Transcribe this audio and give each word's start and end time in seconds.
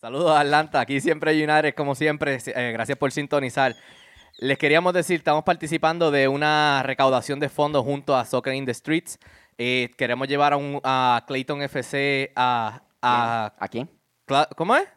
Saludos 0.00 0.34
Atlanta, 0.34 0.80
aquí 0.80 0.98
siempre 0.98 1.32
United, 1.32 1.74
como 1.74 1.94
siempre, 1.94 2.38
eh, 2.46 2.72
gracias 2.72 2.96
por 2.96 3.12
sintonizar. 3.12 3.76
Les 4.38 4.56
queríamos 4.56 4.94
decir, 4.94 5.18
estamos 5.18 5.44
participando 5.44 6.10
de 6.10 6.26
una 6.26 6.82
recaudación 6.82 7.38
de 7.38 7.50
fondos 7.50 7.84
junto 7.84 8.16
a 8.16 8.24
Soccer 8.24 8.54
in 8.54 8.64
the 8.64 8.72
Streets. 8.72 9.18
Eh, 9.58 9.90
queremos 9.98 10.26
llevar 10.26 10.54
a, 10.54 10.56
un, 10.56 10.80
a 10.84 11.22
Clayton 11.26 11.60
FC 11.60 12.32
a... 12.34 12.82
¿A, 13.02 13.52
¿A 13.58 13.68
quién? 13.68 13.90
¿Cómo 14.56 14.74
es? 14.74 14.88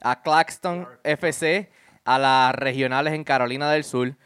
A 0.00 0.20
Claxton 0.20 0.88
FC, 1.04 1.70
a 2.04 2.18
las 2.18 2.56
regionales 2.56 3.14
en 3.14 3.22
Carolina 3.22 3.70
del 3.70 3.84
Sur. 3.84 4.16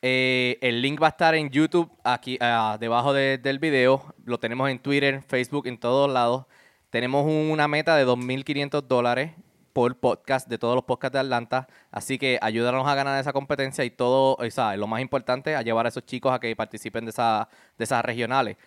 Eh, 0.00 0.56
el 0.62 0.80
link 0.80 1.02
va 1.02 1.08
a 1.08 1.10
estar 1.10 1.34
en 1.34 1.50
YouTube, 1.50 1.92
aquí 2.04 2.38
debajo 2.80 3.12
del 3.12 3.58
video. 3.58 4.14
Lo 4.24 4.40
tenemos 4.40 4.70
en 4.70 4.78
Twitter, 4.78 5.20
Facebook, 5.20 5.66
en 5.66 5.76
todos 5.76 6.10
lados. 6.10 6.46
Tenemos 6.92 7.24
una 7.24 7.68
meta 7.68 7.96
de 7.96 8.04
2.500 8.06 8.82
dólares 8.82 9.32
por 9.72 9.98
podcast 9.98 10.46
de 10.46 10.58
todos 10.58 10.74
los 10.74 10.84
podcasts 10.84 11.14
de 11.14 11.20
Atlanta. 11.20 11.66
Así 11.90 12.18
que 12.18 12.38
ayúdanos 12.42 12.86
a 12.86 12.94
ganar 12.94 13.18
esa 13.18 13.32
competencia 13.32 13.82
y 13.82 13.90
todo, 13.90 14.34
o 14.34 14.50
sea, 14.50 14.76
lo 14.76 14.86
más 14.86 15.00
importante, 15.00 15.56
a 15.56 15.62
llevar 15.62 15.86
a 15.86 15.88
esos 15.88 16.04
chicos 16.04 16.34
a 16.34 16.38
que 16.38 16.54
participen 16.54 17.06
de, 17.06 17.10
esa, 17.12 17.48
de 17.78 17.84
esas 17.84 18.04
regionales. 18.04 18.58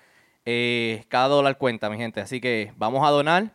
Eh, 0.44 1.06
cada 1.08 1.28
dólar 1.28 1.60
cuenta, 1.60 1.88
mi 1.92 1.98
gente. 1.98 2.20
Así 2.20 2.42
que 2.42 2.74
vamos 2.78 3.08
a 3.08 3.12
donar. 3.12 3.54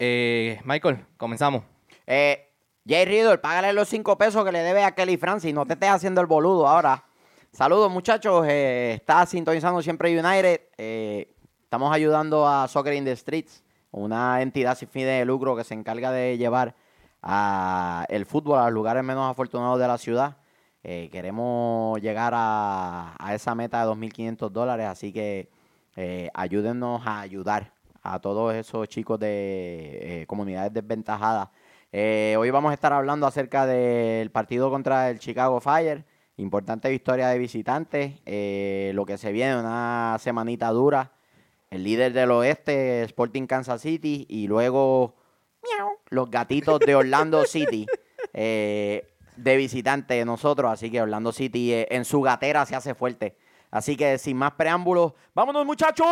Eh, 0.00 0.60
Michael, 0.64 1.06
comenzamos. 1.16 1.62
Eh, 2.04 2.50
Jay 2.84 3.04
Riddle, 3.04 3.38
págale 3.38 3.72
los 3.72 3.88
5 3.88 4.18
pesos 4.18 4.44
que 4.44 4.50
le 4.50 4.64
debe 4.64 4.82
a 4.82 4.96
Kelly 4.96 5.16
Francis. 5.16 5.54
No 5.54 5.64
te 5.64 5.74
estés 5.74 5.90
haciendo 5.90 6.20
el 6.20 6.26
boludo 6.26 6.66
ahora. 6.66 7.04
Saludos, 7.52 7.88
muchachos. 7.88 8.46
Eh, 8.48 8.94
está 8.94 9.24
sintonizando 9.26 9.80
siempre 9.80 10.10
United. 10.10 10.60
estamos 10.76 11.94
ayudando 11.94 12.48
a 12.48 12.66
Soccer 12.66 12.94
in 12.94 13.04
the 13.04 13.14
Streets 13.14 13.62
una 13.92 14.42
entidad 14.42 14.76
sin 14.76 14.88
fin 14.88 15.04
de 15.04 15.24
lucro 15.24 15.54
que 15.54 15.64
se 15.64 15.74
encarga 15.74 16.10
de 16.10 16.36
llevar 16.38 16.74
el 18.08 18.26
fútbol 18.26 18.58
a 18.58 18.64
los 18.64 18.72
lugares 18.72 19.04
menos 19.04 19.30
afortunados 19.30 19.78
de 19.78 19.86
la 19.86 19.98
ciudad. 19.98 20.36
Eh, 20.82 21.08
queremos 21.12 22.00
llegar 22.00 22.32
a, 22.34 23.14
esa 23.32 23.54
meta 23.54 23.84
de 23.84 23.92
2.500 23.92 24.50
dólares, 24.50 24.86
así 24.86 25.12
que 25.12 25.48
eh, 25.94 26.28
ayúdennos 26.34 27.06
a 27.06 27.20
ayudar 27.20 27.72
a 28.02 28.18
todos 28.18 28.52
esos 28.54 28.88
chicos 28.88 29.20
de 29.20 30.22
eh, 30.22 30.26
comunidades 30.26 30.72
desventajadas. 30.72 31.50
hoy 31.92 32.50
vamos 32.50 32.72
a 32.72 32.74
estar 32.74 32.92
hablando 32.92 33.26
acerca 33.26 33.66
del 33.66 34.30
partido 34.32 34.70
contra 34.70 35.10
el 35.10 35.20
Chicago 35.20 35.60
Fire, 35.60 36.04
importante 36.36 36.90
victoria 36.90 37.28
de 37.28 37.38
visitantes, 37.38 38.14
lo 38.94 39.06
que 39.06 39.18
se 39.18 39.30
viene, 39.30 39.60
una 39.60 40.16
semanita 40.18 40.70
dura 40.70 41.12
el 41.72 41.84
líder 41.84 42.12
del 42.12 42.30
oeste, 42.30 43.02
Sporting 43.04 43.46
Kansas 43.46 43.80
City, 43.80 44.26
y 44.28 44.46
luego 44.46 45.14
los 46.10 46.30
gatitos 46.30 46.78
de 46.80 46.94
Orlando 46.94 47.44
City, 47.46 47.86
eh, 48.34 49.08
de 49.36 49.56
visitante 49.56 50.14
de 50.14 50.26
nosotros. 50.26 50.70
Así 50.70 50.90
que 50.90 51.00
Orlando 51.00 51.32
City 51.32 51.72
eh, 51.72 51.88
en 51.90 52.04
su 52.04 52.20
gatera 52.20 52.66
se 52.66 52.76
hace 52.76 52.94
fuerte. 52.94 53.38
Así 53.70 53.96
que 53.96 54.18
sin 54.18 54.36
más 54.36 54.52
preámbulos, 54.52 55.14
vámonos 55.34 55.64
muchachos. 55.64 56.06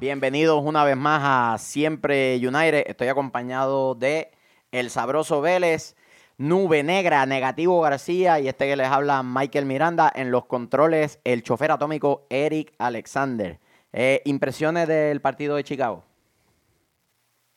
Bienvenidos 0.00 0.62
una 0.64 0.84
vez 0.84 0.96
más 0.96 1.22
a 1.24 1.58
Siempre 1.58 2.36
United. 2.36 2.84
Estoy 2.86 3.08
acompañado 3.08 3.96
de 3.96 4.30
El 4.70 4.90
Sabroso 4.90 5.40
Vélez, 5.40 5.96
Nube 6.36 6.84
Negra, 6.84 7.26
Negativo 7.26 7.80
García 7.80 8.38
y 8.38 8.46
este 8.46 8.68
que 8.68 8.76
les 8.76 8.86
habla 8.86 9.24
Michael 9.24 9.66
Miranda 9.66 10.12
en 10.14 10.30
los 10.30 10.44
controles, 10.44 11.18
el 11.24 11.42
chofer 11.42 11.72
atómico 11.72 12.28
Eric 12.30 12.72
Alexander. 12.78 13.58
Eh, 13.92 14.22
impresiones 14.24 14.86
del 14.86 15.20
partido 15.20 15.56
de 15.56 15.64
Chicago. 15.64 16.04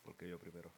Porque 0.02 0.28
yo 0.28 0.40
primero. 0.40 0.72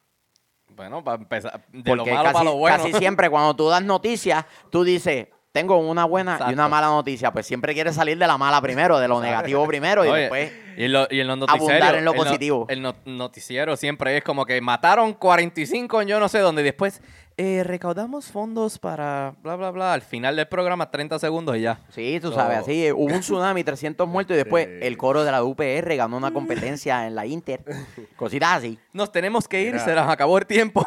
Bueno, 0.68 1.02
para 1.02 1.22
empezar, 1.22 1.64
de 1.72 1.82
Porque 1.82 2.10
lo 2.10 2.14
malo 2.14 2.30
casi, 2.30 2.44
lo 2.44 2.56
bueno. 2.58 2.76
Casi 2.76 2.92
siempre 2.92 3.30
cuando 3.30 3.56
tú 3.56 3.70
das 3.70 3.82
noticias, 3.82 4.44
tú 4.68 4.84
dices, 4.84 5.28
tengo 5.54 5.78
una 5.78 6.04
buena 6.04 6.36
y 6.50 6.52
una 6.52 6.68
mala 6.68 6.88
noticia. 6.88 7.32
Pues 7.32 7.46
siempre 7.46 7.74
quieres 7.74 7.94
salir 7.94 8.18
de 8.18 8.26
la 8.26 8.36
mala 8.36 8.60
primero, 8.60 8.98
de 8.98 9.06
lo 9.06 9.20
negativo 9.20 9.64
primero 9.68 10.04
y 10.04 10.10
después 10.10 10.52
y, 10.76 10.88
lo, 10.88 11.06
y 11.08 11.20
en 11.20 11.28
los 11.28 11.48
abundar 11.48 11.94
en 11.94 12.04
lo 12.04 12.12
positivo. 12.12 12.66
el 12.68 12.82
noticiero 13.04 13.76
siempre 13.76 14.16
es 14.16 14.24
como 14.24 14.44
que 14.44 14.60
mataron 14.60 15.14
45 15.14 16.02
en 16.02 16.08
yo 16.08 16.18
no 16.18 16.28
sé 16.28 16.40
dónde. 16.40 16.62
Y 16.62 16.64
después 16.64 17.00
eh, 17.36 17.62
recaudamos 17.62 18.32
fondos 18.32 18.80
para 18.80 19.36
bla, 19.44 19.54
bla, 19.54 19.70
bla. 19.70 19.92
Al 19.92 20.02
final 20.02 20.34
del 20.34 20.48
programa, 20.48 20.90
30 20.90 21.20
segundos 21.20 21.56
y 21.56 21.60
ya. 21.60 21.78
Sí, 21.90 22.18
tú 22.20 22.32
sabes, 22.32 22.58
así. 22.58 22.90
Hubo 22.90 23.14
un 23.14 23.20
tsunami, 23.20 23.62
300 23.62 24.08
muertos 24.08 24.34
y 24.34 24.38
después 24.38 24.66
el 24.82 24.96
coro 24.96 25.22
de 25.22 25.30
la 25.30 25.44
UPR 25.44 25.94
ganó 25.94 26.16
una 26.16 26.32
competencia 26.32 27.06
en 27.06 27.14
la 27.14 27.26
Inter. 27.26 27.62
Cositas 28.16 28.58
así. 28.58 28.76
Nos 28.92 29.12
tenemos 29.12 29.46
que 29.46 29.62
ir, 29.62 29.78
se 29.78 29.94
nos 29.94 30.08
acabó 30.08 30.36
el 30.36 30.46
tiempo. 30.46 30.84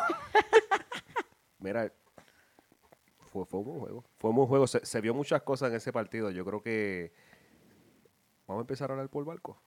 Mira, 1.60 1.90
fue, 3.46 3.60
un 3.60 3.66
buen 3.66 3.80
juego. 3.80 4.04
Fue 4.18 4.32
un 4.32 4.36
buen 4.36 4.48
juego. 4.48 4.68
Se, 4.68 5.02
vio 5.02 5.14
muchas 5.14 5.42
cosas 5.44 5.70
en 5.70 5.76
ese 5.76 5.94
partido. 5.94 6.32
Yo 6.32 6.44
creo 6.46 6.62
que. 6.62 7.14
Vamos 8.48 8.62
a 8.62 8.64
empezar 8.64 8.90
a 8.90 8.94
hablar 8.94 9.10
por 9.10 9.26
barco. 9.26 9.60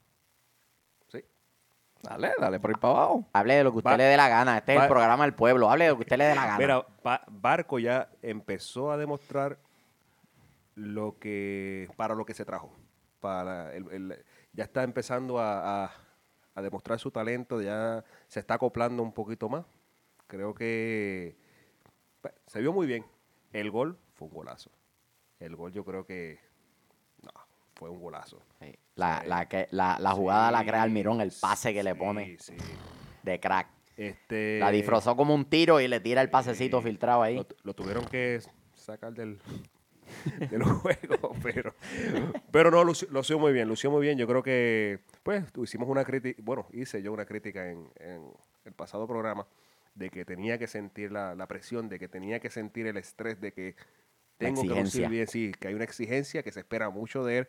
Sí. 1.09 1.25
Dale, 2.03 2.33
dale 2.39 2.59
por 2.59 2.71
ahí 2.71 2.77
para 2.81 2.95
abajo. 2.95 3.29
Hable 3.33 3.55
de 3.55 3.65
lo 3.65 3.73
que 3.73 3.79
usted 3.79 3.97
le 3.97 4.05
dé 4.05 4.17
la 4.17 4.29
gana. 4.29 4.59
Este 4.59 4.75
es 4.75 4.83
el 4.83 4.89
programa 4.89 5.25
del 5.25 5.35
pueblo. 5.35 5.71
Hable 5.71 5.85
de 5.85 5.91
lo 5.91 5.97
que 5.97 6.03
usted 6.03 6.19
le 6.19 6.25
dé 6.25 6.35
la 6.35 6.47
gana. 6.47 6.59
Mira, 6.59 6.87
Barco 7.29 7.79
ya 7.79 8.11
empezó 8.23 8.91
a 8.91 8.97
demostrar 8.97 9.59
lo 10.75 11.19
que 11.19 11.89
para 11.97 12.15
lo 12.15 12.25
que 12.25 12.35
se 12.35 12.45
trajo. 12.45 12.73
Para 13.21 13.75
el, 13.75 14.25
ya 14.53 14.65
está 14.65 14.83
empezando 14.83 15.39
a, 15.39 15.93
a 16.55 16.63
demostrar 16.63 16.99
su 16.99 17.11
talento, 17.11 17.61
ya 17.61 18.03
se 18.29 18.41
está 18.41 18.55
acoplando 18.55 19.03
un 19.03 19.13
poquito 19.13 19.49
más. 19.49 19.67
Creo 20.27 20.55
que 20.55 21.37
pues, 22.21 22.35
se 22.47 22.61
vio 22.61 22.73
muy 22.73 22.87
bien. 22.87 23.05
El 23.53 23.71
gol 23.71 23.99
fue 24.21 24.29
un 24.29 24.35
golazo. 24.35 24.71
El 25.39 25.57
gol 25.57 25.73
yo 25.73 25.83
creo 25.83 26.05
que 26.05 26.39
no, 27.23 27.33
fue 27.75 27.89
un 27.89 27.99
golazo. 27.99 28.43
La, 28.95 29.23
la, 29.25 29.49
que, 29.49 29.67
la, 29.71 29.99
la 29.99 30.13
jugada 30.13 30.51
la 30.51 30.63
crea 30.63 30.83
Almirón, 30.83 31.23
el 31.23 31.33
pase 31.41 31.73
que 31.73 31.83
le 31.83 31.95
pone 31.95 32.37
de 33.23 33.41
crack. 33.41 33.69
Este, 33.97 34.59
la 34.59 34.71
disfrazó 34.71 35.17
como 35.17 35.35
un 35.35 35.47
tiro 35.47 35.81
y 35.81 35.89
le 35.89 36.01
tira 36.01 36.21
el 36.21 36.29
pasecito 36.29 36.83
filtrado 36.83 37.23
ahí. 37.23 37.43
Lo, 37.63 37.75
tuvieron 37.75 38.05
que 38.07 38.41
sacar 38.75 39.15
del, 39.15 39.39
del 40.51 40.63
juego, 40.65 41.35
pero, 41.43 41.75
pero 42.51 42.71
no, 42.71 42.85
lució, 42.85 43.09
lució, 43.11 43.39
muy 43.39 43.55
bien, 43.55 43.69
lució 43.69 43.91
muy 43.91 44.03
bien. 44.03 44.19
Yo 44.19 44.27
creo 44.27 44.43
que, 44.43 45.01
pues, 45.23 45.45
hicimos 45.63 45.89
una 45.89 46.05
crítica, 46.05 46.39
bueno, 46.45 46.67
hice 46.73 47.03
yo 47.03 47.11
una 47.11 47.25
crítica 47.25 47.71
en, 47.71 47.91
en 47.99 48.31
el 48.67 48.73
pasado 48.75 49.07
programa 49.07 49.47
de 49.95 50.11
que 50.11 50.25
tenía 50.25 50.59
que 50.59 50.67
sentir 50.67 51.13
la, 51.13 51.47
presión, 51.47 51.89
de 51.89 51.99
que 51.99 52.09
tenía 52.09 52.41
que 52.41 52.51
sentir 52.51 52.87
el 52.87 52.97
estrés, 52.97 53.41
de 53.41 53.53
que 53.53 53.77
tengo 54.41 54.63
que 54.63 54.81
lucir 54.81 55.09
bien, 55.09 55.27
sí, 55.27 55.53
que 55.59 55.69
hay 55.69 55.75
una 55.75 55.85
exigencia, 55.85 56.43
que 56.43 56.51
se 56.51 56.61
espera 56.61 56.91
mucho 56.91 57.25
de 57.25 57.39
él. 57.39 57.49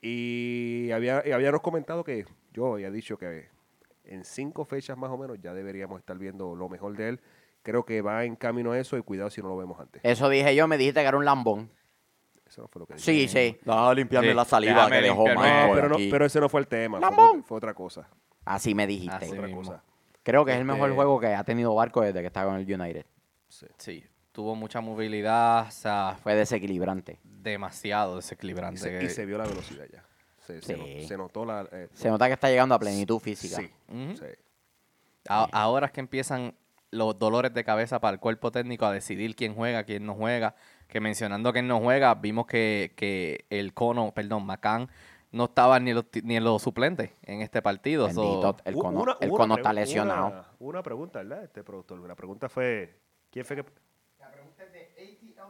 Y, 0.00 0.90
había, 0.92 1.26
y 1.26 1.32
habíamos 1.32 1.62
comentado 1.62 2.04
que 2.04 2.26
yo 2.52 2.74
había 2.74 2.90
dicho 2.90 3.16
que 3.16 3.48
en 4.04 4.24
cinco 4.24 4.64
fechas 4.64 4.98
más 4.98 5.10
o 5.10 5.16
menos 5.16 5.38
ya 5.40 5.54
deberíamos 5.54 5.98
estar 5.98 6.18
viendo 6.18 6.54
lo 6.54 6.68
mejor 6.68 6.96
de 6.96 7.08
él. 7.08 7.20
Creo 7.62 7.84
que 7.84 8.02
va 8.02 8.24
en 8.24 8.36
camino 8.36 8.72
a 8.72 8.78
eso 8.78 8.98
y 8.98 9.02
cuidado 9.02 9.30
si 9.30 9.40
no 9.40 9.48
lo 9.48 9.56
vemos 9.56 9.78
antes. 9.80 10.02
Eso 10.04 10.28
dije 10.28 10.54
yo, 10.54 10.68
me 10.68 10.76
dijiste 10.76 11.00
que 11.00 11.06
era 11.06 11.16
un 11.16 11.24
lambón. 11.24 11.70
Eso 12.46 12.62
no 12.62 12.68
fue 12.68 12.80
lo 12.80 12.86
que 12.86 12.94
dije. 12.94 13.04
Sí, 13.04 13.28
sí. 13.28 13.58
No, 13.64 13.94
limpiarme 13.94 14.34
la 14.34 14.44
saliva 14.44 14.90
que 14.90 15.00
dejó 15.00 15.24
pero, 15.24 15.88
no, 15.88 15.96
pero 16.10 16.26
ese 16.26 16.40
no 16.40 16.48
fue 16.48 16.60
el 16.60 16.66
tema. 16.66 17.00
Fue, 17.00 17.42
fue, 17.42 17.56
otra 17.56 17.72
cosa. 17.72 18.08
Así 18.44 18.74
me 18.74 18.86
dijiste. 18.86 19.30
otra 19.30 19.50
cosa. 19.50 19.82
Creo 20.22 20.44
que 20.44 20.52
es 20.52 20.58
el 20.58 20.64
mejor 20.64 20.90
este 20.90 20.96
juego 20.96 21.20
que 21.20 21.28
ha 21.28 21.44
tenido 21.44 21.74
Barco 21.74 22.02
desde 22.02 22.20
que 22.20 22.26
estaba 22.26 22.54
en 22.54 22.68
el 22.68 22.80
United. 22.80 23.06
Sí. 23.78 24.04
Tuvo 24.32 24.54
mucha 24.54 24.80
movilidad, 24.80 25.68
o 25.68 25.70
sea... 25.70 26.18
Fue 26.22 26.34
desequilibrante. 26.34 27.18
Demasiado 27.22 28.16
desequilibrante. 28.16 29.04
Y 29.04 29.08
se, 29.08 29.26
vio 29.26 29.38
la 29.38 29.44
velocidad 29.44 29.86
ya. 29.92 30.04
Se, 30.38 31.16
notó 31.16 31.44
la... 31.44 31.68
Eh, 31.70 31.88
se 31.92 32.08
nota 32.08 32.26
que 32.26 32.34
está 32.34 32.48
llegando 32.48 32.74
a 32.74 32.78
plenitud 32.78 33.18
física. 33.18 33.60
Sí, 33.60 33.70
ahora 35.28 35.86
es 35.86 35.92
que 35.92 36.00
empiezan 36.00 36.54
los 36.90 37.18
dolores 37.18 37.54
de 37.54 37.64
cabeza 37.64 38.00
para 38.00 38.14
el 38.14 38.20
cuerpo 38.20 38.50
técnico 38.50 38.84
a 38.84 38.92
decidir 38.92 39.34
quién 39.36 39.54
juega, 39.54 39.84
quién 39.84 40.04
no 40.04 40.14
juega. 40.14 40.54
Que 40.88 41.00
mencionando 41.00 41.52
quién 41.52 41.66
no 41.68 41.80
juega, 41.80 42.14
vimos 42.14 42.46
que, 42.46 42.92
que 42.96 43.46
el 43.48 43.72
cono, 43.72 44.12
perdón, 44.12 44.44
Macán 44.44 44.90
no 45.32 45.44
estaba 45.44 45.80
ni, 45.80 45.92
ni 46.22 46.36
en 46.36 46.44
los 46.44 46.62
suplentes 46.62 47.10
en 47.22 47.40
este 47.40 47.62
partido. 47.62 48.06
el 48.06 48.74
cono, 48.74 49.56
está 49.56 49.72
lesionado. 49.72 50.44
Una, 50.58 50.82
pregunta, 50.82 51.20
¿verdad? 51.20 51.44
Este 51.44 51.64
productor. 51.64 51.98
La 52.06 52.14
pregunta 52.14 52.48
fue, 52.48 52.94
¿quién 53.30 53.44
fue 53.44 53.56
que...? 53.56 53.64
La 54.20 54.30
pregunta 54.30 54.62
es 54.64 54.72
de 54.72 55.32
ATL 55.34 55.40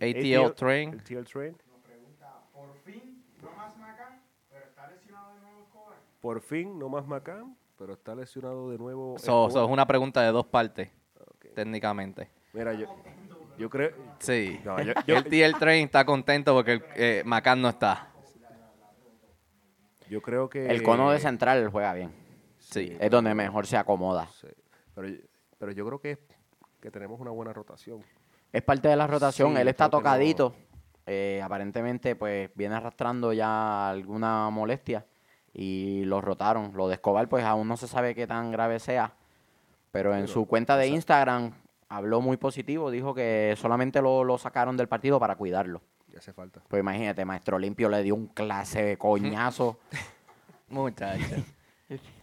ATL, 0.00 0.54
Train. 0.54 0.94
ATL 1.00 1.24
Train. 1.24 1.56
Nos 1.68 1.80
pregunta, 1.82 2.40
por 2.52 2.74
fin, 2.84 3.24
no 3.42 3.50
más 3.52 3.76
Macán, 3.76 4.20
pero 4.50 4.64
está 4.66 4.88
lesionado 4.90 5.34
de 5.34 5.40
nuevo 5.40 5.62
Escobar. 5.62 5.96
Por 6.20 6.40
fin, 6.40 6.78
no 6.78 6.88
más 6.88 7.06
Macán, 7.06 7.56
pero 7.78 7.92
está 7.94 8.14
lesionado 8.14 8.70
de 8.70 8.78
nuevo 8.78 9.16
Eso 9.16 9.48
es 9.48 9.54
una 9.70 9.86
pregunta 9.86 10.22
de 10.22 10.28
dos 10.32 10.46
partes, 10.46 10.90
técnicamente. 11.54 12.30
Mira, 12.52 12.72
yo... 12.74 12.86
Yo 13.58 13.70
creo. 13.70 13.94
Sí. 14.18 14.60
No, 14.64 14.78
yo- 14.82 14.92
yo- 15.06 15.16
el 15.16 15.24
TL 15.24 15.58
Train 15.58 15.86
está 15.86 16.04
contento 16.04 16.52
porque 16.54 16.82
eh, 16.94 17.22
Macan 17.24 17.62
no 17.62 17.70
está. 17.70 18.10
Yo 20.10 20.20
creo 20.22 20.48
que. 20.48 20.66
El 20.66 20.82
cono 20.82 21.10
de 21.10 21.18
central 21.18 21.68
juega 21.70 21.94
bien. 21.94 22.12
Sí. 22.58 22.96
Es 23.00 23.10
donde 23.10 23.34
mejor 23.34 23.66
se 23.66 23.76
acomoda. 23.76 24.26
Sí. 24.26 24.48
Pero, 24.94 25.08
pero 25.58 25.72
yo 25.72 25.86
creo 25.86 25.98
que, 26.00 26.18
que 26.80 26.90
tenemos 26.90 27.18
una 27.18 27.30
buena 27.30 27.52
rotación. 27.52 28.02
Es 28.56 28.62
parte 28.62 28.88
de 28.88 28.96
la 28.96 29.06
rotación. 29.06 29.54
Sí, 29.54 29.60
Él 29.60 29.68
está 29.68 29.84
no- 29.84 29.90
tocadito. 29.90 30.54
Eh, 31.06 31.40
aparentemente, 31.44 32.16
pues 32.16 32.50
viene 32.54 32.74
arrastrando 32.74 33.32
ya 33.32 33.90
alguna 33.90 34.48
molestia. 34.50 35.04
Y 35.52 36.04
lo 36.04 36.20
rotaron. 36.20 36.72
Lo 36.74 36.88
de 36.88 36.94
Escobar, 36.94 37.28
pues 37.28 37.44
aún 37.44 37.68
no 37.68 37.76
se 37.76 37.86
sabe 37.86 38.14
qué 38.14 38.26
tan 38.26 38.50
grave 38.50 38.78
sea. 38.78 39.12
Pero 39.92 40.12
en 40.14 40.22
Pero, 40.22 40.32
su 40.32 40.46
cuenta 40.46 40.76
de 40.76 40.84
o 40.84 40.88
sea- 40.88 40.94
Instagram 40.96 41.52
habló 41.88 42.20
muy 42.20 42.36
positivo. 42.38 42.90
Dijo 42.90 43.14
que 43.14 43.54
solamente 43.56 44.00
lo, 44.02 44.24
lo 44.24 44.38
sacaron 44.38 44.76
del 44.76 44.88
partido 44.88 45.20
para 45.20 45.36
cuidarlo. 45.36 45.82
Ya 46.08 46.18
hace 46.18 46.32
falta. 46.32 46.60
Pues 46.68 46.80
imagínate, 46.80 47.24
Maestro 47.24 47.58
Limpio 47.58 47.88
le 47.88 48.02
dio 48.02 48.14
un 48.14 48.26
clase 48.28 48.82
de 48.82 48.96
coñazo. 48.98 49.78
Muchachos. 50.68 51.42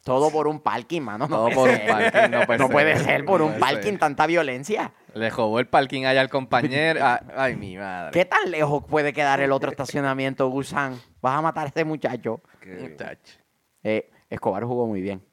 Todo 0.04 0.30
por 0.32 0.48
un 0.48 0.60
parking, 0.60 1.02
mano. 1.02 1.28
No 1.28 1.36
Todo 1.38 1.50
puede 1.50 1.56
por 1.56 1.70
un 1.70 1.76
ser. 1.76 1.88
parking. 2.12 2.32
No 2.32 2.46
puede 2.46 2.58
No 2.60 2.66
ser. 2.68 2.74
puede 2.74 2.98
ser 2.98 3.26
por 3.26 3.40
No 3.40 3.46
un 3.48 3.60
parking 3.60 3.92
ser. 3.92 4.00
tanta 4.00 4.26
violencia. 4.28 4.94
Le 5.14 5.30
robó 5.30 5.60
el 5.60 5.68
parking 5.68 6.06
allá 6.06 6.22
al 6.22 6.30
compañero. 6.30 7.00
Ah, 7.04 7.22
Ay, 7.36 7.56
mi 7.56 7.78
madre. 7.78 8.12
¿Qué 8.12 8.26
tan 8.26 8.52
lejos 8.52 8.84
puede 8.86 9.14
quedar 9.14 9.40
el 9.40 9.52
otro 9.52 9.72
estacionamiento, 9.72 10.48
Gusan? 10.50 11.00
Vas 11.22 11.38
a 11.38 11.42
matar 11.42 11.68
a 11.68 11.70
ese 11.70 11.86
muchacho. 11.86 12.42
Que- 12.60 12.90
Muchacho. 12.90 13.40
Eh, 13.84 14.10
Escobar 14.30 14.64
jugó 14.66 14.88
muy 14.88 15.02
bien. 15.02 15.24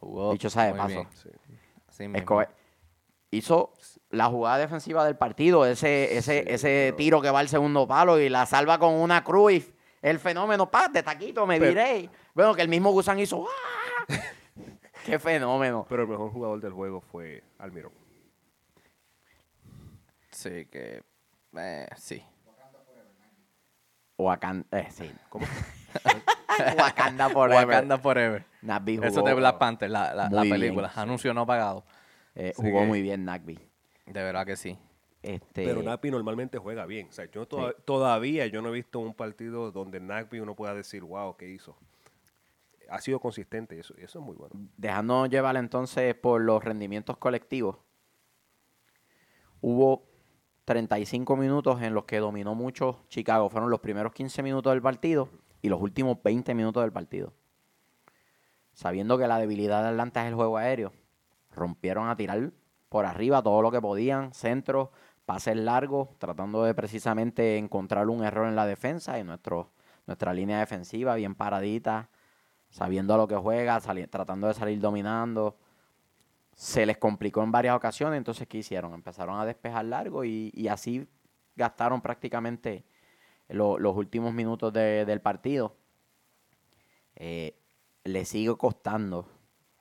Jugó 0.00 0.32
Dicho 0.32 0.50
sea 0.50 0.64
de 0.64 0.70
muy 0.70 0.78
paso. 0.80 0.88
bien. 0.94 1.08
sí. 1.12 1.28
Así 1.88 2.02
mismo. 2.04 2.16
Escobar 2.18 2.50
hizo 3.30 3.72
la 4.10 4.26
jugada 4.26 4.58
defensiva 4.58 5.04
del 5.04 5.16
partido, 5.16 5.64
ese, 5.66 6.16
ese, 6.16 6.42
Sí, 6.42 6.48
ese 6.48 6.68
pero- 6.90 6.96
tiro 6.96 7.22
que 7.22 7.30
va 7.30 7.40
al 7.40 7.48
segundo 7.48 7.86
palo 7.88 8.18
y 8.20 8.28
la 8.28 8.44
salva 8.46 8.78
con 8.78 8.92
una 8.94 9.24
cruz. 9.24 9.72
El 10.02 10.18
fenómeno, 10.18 10.70
pa, 10.70 10.88
de 10.88 11.02
taquito, 11.02 11.46
me 11.46 11.58
Pero- 11.58 11.70
viré. 11.70 12.10
Bueno, 12.34 12.54
que 12.54 12.62
el 12.62 12.68
mismo 12.68 12.90
Gusan 12.92 13.18
hizo. 13.20 13.46
¡ah! 13.46 14.06
¡Qué 15.06 15.18
fenómeno! 15.18 15.86
Pero 15.88 16.02
el 16.02 16.08
mejor 16.08 16.30
jugador 16.32 16.60
del 16.60 16.72
juego 16.72 17.00
fue 17.00 17.42
Almirón. 17.58 17.92
Sí, 20.30 20.66
que. 20.66 21.02
Eh, 21.56 21.88
sí. 21.96 22.22
Wakanda, 24.18 24.66
eh, 24.78 24.88
sí. 24.90 25.10
¿Cómo? 25.28 25.46
Wakanda 26.78 27.28
Forever. 27.30 27.66
Wakanda 27.66 27.98
Forever. 27.98 28.44
Nagby 28.62 28.94
Eso 29.02 29.20
jugó, 29.20 29.28
de 29.28 29.34
Black 29.34 29.58
Panther, 29.58 29.90
la, 29.90 30.14
la, 30.14 30.28
bien, 30.42 30.54
película. 30.54 30.88
sí. 30.92 31.00
Anuncio 31.00 31.34
no 31.34 31.46
pagado. 31.46 31.84
eh, 32.34 32.52
jugó 32.56 32.80
que- 32.80 32.86
muy 32.86 33.02
bien 33.02 33.24
Nagby. 33.24 33.58
De 34.06 34.22
verdad 34.22 34.46
que 34.46 34.56
sí. 34.56 34.78
Este, 35.22 35.64
Pero 35.64 35.82
Nagby 35.82 36.10
normalmente 36.10 36.58
juega 36.58 36.84
bien. 36.86 37.08
O 37.08 37.12
sea, 37.12 37.24
yo 37.30 37.46
toda- 37.46 37.72
todavía 37.72 38.46
yo 38.46 38.60
no 38.62 38.68
he 38.68 38.72
visto 38.72 38.98
un 39.00 39.14
partido 39.14 39.70
donde 39.72 39.98
Nagby 40.00 40.40
uno 40.40 40.54
pueda 40.54 40.74
decir, 40.74 41.02
wow, 41.02 41.36
¿qué 41.36 41.48
hizo? 41.48 41.76
Ha 42.94 43.00
sido 43.00 43.18
consistente 43.18 43.76
eso, 43.76 43.92
eso 43.96 44.20
es 44.20 44.24
muy 44.24 44.36
bueno. 44.36 44.54
dejándonos 44.76 45.28
llevar 45.28 45.56
entonces 45.56 46.14
por 46.14 46.40
los 46.40 46.62
rendimientos 46.62 47.16
colectivos, 47.16 47.78
hubo 49.60 50.04
35 50.64 51.36
minutos 51.36 51.82
en 51.82 51.92
los 51.92 52.04
que 52.04 52.20
dominó 52.20 52.54
mucho 52.54 53.00
Chicago. 53.08 53.50
Fueron 53.50 53.68
los 53.68 53.80
primeros 53.80 54.12
15 54.12 54.44
minutos 54.44 54.72
del 54.72 54.80
partido 54.80 55.28
y 55.60 55.70
los 55.70 55.80
últimos 55.80 56.22
20 56.22 56.54
minutos 56.54 56.84
del 56.84 56.92
partido. 56.92 57.32
Sabiendo 58.74 59.18
que 59.18 59.26
la 59.26 59.38
debilidad 59.40 59.82
de 59.82 59.88
Atlanta 59.88 60.22
es 60.22 60.28
el 60.28 60.36
juego 60.36 60.56
aéreo, 60.56 60.92
rompieron 61.50 62.08
a 62.08 62.14
tirar 62.14 62.52
por 62.88 63.06
arriba 63.06 63.42
todo 63.42 63.60
lo 63.60 63.72
que 63.72 63.80
podían, 63.80 64.32
centros, 64.32 64.90
pases 65.26 65.56
largos, 65.56 66.16
tratando 66.18 66.62
de 66.62 66.74
precisamente 66.74 67.58
encontrar 67.58 68.08
un 68.08 68.22
error 68.22 68.46
en 68.46 68.54
la 68.54 68.66
defensa 68.66 69.18
y 69.18 69.24
nuestra 69.24 70.32
línea 70.32 70.60
defensiva 70.60 71.16
bien 71.16 71.34
paradita, 71.34 72.08
sabiendo 72.74 73.14
a 73.14 73.16
lo 73.16 73.28
que 73.28 73.36
juega, 73.36 73.78
tratando 74.10 74.48
de 74.48 74.54
salir 74.54 74.80
dominando. 74.80 75.56
Se 76.56 76.84
les 76.84 76.98
complicó 76.98 77.40
en 77.44 77.52
varias 77.52 77.76
ocasiones, 77.76 78.18
entonces 78.18 78.48
¿qué 78.48 78.58
hicieron? 78.58 78.92
Empezaron 78.94 79.38
a 79.38 79.44
despejar 79.46 79.84
largo 79.84 80.24
y, 80.24 80.50
y 80.52 80.66
así 80.66 81.06
gastaron 81.54 82.00
prácticamente 82.00 82.84
lo- 83.48 83.78
los 83.78 83.94
últimos 83.96 84.34
minutos 84.34 84.72
de- 84.72 85.04
del 85.04 85.20
partido. 85.20 85.76
Eh, 87.14 87.56
le 88.02 88.24
sigue 88.24 88.56
costando 88.56 89.28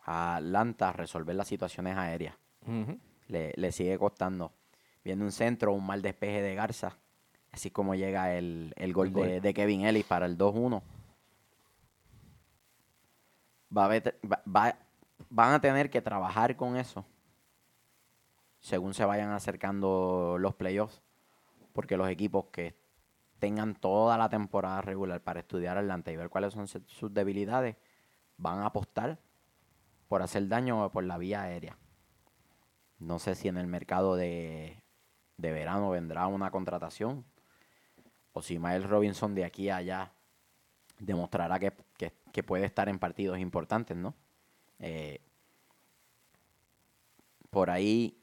a 0.06 0.36
Atlanta 0.36 0.94
resolver 0.94 1.36
las 1.36 1.48
situaciones 1.48 1.98
aéreas. 1.98 2.36
Le, 3.28 3.54
le 3.56 3.72
sigue 3.72 3.98
costando. 3.98 4.54
Viene 5.04 5.24
un 5.24 5.32
centro, 5.32 5.74
un 5.74 5.84
mal 5.86 6.04
despeje 6.04 6.44
de 6.44 6.54
Garza. 6.54 6.96
Así 7.52 7.72
como 7.72 7.96
llega 7.96 8.36
el, 8.36 8.72
el 8.78 8.94
gol, 8.94 9.12
de, 9.14 9.42
de 9.42 9.54
Kevin 9.56 9.86
Ellis 9.86 10.06
para 10.06 10.28
el 10.28 10.38
2-1. 10.38 10.82
Van 13.74 15.54
a 15.54 15.60
tener 15.60 15.90
que 15.90 16.02
trabajar 16.02 16.56
con 16.56 16.78
eso 16.78 17.06
según 18.64 18.94
se 18.94 19.04
vayan 19.04 19.32
acercando 19.32 20.38
los 20.40 20.56
playoffs. 20.56 21.02
Porque 21.74 21.98
los 21.98 22.08
equipos 22.10 22.46
que 22.46 22.76
tengan 23.40 23.76
toda 23.76 24.18
la 24.18 24.30
temporada 24.30 24.82
regular 24.82 25.22
para 25.22 25.42
estudiar 25.42 25.78
adelante 25.78 26.14
y 26.14 26.16
ver 26.16 26.30
cuáles 26.30 26.54
son 26.54 26.68
sus 26.68 27.14
debilidades, 27.14 27.76
van 28.38 28.60
a 28.60 28.68
apostar 28.68 29.20
por 30.08 30.22
hacer 30.22 30.48
daño 30.48 30.90
por 30.92 31.04
la 31.04 31.18
vía 31.18 31.42
aérea. 31.42 31.78
No 33.00 33.20
sé 33.20 33.36
si 33.36 33.50
en 33.50 33.58
el 33.58 33.68
mercado 33.68 34.16
de, 34.16 34.82
de 35.36 35.52
verano 35.52 35.90
vendrá 35.90 36.28
una 36.28 36.52
contratación 36.52 37.26
o 38.32 38.42
si 38.42 38.60
Miles 38.60 38.90
Robinson 38.90 39.36
de 39.36 39.44
aquí 39.44 39.70
a 39.70 39.78
allá 39.78 40.14
demostrará 41.06 41.60
que, 41.60 41.74
que- 41.98 42.14
que 42.32 42.44
puede 42.44 42.66
estar 42.66 42.90
en 42.90 42.98
partidos 43.00 43.38
importantes, 43.40 43.96
¿no? 43.96 44.16
Eh, 44.80 45.22
por 47.50 47.70
ahí, 47.70 48.18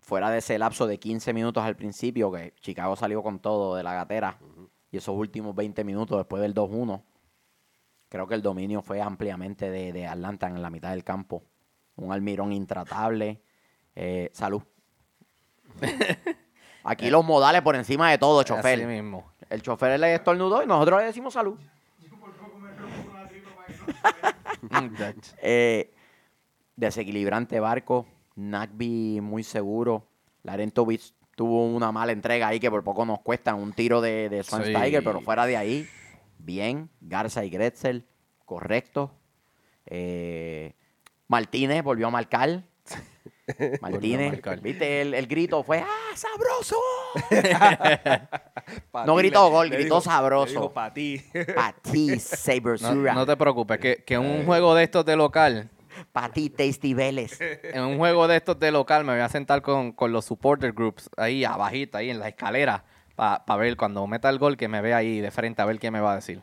fuera 0.00 0.30
de 0.30 0.38
ese 0.38 0.58
lapso 0.58 0.86
de 0.86 0.98
15 0.98 1.32
minutos 1.32 1.62
al 1.64 1.76
principio, 1.76 2.30
que 2.32 2.54
Chicago 2.60 2.96
salió 2.96 3.22
con 3.22 3.38
todo 3.38 3.76
de 3.76 3.82
la 3.82 3.94
gatera, 3.94 4.38
y 4.90 4.96
esos 4.96 5.14
últimos 5.16 5.54
20 5.54 5.84
minutos 5.84 6.18
después 6.18 6.42
del 6.42 6.54
2-1, 6.54 7.02
creo 8.08 8.26
que 8.26 8.34
el 8.34 8.42
dominio 8.42 8.82
fue 8.82 9.00
ampliamente 9.00 9.70
de, 9.70 9.92
de 9.92 10.06
Atlanta 10.06 10.48
en 10.48 10.60
la 10.62 10.70
mitad 10.70 10.90
del 10.90 11.04
campo. 11.04 11.44
Un 11.96 12.12
almirón 12.12 12.52
intratable. 12.52 13.42
Eh, 13.94 14.30
salud. 14.32 14.62
Aquí 16.84 17.10
los 17.10 17.24
modales 17.24 17.62
por 17.62 17.74
encima 17.74 18.10
de 18.10 18.18
todo, 18.18 18.40
Así 18.40 18.48
chofer. 18.48 18.86
mismo. 18.86 19.32
El 19.50 19.62
chofer 19.62 19.98
le 19.98 20.14
estornudó 20.14 20.62
y 20.62 20.66
nosotros 20.66 21.00
le 21.00 21.06
decimos 21.06 21.32
salud. 21.34 21.58
Yo 22.00 22.10
por 22.20 22.32
poco 22.36 22.58
me 22.58 22.70
rompo 22.72 23.10
una 23.10 23.26
tripa 23.28 23.50
para 23.56 23.66
que 23.66 23.72
no 23.72 23.75
se 23.75 23.75
vea. 23.75 23.75
Muchacho. 23.75 23.75
Eh, 25.42 25.94
desequilibrante 26.76 27.60
barco. 27.60 28.06
Nagby 28.36 29.20
muy 29.22 29.42
seguro. 29.42 30.06
Larentovich 30.42 31.14
tuvo 31.34 31.66
una 31.66 31.92
mala 31.92 32.12
entrega 32.12 32.48
ahí 32.48 32.60
que 32.60 32.70
por 32.70 32.84
poco 32.84 33.04
nos 33.04 33.20
cuesta 33.20 33.54
un 33.54 33.72
tiro 33.72 34.00
de, 34.00 34.28
de 34.28 34.42
Sí. 34.42 34.72
pero 35.04 35.20
fuera 35.20 35.46
de 35.46 35.56
ahí, 35.56 35.86
bien. 36.38 36.90
Garza 37.00 37.44
y 37.44 37.50
Gretzel, 37.50 38.06
correcto. 38.44 39.12
Eh, 39.86 40.74
Martínez 41.28 41.82
volvió 41.82 42.06
a 42.08 42.10
marcar. 42.10 42.64
Martínez, 43.80 44.40
viste, 44.62 45.02
el, 45.02 45.14
el 45.14 45.26
grito 45.26 45.62
fue 45.62 45.78
¡Ah, 45.78 46.16
sabroso! 46.16 46.76
Pa' 48.90 49.04
No 49.06 49.14
gritó 49.16 49.48
gol, 49.50 49.70
le 49.70 49.76
gritó 49.76 50.00
sabroso. 50.00 50.46
le 50.46 50.52
dijo 50.52 50.72
pa' 50.72 50.92
ti. 50.92 51.22
Pa' 51.54 51.74
Sabersura. 52.18 53.14
no 53.14 53.24
te 53.26 53.36
preocupes, 53.36 53.78
que, 53.78 54.04
que 54.04 54.14
en 54.14 54.20
un 54.22 54.44
juego 54.44 54.74
de 54.74 54.84
estos 54.84 55.04
de 55.04 55.16
local, 55.16 55.70
Pa' 56.12 56.28
ti, 56.30 56.50
Tasty 56.50 56.92
Vélez. 56.92 57.38
en 57.40 57.82
un 57.82 57.98
juego 57.98 58.28
de 58.28 58.36
estos 58.36 58.58
de 58.58 58.70
local 58.70 59.04
me 59.04 59.12
voy 59.12 59.22
a 59.22 59.28
sentar 59.28 59.62
con, 59.62 59.92
con 59.92 60.12
los 60.12 60.24
supporter 60.24 60.72
groups 60.72 61.08
ahí 61.16 61.44
abajito, 61.44 61.98
ahí 61.98 62.10
en 62.10 62.18
la 62.18 62.28
escalera, 62.28 62.84
para 63.14 63.56
ver 63.56 63.76
cuando 63.76 64.06
meta 64.06 64.28
el 64.28 64.38
gol 64.38 64.56
que 64.56 64.68
me 64.68 64.80
vea 64.82 64.98
ahí 64.98 65.20
de 65.20 65.30
frente 65.30 65.62
a 65.62 65.64
ver 65.64 65.78
qué 65.78 65.90
me 65.90 66.00
va 66.00 66.12
a 66.12 66.16
decir. 66.16 66.42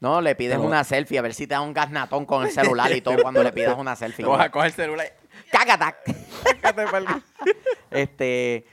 No, 0.00 0.20
le 0.20 0.34
pides 0.34 0.56
Pero- 0.56 0.66
una 0.68 0.84
selfie, 0.84 1.18
a 1.18 1.22
ver 1.22 1.34
si 1.34 1.46
te 1.46 1.54
da 1.54 1.60
un 1.62 1.72
gasnatón 1.72 2.26
con 2.26 2.44
el 2.44 2.50
celular 2.50 2.92
y 2.92 3.00
todo 3.00 3.16
cuando 3.22 3.42
le 3.42 3.52
pidas 3.52 3.76
una 3.78 3.96
selfie. 3.96 4.24
Coja, 4.26 4.50
coge 4.50 4.66
el 4.66 4.72
celular. 4.72 5.06
¡Cágata! 5.54 5.96
Este, 7.90 8.66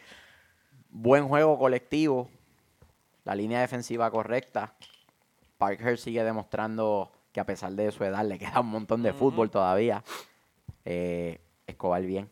buen 0.89 1.27
juego 1.27 1.59
colectivo. 1.59 2.29
La 3.23 3.35
línea 3.35 3.61
defensiva 3.61 4.09
correcta. 4.09 4.73
Parker 5.59 5.99
sigue 5.99 6.23
demostrando 6.23 7.11
que 7.31 7.39
a 7.39 7.45
pesar 7.45 7.73
de 7.73 7.91
su 7.91 8.03
edad 8.03 8.25
le 8.25 8.39
queda 8.39 8.61
un 8.61 8.69
montón 8.69 9.03
de 9.03 9.13
fútbol 9.13 9.51
todavía. 9.51 10.03
Eh, 10.85 11.39
Escobar 11.67 12.01
bien. 12.01 12.31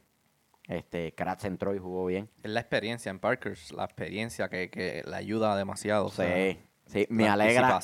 Este, 0.68 1.13
Kratz 1.13 1.46
entró 1.46 1.75
y 1.75 1.79
jugó 1.79 2.08
bien. 2.08 2.27
Es 2.41 2.50
la 2.50 2.60
experiencia 2.60 3.12
en 3.12 3.20
Parkers, 3.20 3.72
la 3.72 3.86
experiencia 3.86 4.50
que, 4.50 4.72
que 4.72 5.03
le 5.06 5.15
ayuda 5.15 5.56
demasiado. 5.56 6.08
o 6.08 6.12
sea, 6.12 6.25
Sí, 6.25 6.60
sí, 6.88 7.08
me 7.10 7.29
alegra. 7.29 7.79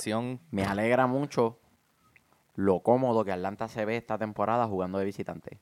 Me 0.50 0.64
alegra 0.64 1.06
mucho 1.06 1.60
lo 2.56 2.80
cómodo 2.82 3.24
que 3.24 3.32
Atlanta 3.32 3.68
se 3.68 3.86
ve 3.86 3.98
esta 3.98 4.18
temporada 4.18 4.66
jugando 4.68 4.98
de 4.98 5.06
visitante. 5.06 5.60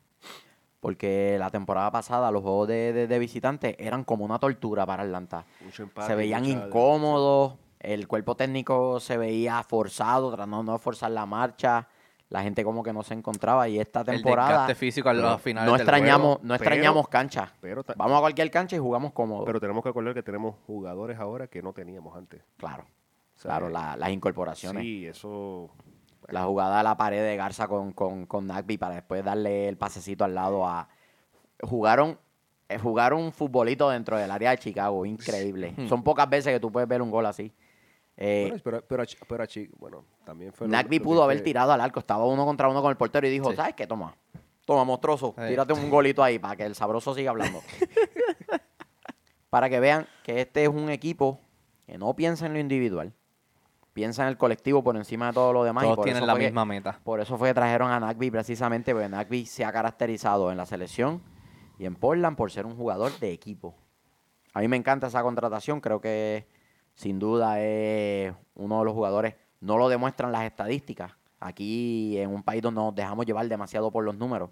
Porque 0.84 1.38
la 1.40 1.50
temporada 1.50 1.90
pasada 1.92 2.30
los 2.30 2.42
juegos 2.44 2.68
de, 2.68 2.92
de, 2.92 3.08
de 3.08 3.18
visitantes 3.20 3.74
eran 3.80 4.04
como 4.04 4.26
una 4.26 4.38
tortura 4.38 4.86
para 4.86 5.04
Atlanta. 5.04 5.46
Mucho 5.64 5.84
empate, 5.84 6.08
se 6.08 6.16
veían 6.16 6.44
mucha- 6.44 6.66
incómodos, 6.68 7.54
el 7.80 8.06
cuerpo 8.06 8.36
técnico 8.36 9.00
se 9.00 9.16
veía 9.18 9.64
forzado, 9.64 10.30
tratando 10.36 10.74
de 10.74 10.80
forzar 10.80 11.12
la 11.12 11.26
marcha, 11.26 11.88
la 12.28 12.44
gente 12.44 12.66
como 12.66 12.84
que 12.84 12.92
no 12.92 13.02
se 13.02 13.14
encontraba 13.14 13.70
y 13.70 13.80
esta 13.80 14.02
El 14.02 14.08
temporada 14.08 14.50
desgaste 14.50 14.76
físico 14.76 15.08
a 15.08 15.14
los 15.14 15.42
finales 15.42 15.68
no 15.68 15.72
del 15.78 15.82
extrañamos, 15.84 16.22
juego. 16.26 16.40
no 16.44 16.48
pero- 16.50 16.56
extrañamos 16.56 17.08
cancha. 17.08 17.54
Pero, 17.62 17.84
ta- 17.86 17.94
Vamos 17.96 18.18
a 18.18 18.20
cualquier 18.20 18.52
cancha 18.52 18.76
y 18.76 18.80
jugamos 18.80 19.14
cómodo. 19.14 19.46
pero 19.46 19.62
tenemos 19.62 19.84
que 19.84 19.90
acordar 19.90 20.14
que 20.14 20.24
tenemos 20.24 20.56
jugadores 20.68 21.18
ahora 21.18 21.48
que 21.48 21.62
no 21.62 21.72
teníamos 21.72 22.18
antes. 22.18 22.42
claro, 22.58 22.84
O 22.84 23.40
sea, 23.40 23.52
claro, 23.52 23.70
la- 23.70 23.96
las 23.96 24.10
incorporaciones. 24.10 24.84
Sí, 24.84 25.06
eso. 25.08 25.70
La 26.30 26.44
jugada 26.44 26.80
a 26.80 26.84
la 26.84 26.98
pared 26.98 27.22
de 27.22 27.36
Garza 27.36 27.68
con, 27.68 27.92
con, 27.94 28.26
con 28.26 28.48
Nagby 28.48 28.78
para 28.78 28.96
después 28.96 29.24
darle 29.24 29.68
el 29.68 29.78
pasecito 29.78 30.24
al 30.24 30.36
lado 30.36 30.66
a... 30.68 30.88
Jugaron, 31.62 32.18
eh, 32.70 32.78
jugaron 32.78 33.22
un 33.22 33.32
futbolito 33.32 33.90
dentro 33.90 34.18
del 34.18 34.32
área 34.32 34.52
de 34.52 34.58
Chicago, 34.58 35.06
increíble. 35.06 35.74
Son 35.88 36.04
pocas 36.04 36.30
veces 36.30 36.54
que 36.54 36.60
tú 36.60 36.72
puedes 36.72 36.88
ver 36.90 37.02
un 37.02 37.12
gol 37.12 37.26
así. 37.26 37.54
Eh, 38.18 38.48
Bueno, 38.50 38.62
pero, 38.64 39.06
pero, 39.28 39.46
bueno, 39.78 40.06
también 40.24 40.54
fue. 40.54 40.68
Nagby 40.68 41.00
que 41.00 41.04
pudo 41.04 41.24
haber 41.24 41.42
tirado 41.42 41.72
al 41.72 41.82
arco, 41.82 42.00
estaba 42.00 42.26
uno 42.26 42.46
contra 42.46 42.68
uno 42.70 42.82
con 42.82 42.92
el 42.92 42.98
portero 42.98 43.26
y 43.28 43.30
dijo, 43.30 43.50
Sí. 43.52 43.56
¿sabes 43.56 43.74
qué? 43.76 43.88
Toma, 43.88 44.16
toma, 44.66 44.84
monstruoso, 44.84 45.34
tírate 45.48 45.74
un 45.74 45.90
golito 45.90 46.24
ahí 46.24 46.38
para 46.40 46.56
que 46.56 46.64
el 46.64 46.76
sabroso 46.76 47.14
siga 47.16 47.32
hablando. 47.32 47.62
para 49.50 49.70
que 49.70 49.80
vean 49.80 50.08
que 50.24 50.42
este 50.42 50.64
es 50.64 50.70
un 50.70 50.90
equipo 50.90 51.40
que 51.86 51.98
no 51.98 52.16
piensa 52.16 52.46
en 52.46 52.54
lo 52.54 52.60
individual, 52.60 53.14
piensa 53.94 54.24
en 54.24 54.30
el 54.30 54.38
colectivo 54.38 54.84
por 54.84 54.96
encima 54.98 55.28
de 55.28 55.34
todo 55.34 55.54
lo 55.54 55.64
demás. 55.64 55.86
y 55.86 55.88
por 55.96 56.04
tienen 56.04 56.24
eso 56.24 56.28
la 56.28 56.36
que- 56.38 56.46
misma 56.46 56.66
meta. 56.66 57.00
por 57.04 57.20
eso 57.20 57.38
fue 57.38 57.50
que 57.50 57.54
trajeron 57.54 57.92
a 57.92 58.00
Nagby 58.00 58.32
precisamente, 58.32 58.92
porque 58.94 59.10
Nagby 59.10 59.46
se 59.46 59.64
ha 59.66 59.72
caracterizado 59.72 60.52
en 60.52 60.58
la 60.58 60.66
selección 60.66 61.22
y 61.78 61.86
en 61.86 61.96
Portland 61.96 62.36
por 62.36 62.52
ser 62.52 62.66
un 62.66 62.76
jugador 62.76 63.12
de 63.20 63.32
equipo. 63.32 63.76
A 64.54 64.60
mí 64.60 64.68
me 64.68 64.78
encanta 64.78 65.08
esa 65.08 65.22
contratación, 65.24 65.80
creo 65.82 66.00
que 66.02 66.48
sin 66.94 67.18
duda 67.20 67.60
es 67.60 68.34
uno 68.56 68.80
de 68.80 68.86
los 68.86 68.94
jugadores, 68.94 69.36
no 69.62 69.78
lo 69.78 69.90
demuestran 69.90 70.32
las 70.32 70.44
estadísticas. 70.44 71.12
Aquí 71.40 72.18
en 72.20 72.30
un 72.30 72.44
país 72.44 72.62
donde 72.62 72.80
nos 72.82 72.96
dejamos 72.96 73.26
llevar 73.26 73.48
demasiado 73.48 73.92
por 73.92 74.04
los 74.04 74.16
números. 74.16 74.50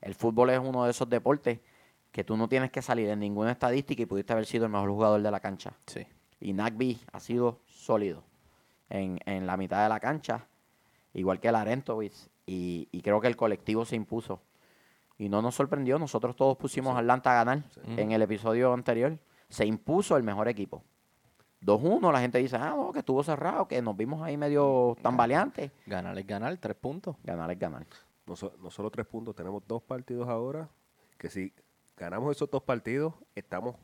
El 0.00 0.14
fútbol 0.14 0.50
es 0.50 0.58
uno 0.58 0.84
de 0.84 0.90
esos 0.92 1.08
deportes 1.08 1.60
que 2.10 2.24
tú 2.24 2.36
no 2.36 2.48
tienes 2.48 2.70
que 2.70 2.80
salir 2.80 3.08
en 3.10 3.18
ninguna 3.20 3.52
estadística 3.52 4.02
y 4.02 4.06
pudiste 4.06 4.32
haber 4.32 4.46
sido 4.46 4.64
el 4.64 4.72
mejor 4.72 4.88
jugador 4.90 5.20
de 5.20 5.30
la 5.30 5.40
cancha. 5.40 5.74
Sí. 5.86 6.06
Y 6.40 6.52
Nagby 6.54 6.98
ha 7.12 7.20
sido 7.20 7.60
sólido 7.66 8.24
en, 8.90 9.18
en 9.26 9.46
la 9.46 9.56
mitad 9.56 9.82
de 9.82 9.88
la 9.88 9.98
cancha, 10.00 10.46
igual 11.14 11.40
que 11.40 11.50
Larentovich. 11.50 12.28
Y, 12.46 12.88
y 12.92 13.00
creo 13.02 13.20
que 13.20 13.28
el 13.28 13.36
colectivo 13.36 13.84
se 13.84 13.96
impuso. 13.96 14.42
Y 15.18 15.28
no 15.28 15.40
nos 15.42 15.54
sorprendió, 15.54 15.98
nosotros 15.98 16.34
todos 16.36 16.56
pusimos 16.56 16.96
a 16.96 16.98
Atlanta 16.98 17.30
a 17.32 17.44
ganar 17.44 17.62
en 17.96 18.10
el 18.12 18.22
episodio 18.22 18.72
anterior. 18.72 19.18
Se 19.48 19.64
impuso 19.66 20.16
el 20.16 20.22
mejor 20.22 20.48
equipo. 20.48 20.82
2-1, 21.62 22.10
la 22.10 22.20
gente 22.20 22.38
dice, 22.38 22.56
ah, 22.56 22.70
no, 22.74 22.90
que 22.92 23.00
estuvo 23.00 23.22
cerrado, 23.22 23.68
que 23.68 23.82
nos 23.82 23.94
vimos 23.96 24.22
ahí 24.22 24.36
medio 24.38 24.96
tambaleantes. 25.02 25.70
Ganar 25.86 26.18
es 26.18 26.26
ganar, 26.26 26.56
tres 26.56 26.74
puntos. 26.76 27.16
Ganar 27.22 27.50
es 27.50 27.58
ganar. 27.58 27.86
No, 28.26 28.34
so- 28.34 28.54
no 28.62 28.70
solo 28.70 28.90
tres 28.90 29.06
puntos, 29.06 29.34
tenemos 29.36 29.62
dos 29.66 29.82
partidos 29.82 30.26
ahora. 30.28 30.68
Que 31.18 31.28
si 31.28 31.52
ganamos 31.98 32.34
esos 32.34 32.50
dos 32.50 32.62
partidos, 32.62 33.12
estamos. 33.34 33.76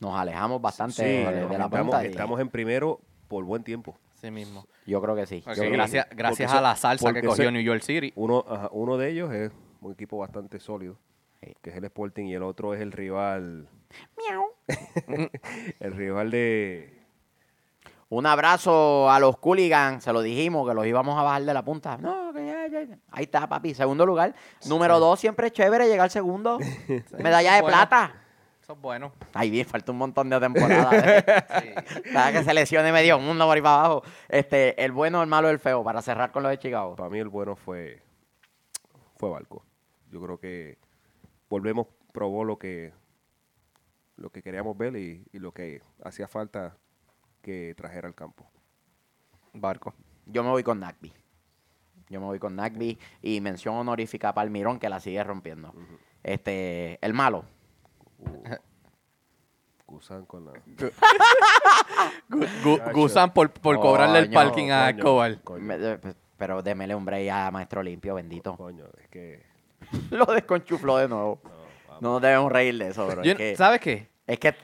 Nos 0.00 0.14
alejamos 0.14 0.60
bastante 0.60 0.94
sí, 0.96 1.02
de, 1.02 1.24
de 1.46 1.58
la 1.58 1.64
estamos, 1.64 1.80
punta 1.80 2.04
y 2.04 2.08
estamos 2.08 2.40
en 2.40 2.48
primero 2.50 3.00
por 3.30 3.44
buen 3.44 3.62
tiempo. 3.62 3.96
Sí 4.20 4.30
mismo. 4.30 4.66
Yo 4.86 5.00
creo 5.00 5.14
que 5.16 5.24
sí. 5.24 5.40
Porque 5.42 5.56
Yo 5.56 5.62
creo 5.62 5.70
que 5.70 5.76
gracias 5.78 6.06
sí. 6.10 6.16
gracias 6.16 6.52
a 6.52 6.60
la 6.60 6.74
salsa 6.76 7.12
que 7.14 7.22
cogió 7.22 7.44
ese- 7.44 7.52
New 7.52 7.62
York 7.62 7.80
City. 7.82 8.12
Uno, 8.16 8.44
ajá, 8.46 8.68
uno 8.72 8.98
de 8.98 9.08
ellos 9.10 9.32
es 9.32 9.52
un 9.80 9.92
equipo 9.92 10.18
bastante 10.18 10.58
sólido, 10.60 10.96
Sí. 11.42 11.54
que 11.62 11.70
es 11.70 11.76
el 11.76 11.84
Sporting, 11.84 12.26
y 12.26 12.34
el 12.34 12.42
otro 12.42 12.74
es 12.74 12.80
el 12.80 12.90
rival. 12.92 13.68
Miau. 14.18 14.44
El 15.80 15.92
rival 15.94 16.30
de. 16.30 16.98
Un 18.08 18.26
abrazo 18.26 19.08
a 19.08 19.20
los 19.20 19.38
Cooligans, 19.38 20.02
se 20.02 20.12
lo 20.12 20.20
dijimos 20.20 20.68
que 20.68 20.74
los 20.74 20.84
íbamos 20.84 21.16
a 21.16 21.22
bajar 21.22 21.42
de 21.44 21.54
la 21.54 21.64
punta. 21.64 21.96
No, 21.96 22.32
que 22.34 22.44
ya, 22.44 22.66
ya, 22.66 22.82
ya. 22.82 22.98
Ahí 23.12 23.24
está, 23.24 23.48
papi. 23.48 23.72
Segundo 23.72 24.04
lugar. 24.04 24.34
Número 24.68 24.98
dos, 24.98 25.20
siempre 25.20 25.46
es 25.46 25.52
chévere 25.52 25.86
llegar 25.86 26.10
segundo. 26.10 26.58
Medalla 27.18 27.54
de 27.54 27.62
Bueno. 27.62 27.76
plata. 27.76 28.14
Eso 28.70 28.76
es 28.76 28.82
bueno. 28.82 29.12
Ahí 29.34 29.50
bien, 29.50 29.66
falta 29.66 29.90
un 29.90 29.98
montón 29.98 30.30
de 30.30 30.38
temporadas. 30.38 30.92
¿eh? 30.92 31.24
Para 32.14 32.30
que 32.30 32.44
se 32.44 32.54
lesione 32.54 32.92
medio 32.92 33.18
mundo 33.18 33.44
por 33.44 33.56
ahí 33.56 33.60
para 33.60 33.80
abajo. 33.80 34.04
Este, 34.28 34.80
el 34.80 34.92
bueno, 34.92 35.20
el 35.24 35.28
malo, 35.28 35.50
el 35.50 35.58
feo, 35.58 35.82
para 35.82 36.00
cerrar 36.02 36.30
con 36.30 36.44
lo 36.44 36.50
de 36.50 36.56
Chicago. 36.60 36.94
Para 36.94 37.10
mí 37.10 37.18
el 37.18 37.28
bueno 37.28 37.56
fue. 37.56 38.00
Fue 39.16 39.28
Barco. 39.28 39.64
Yo 40.12 40.22
creo 40.22 40.38
que 40.38 40.78
volvemos, 41.48 41.88
probó 42.12 42.44
lo 42.44 42.60
que. 42.60 42.92
Lo 44.14 44.30
que 44.30 44.40
queríamos 44.40 44.78
ver 44.78 44.94
y, 44.94 45.26
y 45.32 45.40
lo 45.40 45.50
que 45.50 45.82
hacía 46.04 46.28
falta 46.28 46.76
que 47.42 47.74
trajera 47.76 48.06
al 48.06 48.14
campo. 48.14 48.48
Barco. 49.52 49.94
Yo 50.26 50.44
me 50.44 50.50
voy 50.50 50.62
con 50.62 50.78
Nagby. 50.78 51.12
Yo 52.08 52.20
me 52.20 52.26
voy 52.26 52.38
con 52.38 52.54
Nagby 52.54 53.00
y 53.20 53.40
mención 53.40 53.74
honorífica 53.74 54.28
a 54.28 54.34
Palmirón 54.34 54.78
que 54.78 54.88
la 54.88 55.00
sigue 55.00 55.24
rompiendo. 55.24 55.74
Este, 56.22 57.04
el 57.04 57.14
malo. 57.14 57.44
Gusan 59.86 60.24
con 60.24 60.44
la. 60.44 60.52
Gu- 60.52 60.92
Gu- 62.64 62.92
Gusan 62.92 63.32
por, 63.34 63.50
por 63.50 63.80
cobrarle 63.80 64.20
el 64.20 64.26
Coño, 64.26 64.34
parking 64.34 64.70
a 64.70 64.86
coño. 64.86 64.98
Escobar. 64.98 65.40
Coño, 65.42 65.64
Me- 65.64 65.78
de- 65.78 66.14
pero 66.36 66.62
démele 66.62 66.94
un 66.94 67.04
break 67.04 67.28
a 67.30 67.50
Maestro 67.50 67.82
Limpio, 67.82 68.14
bendito. 68.14 68.56
coño, 68.56 68.84
es 69.00 69.08
que. 69.08 69.42
Lo 70.10 70.26
desconchufló 70.26 70.98
de 70.98 71.08
nuevo. 71.08 71.40
No 72.00 72.12
nos 72.12 72.22
debemos 72.22 72.50
reír 72.52 72.78
de 72.78 72.88
eso, 72.88 73.06
bro. 73.06 73.22
Yo- 73.22 73.32
es 73.32 73.36
que, 73.38 73.56
¿Sabes 73.56 73.80
qué? 73.80 74.08
es 74.26 74.38
que 74.38 74.54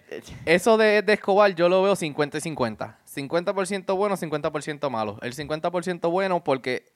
Eso 0.44 0.76
de, 0.76 1.02
de 1.02 1.12
Escobar 1.14 1.54
yo 1.54 1.68
lo 1.68 1.82
veo 1.82 1.96
50 1.96 2.38
y 2.38 2.40
50. 2.40 2.98
50% 3.14 3.96
bueno, 3.96 4.16
50% 4.16 4.90
malo. 4.90 5.18
El 5.22 5.34
50% 5.34 6.08
bueno 6.10 6.44
porque 6.44 6.92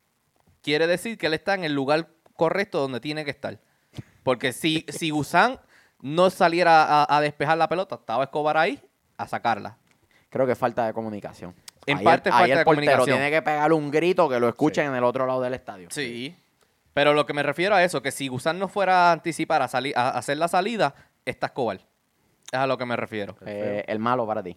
quiere 0.63 0.87
decir 0.87 1.19
que 1.19 1.27
él 1.27 1.35
está 1.35 1.55
en 1.55 1.65
el 1.65 1.75
lugar 1.75 2.09
correcto 2.37 2.79
donde 2.79 3.01
tiene 3.01 3.25
que 3.25 3.31
estar. 3.33 3.59
Porque 4.23 4.53
si, 4.53 4.87
si 4.89 5.11
Gusán 5.11 5.59
no 6.03 6.31
saliera 6.31 6.85
a, 7.05 7.17
a 7.17 7.21
despejar 7.21 7.59
la 7.59 7.69
pelota, 7.69 7.97
estaba 7.97 8.25
Escobar 8.25 8.57
ahí 8.57 8.81
a 9.17 9.27
sacarla. 9.29 9.77
creo 10.29 10.47
que 10.47 10.53
es 10.53 10.59
falta 10.59 10.87
de 10.87 10.93
comunicación. 10.93 11.55
En 11.87 11.99
Ahí 11.99 12.05
parte 12.05 12.29
el, 12.29 12.33
falta 12.33 12.45
ahí 12.45 12.51
el 12.53 12.59
de 12.59 12.65
portero 12.65 12.87
comunicación. 12.87 13.17
tiene 13.19 13.31
que 13.31 13.43
pegarle 13.43 13.75
un 13.75 13.91
grito 13.91 14.29
que 14.29 14.39
lo 14.39 14.49
escuchen 14.49 14.87
en 14.87 14.95
el 14.95 15.05
otro 15.05 15.27
lado 15.27 15.41
del 15.41 15.55
estadio. 15.55 15.89
Sí. 15.91 16.37
Pero 16.93 17.15
lo 17.15 17.25
que 17.25 17.33
me 17.33 17.43
refiero 17.43 17.75
a 17.75 17.83
eso, 17.83 18.03
que 18.03 18.11
si 18.11 18.29
Gusán 18.29 18.59
no 18.59 18.69
fuera 18.69 19.09
a 19.09 19.13
anticipar, 19.13 19.63
a, 19.63 19.69
salir, 19.69 19.97
a 19.97 20.11
hacer 20.11 20.37
la 20.37 20.49
salida, 20.49 20.95
está 21.25 21.47
Escobar. 21.47 21.81
Es 22.53 22.59
a 22.59 22.67
lo 22.67 22.77
que 22.77 22.85
me 22.85 22.97
refiero. 22.97 23.37
Eh, 23.47 23.85
el 23.87 23.99
malo 23.99 24.27
para 24.27 24.43
ti. 24.43 24.57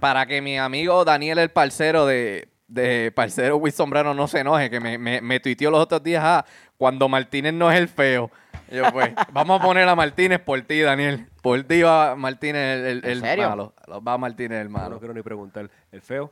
Para 0.00 0.26
que 0.26 0.42
mi 0.42 0.58
amigo 0.58 1.04
Daniel, 1.04 1.38
el 1.38 1.50
parcero 1.50 2.04
de, 2.04 2.48
de 2.66 3.12
Parcero 3.12 3.56
Will 3.56 3.72
Sombrero, 3.72 4.12
no 4.12 4.26
se 4.28 4.40
enoje, 4.40 4.68
que 4.70 4.80
me, 4.80 4.98
me, 4.98 5.20
me 5.20 5.40
tuiteó 5.40 5.70
los 5.70 5.80
otros 5.80 6.02
días, 6.02 6.22
ah, 6.24 6.44
cuando 6.76 7.08
Martínez 7.08 7.54
no 7.54 7.70
es 7.70 7.78
el 7.78 7.88
feo. 7.88 8.30
Yo, 8.70 8.84
pues, 8.92 9.10
vamos 9.32 9.60
a 9.60 9.64
poner 9.64 9.88
a 9.88 9.94
Martínez 9.94 10.40
por 10.40 10.60
ti, 10.62 10.80
Daniel. 10.80 11.26
Por 11.42 11.62
ti 11.64 11.82
va 11.82 12.16
Martínez 12.16 12.78
el, 12.78 12.84
el, 12.86 13.04
¿En 13.04 13.10
el 13.10 13.20
serio? 13.20 13.48
malo. 13.48 13.74
Va 14.06 14.18
Martínez 14.18 14.60
el 14.62 14.72
No, 14.72 14.78
malo. 14.78 14.90
no 14.94 14.98
quiero 14.98 15.14
ni 15.14 15.22
preguntar. 15.22 15.70
El 15.92 16.00
feo. 16.00 16.30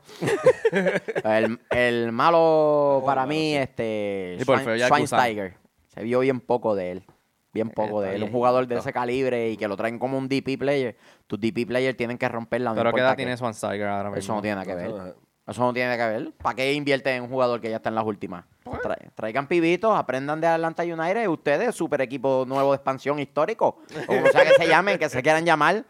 El, 1.24 1.60
el 1.70 2.12
malo 2.12 3.02
para 3.04 3.26
mí, 3.26 3.52
sí. 3.52 3.56
este. 3.56 4.36
Sí, 4.38 4.44
por 4.44 4.58
Schwein- 4.58 4.64
feo, 4.64 4.76
ya 4.76 4.86
Schweinsteiger. 4.88 5.54
Se 5.88 6.02
vio 6.02 6.20
bien 6.20 6.40
poco 6.40 6.74
de 6.74 6.92
él. 6.92 7.04
Bien 7.52 7.68
poco 7.68 8.00
Está 8.02 8.10
de 8.12 8.16
él. 8.16 8.22
Un 8.22 8.32
jugador 8.32 8.66
de 8.66 8.78
ese 8.78 8.92
calibre 8.94 9.50
y 9.50 9.56
que 9.58 9.68
lo 9.68 9.76
traen 9.76 9.98
como 9.98 10.16
un 10.16 10.26
DP 10.28 10.56
player. 10.58 10.96
Tus 11.26 11.38
DP 11.38 11.66
players 11.66 11.96
tienen 11.96 12.16
que 12.16 12.26
romperla. 12.28 12.70
no 12.70 12.76
Pero 12.76 12.92
¿qué 12.94 13.00
edad 13.00 13.14
tiene 13.16 13.36
Swansteiger 13.36 13.86
ahora 13.88 14.08
mismo? 14.08 14.18
Eso 14.18 14.34
no 14.34 14.40
tiene 14.40 14.54
nada 14.56 14.66
que 14.66 14.74
ver. 14.74 15.14
Eso 15.46 15.60
no 15.62 15.72
tiene 15.74 15.96
que 15.98 16.04
ver. 16.06 16.32
¿Para 16.42 16.54
qué 16.56 16.72
invierten 16.72 17.16
en 17.16 17.22
un 17.24 17.28
jugador 17.28 17.60
que 17.60 17.68
ya 17.68 17.76
está 17.76 17.90
en 17.90 17.96
las 17.96 18.06
últimas? 18.06 18.46
Pues. 18.64 18.80
Tra- 18.80 19.10
traigan 19.14 19.46
pibitos, 19.48 19.94
aprendan 19.96 20.40
de 20.40 20.46
Atlanta 20.46 20.82
United. 20.84 21.26
Ustedes, 21.28 21.74
super 21.74 22.00
equipo 22.00 22.44
nuevo 22.46 22.70
de 22.72 22.76
expansión 22.76 23.18
histórico. 23.18 23.78
O 24.02 24.06
como 24.06 24.26
sea 24.28 24.44
que 24.44 24.54
se 24.54 24.68
llamen, 24.68 24.98
que 24.98 25.08
se 25.08 25.22
quieran 25.22 25.44
llamar. 25.44 25.84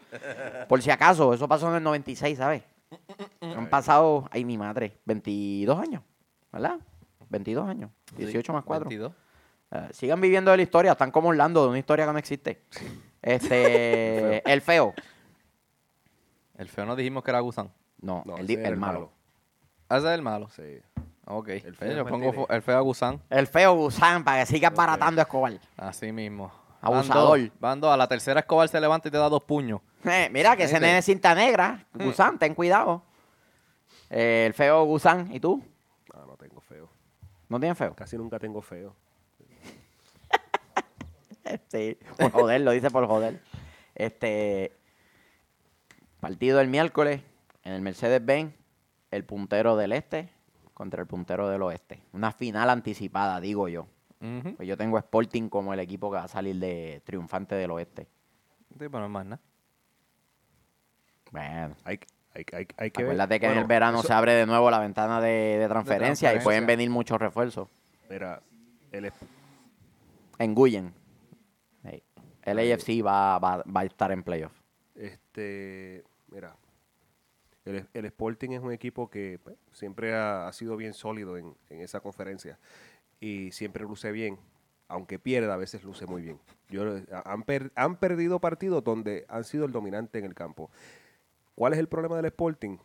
Por 0.67 0.81
si 0.81 0.89
acaso, 0.91 1.33
eso 1.33 1.47
pasó 1.47 1.69
en 1.69 1.75
el 1.75 1.83
96, 1.83 2.37
¿sabes? 2.37 2.63
Han 3.41 3.69
pasado, 3.69 4.27
ay 4.31 4.45
mi 4.45 4.57
madre, 4.57 4.97
22 5.05 5.79
años, 5.79 6.03
¿verdad? 6.51 6.77
22 7.29 7.67
años, 7.67 7.89
18 8.17 8.53
más 8.53 8.63
4. 8.63 8.89
22. 8.89 9.11
Eh, 9.71 9.87
sigan 9.91 10.21
viviendo 10.21 10.51
de 10.51 10.57
la 10.57 10.63
historia, 10.63 10.91
están 10.91 11.09
como 11.09 11.29
Orlando, 11.29 11.63
de 11.63 11.69
una 11.69 11.79
historia 11.79 12.05
que 12.05 12.11
no 12.13 12.19
existe. 12.19 12.61
Este, 13.21 14.47
el 14.51 14.61
feo. 14.61 14.93
El 16.57 16.69
feo 16.69 16.85
no 16.85 16.95
dijimos 16.95 17.23
que 17.23 17.31
era 17.31 17.39
Gusán. 17.39 17.71
No, 18.01 18.21
No, 18.25 18.37
el, 18.37 18.49
el 18.49 18.77
malo. 18.77 19.11
Ah, 19.89 19.97
Ese 19.97 20.07
es 20.07 20.13
el 20.13 20.21
malo. 20.21 20.49
Sí. 20.49 20.79
Ok. 21.25 21.49
El 21.49 21.75
feo 21.75 21.91
yo 21.91 22.01
es 22.01 22.07
pongo 22.07 22.47
el 22.49 22.61
feo 22.61 22.77
a 22.77 22.81
Gusán. 22.81 23.21
El 23.29 23.47
feo 23.47 23.75
Gusán, 23.75 24.23
para 24.23 24.41
que 24.41 24.45
sigas 24.47 24.73
baratando 24.73 25.21
a 25.21 25.23
Escobar. 25.23 25.53
Así 25.77 26.11
mismo. 26.11 26.51
Abusador. 26.81 27.39
Dos. 27.59 27.91
A 27.91 27.97
la 27.97 28.07
tercera 28.07 28.41
Escobar 28.41 28.67
se 28.67 28.79
levanta 28.79 29.07
y 29.07 29.11
te 29.11 29.17
da 29.17 29.29
dos 29.29 29.43
puños. 29.43 29.79
Eh, 30.03 30.29
mira, 30.31 30.57
que 30.57 30.63
ese 30.63 30.79
nene 30.79 31.01
cinta 31.01 31.33
negra. 31.33 31.85
Gusán, 31.93 32.37
ten 32.37 32.53
cuidado. 32.53 33.03
Eh, 34.09 34.45
el 34.47 34.53
feo 34.53 34.83
Gusán, 34.83 35.33
¿y 35.33 35.39
tú? 35.39 35.63
Ah, 36.13 36.25
no 36.27 36.35
tengo 36.35 36.59
feo. 36.59 36.89
¿No 37.47 37.59
tienes 37.59 37.77
feo? 37.77 37.95
Casi 37.95 38.17
nunca 38.17 38.37
tengo 38.37 38.61
feo. 38.61 38.93
sí, 41.71 41.97
por 42.17 42.31
joder, 42.31 42.61
lo 42.61 42.71
dice 42.71 42.91
por 42.91 43.07
joder. 43.07 43.41
Este 43.95 44.75
partido 46.19 46.59
el 46.59 46.67
miércoles 46.67 47.21
en 47.63 47.73
el 47.73 47.81
Mercedes-Benz, 47.81 48.53
el 49.11 49.23
puntero 49.23 49.77
del 49.77 49.93
este 49.93 50.29
contra 50.83 50.99
el 51.01 51.07
puntero 51.07 51.47
del 51.47 51.61
oeste. 51.61 52.01
Una 52.11 52.33
final 52.33 52.69
anticipada, 52.69 53.39
digo 53.39 53.69
yo. 53.69 53.87
Pues 54.19 54.67
yo 54.67 54.75
tengo 54.77 54.97
Sporting 54.97 55.47
como 55.49 55.73
el 55.73 55.79
equipo 55.79 56.09
que 56.11 56.17
va 56.17 56.23
a 56.25 56.27
salir 56.27 56.57
de 56.57 57.01
triunfante 57.05 57.55
del 57.55 57.71
oeste. 57.71 58.03
Sí, 58.71 58.77
pero 58.79 58.99
no 58.99 59.05
es 59.05 59.11
más 59.11 59.25
nada. 59.25 59.41
Bueno, 61.31 61.75
Hay, 61.85 61.99
hay, 62.33 62.45
hay, 62.53 62.67
hay 62.77 62.91
que 62.91 63.01
ver. 63.03 63.11
acuérdate 63.11 63.39
que 63.39 63.45
en 63.47 63.57
el 63.57 63.63
verano 63.65 63.99
eso- 63.99 64.07
se 64.07 64.13
abre 64.13 64.33
de 64.33 64.45
nuevo 64.45 64.69
la 64.69 64.79
ventana 64.79 65.19
de, 65.21 65.57
de 65.57 65.67
transferencia 65.69 66.33
y 66.35 66.39
pueden 66.39 66.65
venir 66.65 66.89
muchos 66.89 67.17
refuerzos. 67.19 67.69
Mira, 68.09 68.41
el, 68.91 69.05
es- 69.05 69.13
En 70.39 70.53
Guyen. 70.55 70.93
Sí. 71.85 72.03
El 72.43 72.59
AFC 72.59 73.01
va, 73.05 73.39
va, 73.39 73.63
va 73.63 73.81
a 73.81 73.85
estar 73.85 74.11
en 74.11 74.21
playoff. 74.23 74.51
Este, 74.95 76.03
mira, 76.29 76.55
el, 77.65 77.87
el 77.93 78.05
Sporting 78.05 78.51
es 78.51 78.61
un 78.61 78.71
equipo 78.71 79.09
que 79.09 79.39
pues, 79.43 79.55
siempre 79.71 80.13
ha, 80.15 80.47
ha 80.47 80.53
sido 80.53 80.75
bien 80.77 80.93
sólido 80.93 81.37
en, 81.37 81.55
en 81.69 81.81
esa 81.81 81.99
conferencia 81.99 82.59
y 83.19 83.51
siempre 83.51 83.83
luce 83.83 84.11
bien, 84.11 84.37
aunque 84.87 85.17
pierda, 85.19 85.53
a 85.53 85.57
veces 85.57 85.83
luce 85.83 86.05
muy 86.05 86.21
bien. 86.21 86.39
Yo, 86.69 86.83
han, 87.25 87.43
per- 87.43 87.71
han 87.75 87.95
perdido 87.97 88.39
partidos 88.39 88.83
donde 88.83 89.25
han 89.29 89.43
sido 89.43 89.65
el 89.65 89.71
dominante 89.71 90.19
en 90.19 90.25
el 90.25 90.33
campo. 90.33 90.69
¿Cuál 91.55 91.73
es 91.73 91.79
el 91.79 91.87
problema 91.87 92.17
del 92.17 92.25
Sporting? 92.25 92.77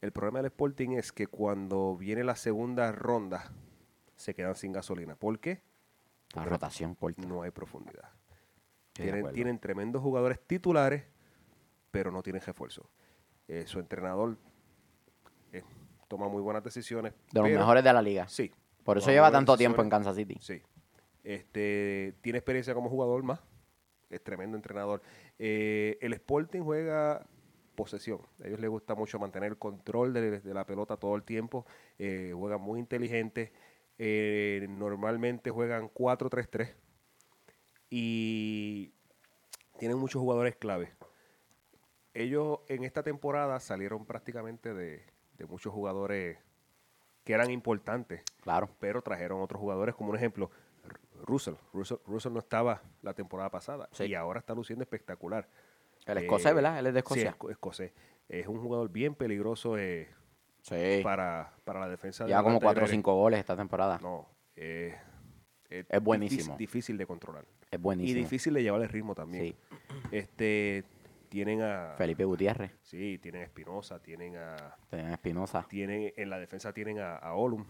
El 0.00 0.12
problema 0.12 0.40
del 0.40 0.46
Sporting 0.46 0.90
es 0.90 1.12
que 1.12 1.26
cuando 1.26 1.96
viene 1.96 2.24
la 2.24 2.36
segunda 2.36 2.92
ronda 2.92 3.52
se 4.16 4.34
quedan 4.34 4.54
sin 4.54 4.72
gasolina. 4.72 5.14
¿Por 5.16 5.38
qué? 5.38 5.62
La 6.34 6.44
rotación 6.44 6.94
corta. 6.94 7.22
No 7.22 7.42
hay 7.42 7.52
profundidad. 7.52 8.10
Tienen 9.32 9.58
tremendos 9.58 10.02
jugadores 10.02 10.40
titulares, 10.46 11.04
pero 11.90 12.10
no 12.10 12.22
tienen 12.22 12.42
refuerzo. 12.42 12.90
Eh, 13.48 13.64
su 13.66 13.78
entrenador 13.78 14.38
eh, 15.52 15.62
toma 16.08 16.28
muy 16.28 16.40
buenas 16.40 16.64
decisiones. 16.64 17.12
De 17.30 17.40
los 17.40 17.50
mejores 17.50 17.84
de 17.84 17.92
la 17.92 18.02
liga. 18.02 18.28
Sí. 18.28 18.52
Por 18.82 18.98
eso 18.98 19.10
lleva 19.10 19.30
tanto 19.30 19.56
tiempo 19.56 19.82
en. 19.82 19.90
Kansas 19.90 20.16
City. 20.16 20.36
Sí. 20.40 20.62
Este, 21.22 22.14
tiene 22.20 22.38
experiencia 22.38 22.74
como 22.74 22.88
jugador 22.88 23.22
más. 23.22 23.40
Es 24.10 24.22
tremendo 24.22 24.56
entrenador. 24.56 25.02
Eh, 25.38 25.98
el 26.00 26.12
Sporting 26.14 26.60
juega 26.60 27.26
posesión. 27.74 28.20
A 28.42 28.46
ellos 28.46 28.60
les 28.60 28.70
gusta 28.70 28.94
mucho 28.94 29.18
mantener 29.18 29.50
el 29.50 29.58
control 29.58 30.12
de, 30.12 30.40
de 30.40 30.54
la 30.54 30.64
pelota 30.64 30.96
todo 30.96 31.16
el 31.16 31.24
tiempo. 31.24 31.66
Juegan 31.98 32.60
muy 32.60 32.78
inteligentes. 32.78 33.50
Normalmente 33.98 35.50
juegan 35.50 35.88
4-3-3. 35.90 36.74
Y 37.90 38.92
tienen 39.78 39.98
muchos 39.98 40.20
jugadores 40.20 40.56
clave. 40.56 40.92
Ellos 42.14 42.60
en 42.68 42.84
esta 42.84 43.02
temporada 43.02 43.58
salieron 43.60 44.06
prácticamente 44.06 44.72
de, 44.72 45.04
de 45.36 45.46
muchos 45.46 45.72
jugadores 45.72 46.38
que 47.24 47.32
eran 47.32 47.50
importantes 47.50 48.22
Claro. 48.42 48.68
pero 48.78 49.02
trajeron 49.02 49.40
otros 49.42 49.60
jugadores, 49.60 49.94
como 49.94 50.10
un 50.10 50.16
ejemplo, 50.16 50.50
Russell. 51.22 51.54
Russell, 51.72 51.96
Russell 52.06 52.32
no 52.32 52.38
estaba 52.38 52.82
la 53.02 53.14
temporada 53.14 53.50
pasada 53.50 53.88
Sí. 53.92 54.04
y 54.04 54.14
ahora 54.14 54.40
está 54.40 54.54
luciendo 54.54 54.82
espectacular. 54.82 55.48
El 56.06 56.18
Eh, 56.18 56.20
escocés, 56.22 56.54
¿verdad? 56.54 56.78
Él 56.78 56.86
es 56.88 56.94
de 56.94 57.00
Sí, 57.00 57.04
Escocia. 57.04 57.34
esco- 57.36 57.50
escocés. 57.50 57.92
Es 58.28 58.46
un 58.46 58.60
jugador 58.60 58.90
bien 58.90 59.14
peligroso 59.14 59.78
eh, 59.78 60.08
Sí. 60.60 61.00
para, 61.02 61.52
para 61.64 61.80
la 61.80 61.88
defensa. 61.88 62.24
de 62.24 62.28
Lleva 62.30 62.42
como 62.42 62.56
Atlanta 62.56 62.66
4 62.66 62.82
o 62.82 62.84
United. 62.84 62.96
5 62.96 63.14
goles 63.14 63.40
esta 63.40 63.56
temporada. 63.56 63.98
No, 64.02 64.28
eh, 64.56 64.94
Es 65.70 65.86
difícil- 65.88 66.00
buenísimo. 66.04 66.56
Difícil, 66.58 66.98
de 66.98 67.06
controlar. 67.06 67.44
Es 67.70 67.78
Y 67.78 67.82
buenísimo. 67.82 68.18
difícil 68.20 68.54
de 68.54 68.62
llevar 68.62 68.82
el 68.82 68.88
ritmo 68.88 69.14
también. 69.14 69.44
Sí. 69.46 69.56
Este, 70.12 70.84
tienen 71.34 71.62
a... 71.62 71.94
Felipe 71.98 72.24
Gutiérrez. 72.24 72.70
Sí, 72.82 73.18
tienen 73.18 73.42
a 73.42 73.44
Espinosa, 73.46 74.00
tienen 74.00 74.36
a... 74.36 74.76
Tenían 74.88 75.10
a 75.10 75.14
Espinosa. 75.14 75.66
tienen 75.68 76.12
en 76.16 76.30
la 76.30 76.38
defensa 76.38 76.72
tienen 76.72 77.00
a, 77.00 77.16
a 77.16 77.34
Olum 77.34 77.64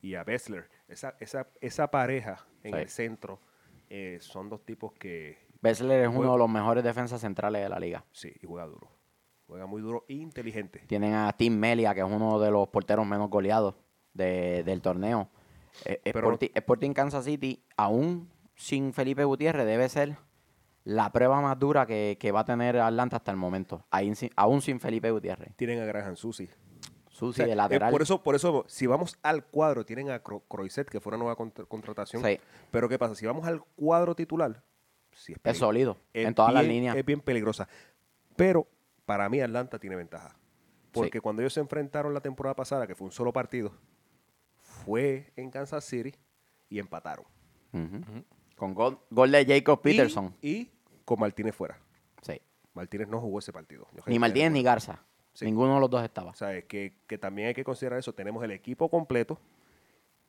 y 0.00 0.16
a 0.16 0.24
Bessler. 0.24 0.68
Esa, 0.88 1.14
esa, 1.20 1.46
esa 1.60 1.90
pareja 1.92 2.44
en 2.64 2.72
Sí. 2.74 2.78
el 2.80 2.88
centro 2.88 3.38
eh, 3.88 4.18
son 4.20 4.48
dos 4.48 4.64
tipos 4.64 4.92
que 4.94 5.38
Bessler 5.60 6.02
es 6.02 6.08
uno 6.08 6.32
de 6.32 6.38
los 6.38 6.48
mejores 6.50 6.82
defensas 6.82 7.20
centrales 7.20 7.62
de 7.62 7.68
la 7.68 7.78
liga. 7.78 8.04
sí, 8.10 8.32
y 8.42 8.46
juega 8.46 8.66
duro. 8.66 8.90
Juega 9.46 9.66
muy 9.66 9.80
duro 9.80 10.04
e 10.08 10.14
inteligente. 10.14 10.80
Tienen 10.88 11.14
a 11.14 11.32
Tim 11.34 11.56
Melia, 11.56 11.94
que 11.94 12.00
es 12.00 12.06
uno 12.06 12.40
de 12.40 12.50
los 12.50 12.66
porteros 12.68 13.06
menos 13.06 13.30
goleados 13.30 13.76
de- 14.12 14.64
del 14.64 14.82
torneo. 14.82 15.28
Eh, 15.84 16.00
Pero 16.02 16.18
Sporting, 16.18 16.48
Sporting 16.54 16.92
Kansas 16.94 17.24
City, 17.26 17.62
aún 17.76 18.28
sin 18.56 18.92
Felipe 18.92 19.24
Gutiérrez, 19.24 19.66
debe 19.66 19.88
ser 19.88 20.16
la 20.84 21.12
prueba 21.12 21.40
más 21.40 21.58
dura 21.58 21.86
que, 21.86 22.16
que 22.20 22.32
va 22.32 22.40
a 22.40 22.44
tener 22.44 22.78
Atlanta 22.78 23.16
hasta 23.16 23.30
el 23.30 23.36
momento. 23.36 23.84
Ahí 23.90 24.14
sin- 24.14 24.30
aún 24.36 24.60
sin 24.62 24.80
Felipe 24.80 25.10
Gutiérrez. 25.10 25.54
Tienen 25.56 25.80
a 25.80 25.84
Graham 25.84 26.16
Susi. 26.16 26.48
Susi 27.08 27.30
O 27.30 27.32
sea, 27.34 27.46
de 27.46 27.52
eh, 27.52 27.56
lateral. 27.56 27.90
por 27.92 28.02
eso, 28.02 28.22
por 28.22 28.34
eso, 28.34 28.64
si 28.68 28.86
vamos 28.86 29.18
al 29.22 29.44
cuadro, 29.44 29.84
tienen 29.84 30.10
a 30.10 30.22
Cro- 30.24 30.42
Croiset, 30.48 30.88
que 30.88 30.98
fue 31.00 31.10
una 31.10 31.18
nueva 31.18 31.36
contra- 31.36 31.64
contratación. 31.66 32.22
Sí. 32.24 32.38
Pero 32.70 32.88
¿qué 32.88 32.98
pasa? 32.98 33.14
Si 33.14 33.26
vamos 33.26 33.46
al 33.46 33.62
cuadro 33.76 34.14
titular, 34.16 34.62
sí 35.12 35.32
es, 35.34 35.38
es 35.44 35.58
sólido 35.58 35.98
es 36.12 36.26
en 36.26 36.34
todas 36.34 36.52
las 36.54 36.64
líneas. 36.66 36.96
Es 36.96 37.04
bien 37.04 37.20
peligrosa. 37.20 37.68
Pero 38.34 38.66
para 39.04 39.28
mí 39.28 39.40
Atlanta 39.40 39.78
tiene 39.78 39.94
ventaja. 39.94 40.36
Porque 40.90 41.18
Sí. 41.18 41.20
cuando 41.20 41.42
ellos 41.42 41.52
se 41.52 41.60
enfrentaron 41.60 42.12
la 42.14 42.20
temporada 42.20 42.56
pasada, 42.56 42.86
que 42.86 42.94
fue 42.94 43.04
un 43.06 43.12
solo 43.12 43.32
partido, 43.32 43.72
fue 44.56 45.32
en 45.36 45.50
Kansas 45.50 45.84
City 45.84 46.14
y 46.68 46.78
empataron. 46.78 47.24
Con 48.62 48.74
gol, 48.74 49.00
gol 49.10 49.32
de 49.32 49.44
Jacob 49.44 49.80
Y- 49.80 49.82
Peterson. 49.82 50.36
Y, 50.40 50.70
con 51.04 51.18
Martínez 51.18 51.52
fuera. 51.52 51.80
Sí. 52.20 52.40
Martínez 52.74 53.08
no 53.08 53.20
jugó 53.20 53.40
ese 53.40 53.52
partido. 53.52 53.88
Yo 53.92 54.02
Ni 54.06 54.20
Martínez 54.20 54.52
ni 54.52 54.62
Garza. 54.62 55.02
Sí. 55.32 55.46
Ninguno 55.46 55.74
de 55.74 55.80
los 55.80 55.90
dos 55.90 56.04
estaba. 56.04 56.30
O 56.30 56.34
sea, 56.34 56.54
es 56.54 56.66
que, 56.66 56.94
que 57.08 57.18
también 57.18 57.48
hay 57.48 57.54
que 57.54 57.64
considerar 57.64 57.98
eso. 57.98 58.14
Tenemos 58.14 58.44
el 58.44 58.52
equipo 58.52 58.88
completo 58.88 59.40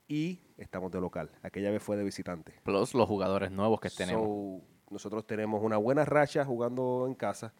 y 0.07 0.39
estamos 0.57 0.91
de 0.91 0.99
local. 0.99 1.29
Aquella 1.43 1.69
vez 1.69 1.83
fue 1.83 1.95
de 1.95 2.03
visitante. 2.03 2.53
Plus 2.63 2.95
los 2.95 3.07
jugadores 3.07 3.51
nuevos 3.51 3.79
que 3.79 3.91
tenemos. 3.91 4.23
So, 4.25 4.61
nosotros 4.89 5.27
tenemos 5.27 5.61
una 5.61 5.77
buena 5.77 6.03
racha 6.03 6.43
jugando 6.43 7.05
en 7.07 7.13
casa. 7.13 7.53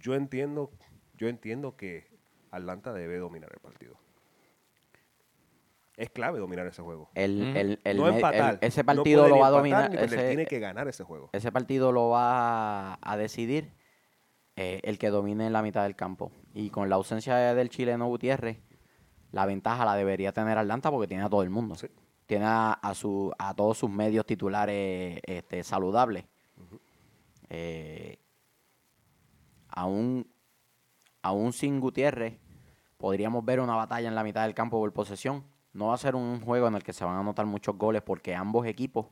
Yo 0.00 0.16
entiendo, 0.16 0.72
yo 1.14 1.28
entiendo 1.28 1.76
que 1.76 2.08
Atlanta 2.50 2.92
debe 2.92 3.18
dominar 3.18 3.52
el 3.54 3.60
partido. 3.60 3.96
Es 5.96 6.10
clave 6.10 6.38
dominar 6.38 6.66
ese 6.66 6.82
juego. 6.82 7.08
El, 7.14 7.40
Ujú. 7.50 7.58
el- 7.58 7.80
el 7.84 7.96
no 7.96 8.02
me- 8.04 8.08
el- 8.10 8.14
empatar. 8.16 8.58
ese 8.60 8.84
partido 8.84 9.28
lo 9.28 9.38
va 9.38 9.46
a 9.46 9.50
dominar. 9.50 9.90
ni 9.90 9.96
ese- 9.96 10.28
tiene 10.28 10.46
que 10.46 10.58
ganar 10.60 10.86
ese 10.88 11.04
juego. 11.04 11.30
Ese 11.32 11.50
partido 11.50 11.90
lo 11.92 12.10
va 12.10 12.92
a, 12.94 12.98
a 13.00 13.16
decidir 13.16 13.72
eh, 14.56 14.80
el 14.84 14.98
que 14.98 15.10
domine 15.10 15.46
en 15.46 15.52
la 15.52 15.62
mitad 15.62 15.82
del 15.84 15.96
campo. 15.96 16.32
Y 16.54 16.70
con 16.70 16.88
la 16.90 16.96
ausencia 16.96 17.36
del 17.54 17.68
chileno 17.70 18.06
Gutiérrez, 18.08 18.58
la 19.32 19.44
ventaja 19.46 19.84
la 19.84 19.94
debería 19.96 20.32
tener 20.32 20.56
Atlanta 20.58 20.90
porque 20.90 21.06
tiene 21.08 21.24
a 21.24 21.28
todo 21.28 21.42
el 21.42 21.50
mundo. 21.50 21.74
Sí. 21.76 21.88
Tiene 22.26 22.44
a, 22.46 22.72
a 22.72 22.94
su, 22.94 23.32
a 23.38 23.54
todos 23.54 23.78
sus 23.78 23.90
medios 23.90 24.24
titulares 24.26 25.20
este, 25.26 25.62
saludables. 25.62 26.24
Eh, 27.48 28.18
aún, 29.68 30.26
aún 31.22 31.52
sin 31.52 31.80
Gutiérrez, 31.80 32.38
podríamos 32.98 33.44
ver 33.44 33.60
una 33.60 33.76
batalla 33.76 34.08
en 34.08 34.14
la 34.14 34.24
mitad 34.24 34.42
del 34.44 34.54
campo 34.54 34.78
por 34.78 34.92
posesión. 34.92 35.44
No 35.76 35.88
va 35.88 35.94
a 35.94 35.98
ser 35.98 36.14
un 36.14 36.40
juego 36.40 36.68
en 36.68 36.74
el 36.74 36.82
que 36.82 36.92
se 36.92 37.04
van 37.04 37.16
a 37.16 37.20
anotar 37.20 37.46
muchos 37.46 37.76
goles 37.76 38.02
porque 38.02 38.34
ambos 38.34 38.66
equipos 38.66 39.06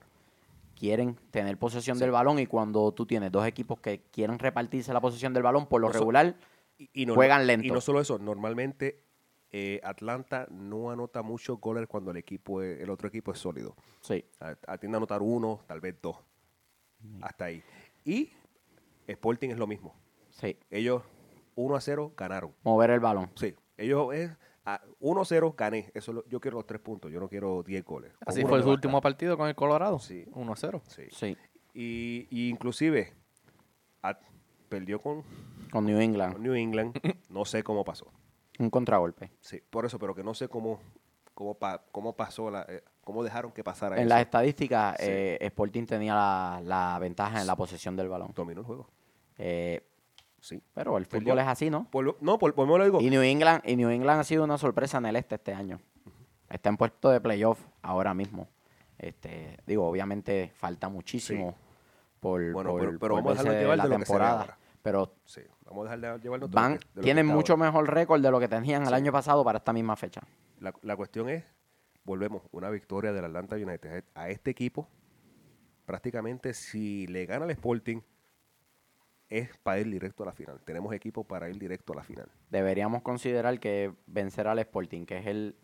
quieren 0.78 1.16
tener 1.30 1.56
posesión 1.58 1.98
del 1.98 2.10
balón 2.10 2.38
y 2.38 2.46
cuando 2.46 2.90
tú 2.92 3.06
tienes 3.06 3.30
dos 3.30 3.46
equipos 3.46 3.78
que 3.80 4.02
quieren 4.10 4.38
repartirse 4.38 4.92
la 4.92 5.00
posesión 5.00 5.32
del 5.32 5.42
balón, 5.42 5.66
por 5.66 5.80
lo 5.80 5.88
regular, 5.88 6.34
Y, 6.76 6.90
y 7.02 7.06
no- 7.06 7.14
Juegan 7.14 7.42
Y 7.42 7.46
lento. 7.46 7.74
no 7.74 7.80
solo 7.80 8.00
eso, 8.00 8.18
normalmente 8.18 9.00
eh, 9.52 9.80
Atlanta 9.84 10.48
no 10.50 10.90
anota 10.90 11.22
muchos 11.22 11.60
goles 11.60 11.86
cuando 11.86 12.10
el 12.10 12.16
equipo 12.16 12.60
es- 12.62 12.80
el 12.80 12.90
otro 12.90 13.06
equipo 13.06 13.30
es 13.30 13.38
sólido. 13.38 13.76
sí, 14.00 14.24
Atiende 14.66 14.96
a 14.96 14.98
anotar 14.98 15.22
uno, 15.22 15.60
tal 15.68 15.80
vez 15.80 15.94
dos. 16.02 16.16
Hasta 17.22 17.44
ahí. 17.44 17.62
Y 18.04 18.32
Sporting 19.06 19.50
es 19.50 19.58
lo 19.58 19.66
mismo. 19.68 19.94
sí, 20.30 20.56
Ellos 20.70 21.02
1 21.54 21.76
a 21.76 21.80
0 21.80 22.12
ganaron. 22.16 22.52
mover 22.64 22.90
el 22.90 22.98
balón. 23.00 23.30
Sí. 23.36 23.54
Ellos 23.76 24.12
es 24.14 24.30
a 24.66 24.80
1 25.00 25.20
a 25.20 25.24
0 25.24 25.54
gané. 25.56 25.90
Eso 25.94 26.12
lo- 26.12 26.24
yo 26.26 26.40
quiero 26.40 26.56
los 26.58 26.66
tres 26.66 26.80
puntos. 26.80 27.10
Yo 27.12 27.20
no 27.20 27.28
quiero 27.28 27.62
10 27.62 27.84
goles. 27.84 28.12
Con 28.14 28.28
Así 28.28 28.42
fue 28.44 28.62
su 28.62 28.70
último 28.70 29.00
partido 29.00 29.36
con 29.36 29.48
el 29.48 29.54
Colorado. 29.54 29.98
Sí. 29.98 30.24
1-0. 30.32 30.82
Sí. 30.86 31.02
Sí, 31.10 31.36
Y, 31.74 32.26
y 32.30 32.48
inclusive 32.48 33.12
a- 34.02 34.18
perdió 34.68 35.00
con, 35.00 35.22
con 35.70 35.84
New 35.84 35.96
con 35.96 36.02
England, 36.02 36.38
New 36.38 36.54
England. 36.54 36.96
No 37.28 37.44
sé 37.44 37.62
cómo 37.62 37.84
pasó. 37.84 38.10
un 38.58 38.70
contragolpe. 38.70 39.32
Sí, 39.40 39.60
por 39.68 39.84
eso, 39.84 39.98
pero 39.98 40.14
que 40.14 40.22
no 40.22 40.32
sé 40.32 40.48
cómo, 40.48 40.78
cómo, 41.34 41.54
pa- 41.54 41.82
cómo 41.90 42.14
pasó, 42.14 42.48
la, 42.52 42.64
eh, 42.68 42.84
cómo 43.02 43.24
dejaron 43.24 43.50
que 43.50 43.64
pasara 43.64 43.96
En 43.96 44.02
eso. 44.02 44.08
las 44.10 44.20
estadísticas, 44.20 44.96
Sí. 45.00 45.06
eh, 45.08 45.38
Sporting 45.40 45.84
tenía 45.86 46.14
la, 46.14 46.60
la 46.64 46.98
ventaja 47.00 47.40
en 47.40 47.46
la 47.48 47.56
posesión 47.56 47.96
del 47.96 48.08
balón. 48.08 48.30
Dominó 48.32 48.60
el 48.60 48.66
juego. 48.66 48.88
Eh, 49.36 49.84
Sí. 50.44 50.62
pero 50.74 50.98
el 50.98 51.06
Perdió. 51.06 51.28
fútbol 51.28 51.38
es 51.38 51.46
así, 51.48 51.70
¿no? 51.70 51.88
Por 51.90 52.18
no, 52.22 52.38
por, 52.38 52.54
por 52.54 52.68
lo 52.68 52.84
digo. 52.84 53.00
Y 53.00 53.08
New 53.08 53.22
England, 53.22 53.62
y 53.64 53.76
New 53.76 53.88
England 53.88 54.20
ha 54.20 54.24
sido 54.24 54.44
una 54.44 54.58
sorpresa 54.58 54.98
en 54.98 55.06
el 55.06 55.16
este 55.16 55.36
este 55.36 55.54
año. 55.54 55.80
Está 56.50 56.68
en 56.68 56.76
puesto 56.76 57.08
de 57.08 57.18
playoff 57.20 57.58
ahora 57.80 58.12
mismo. 58.12 58.46
Este, 58.98 59.56
digo, 59.66 59.88
obviamente 59.88 60.52
falta 60.54 60.90
muchísimo 60.90 61.54
por, 62.20 62.52
Bueno, 62.52 62.70
por- 62.72 62.80
pero- 62.80 62.98
pero 62.98 63.14
por 63.14 63.24
vamos 63.24 63.38
a 63.46 63.52
llevar 63.52 63.78
la 63.78 63.84
de 63.84 63.88
lo 63.88 63.98
ve 63.98 64.04
temporada. 64.04 64.58
Pero 64.82 65.14
Sí, 65.24 65.40
vamos 65.64 65.88
a 65.88 65.96
dejar 65.96 66.18
de 66.18 66.22
llevarnos 66.22 66.50
van, 66.50 66.74
de 66.74 66.78
que 66.96 67.00
tienen 67.00 67.26
mucho 67.26 67.54
ahora. 67.54 67.64
mejor 67.64 67.90
récord 67.94 68.20
de 68.20 68.30
lo 68.30 68.38
que 68.38 68.48
tenían 68.48 68.86
el 68.86 68.92
año 68.92 69.12
pasado 69.12 69.42
para 69.44 69.56
esta 69.58 69.72
misma 69.72 69.96
fecha. 69.96 70.20
La, 70.60 70.74
la 70.82 70.94
cuestión 70.94 71.30
es, 71.30 71.42
volvemos, 72.04 72.42
una 72.52 72.68
victoria 72.68 73.12
del 73.14 73.24
Atlanta 73.24 73.56
United. 73.56 74.04
A 74.14 74.28
este 74.28 74.50
equipo, 74.50 74.86
prácticamente 75.86 76.52
si 76.54 77.06
le 77.06 77.24
gana 77.26 77.46
el 77.46 77.50
Sporting, 77.52 78.00
es 79.38 79.56
para 79.58 79.80
ir 79.80 79.90
directo 79.90 80.22
a 80.22 80.26
la 80.26 80.32
final. 80.32 80.60
Tenemos 80.64 80.92
equipo 80.94 81.24
para 81.24 81.48
ir 81.48 81.58
directo 81.58 81.92
a 81.92 81.96
la 81.96 82.02
final. 82.04 82.28
Deberíamos 82.50 83.02
considerar 83.02 83.58
que 83.60 83.92
vencer 84.06 84.46
al 84.48 84.58
Sporting, 84.58 85.04
que 85.06 85.18
es 85.18 85.26
el, 85.26 85.56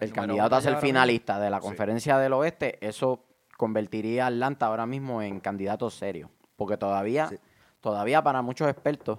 el 0.00 0.12
candidato 0.12 0.54
a 0.56 0.60
ser 0.60 0.76
finalista 0.78 1.38
de 1.40 1.50
la 1.50 1.58
Sí. 1.60 1.66
conferencia 1.66 2.18
del 2.18 2.32
oeste, 2.34 2.78
eso 2.86 3.24
convertiría 3.56 4.24
a 4.24 4.28
Atlanta 4.28 4.66
ahora 4.66 4.86
mismo 4.86 5.20
en 5.22 5.40
candidato 5.40 5.90
serio. 5.90 6.30
Porque 6.56 6.76
todavía, 6.76 7.28
Sí. 7.28 7.36
todavía 7.80 8.22
para 8.22 8.42
muchos 8.42 8.68
expertos, 8.68 9.18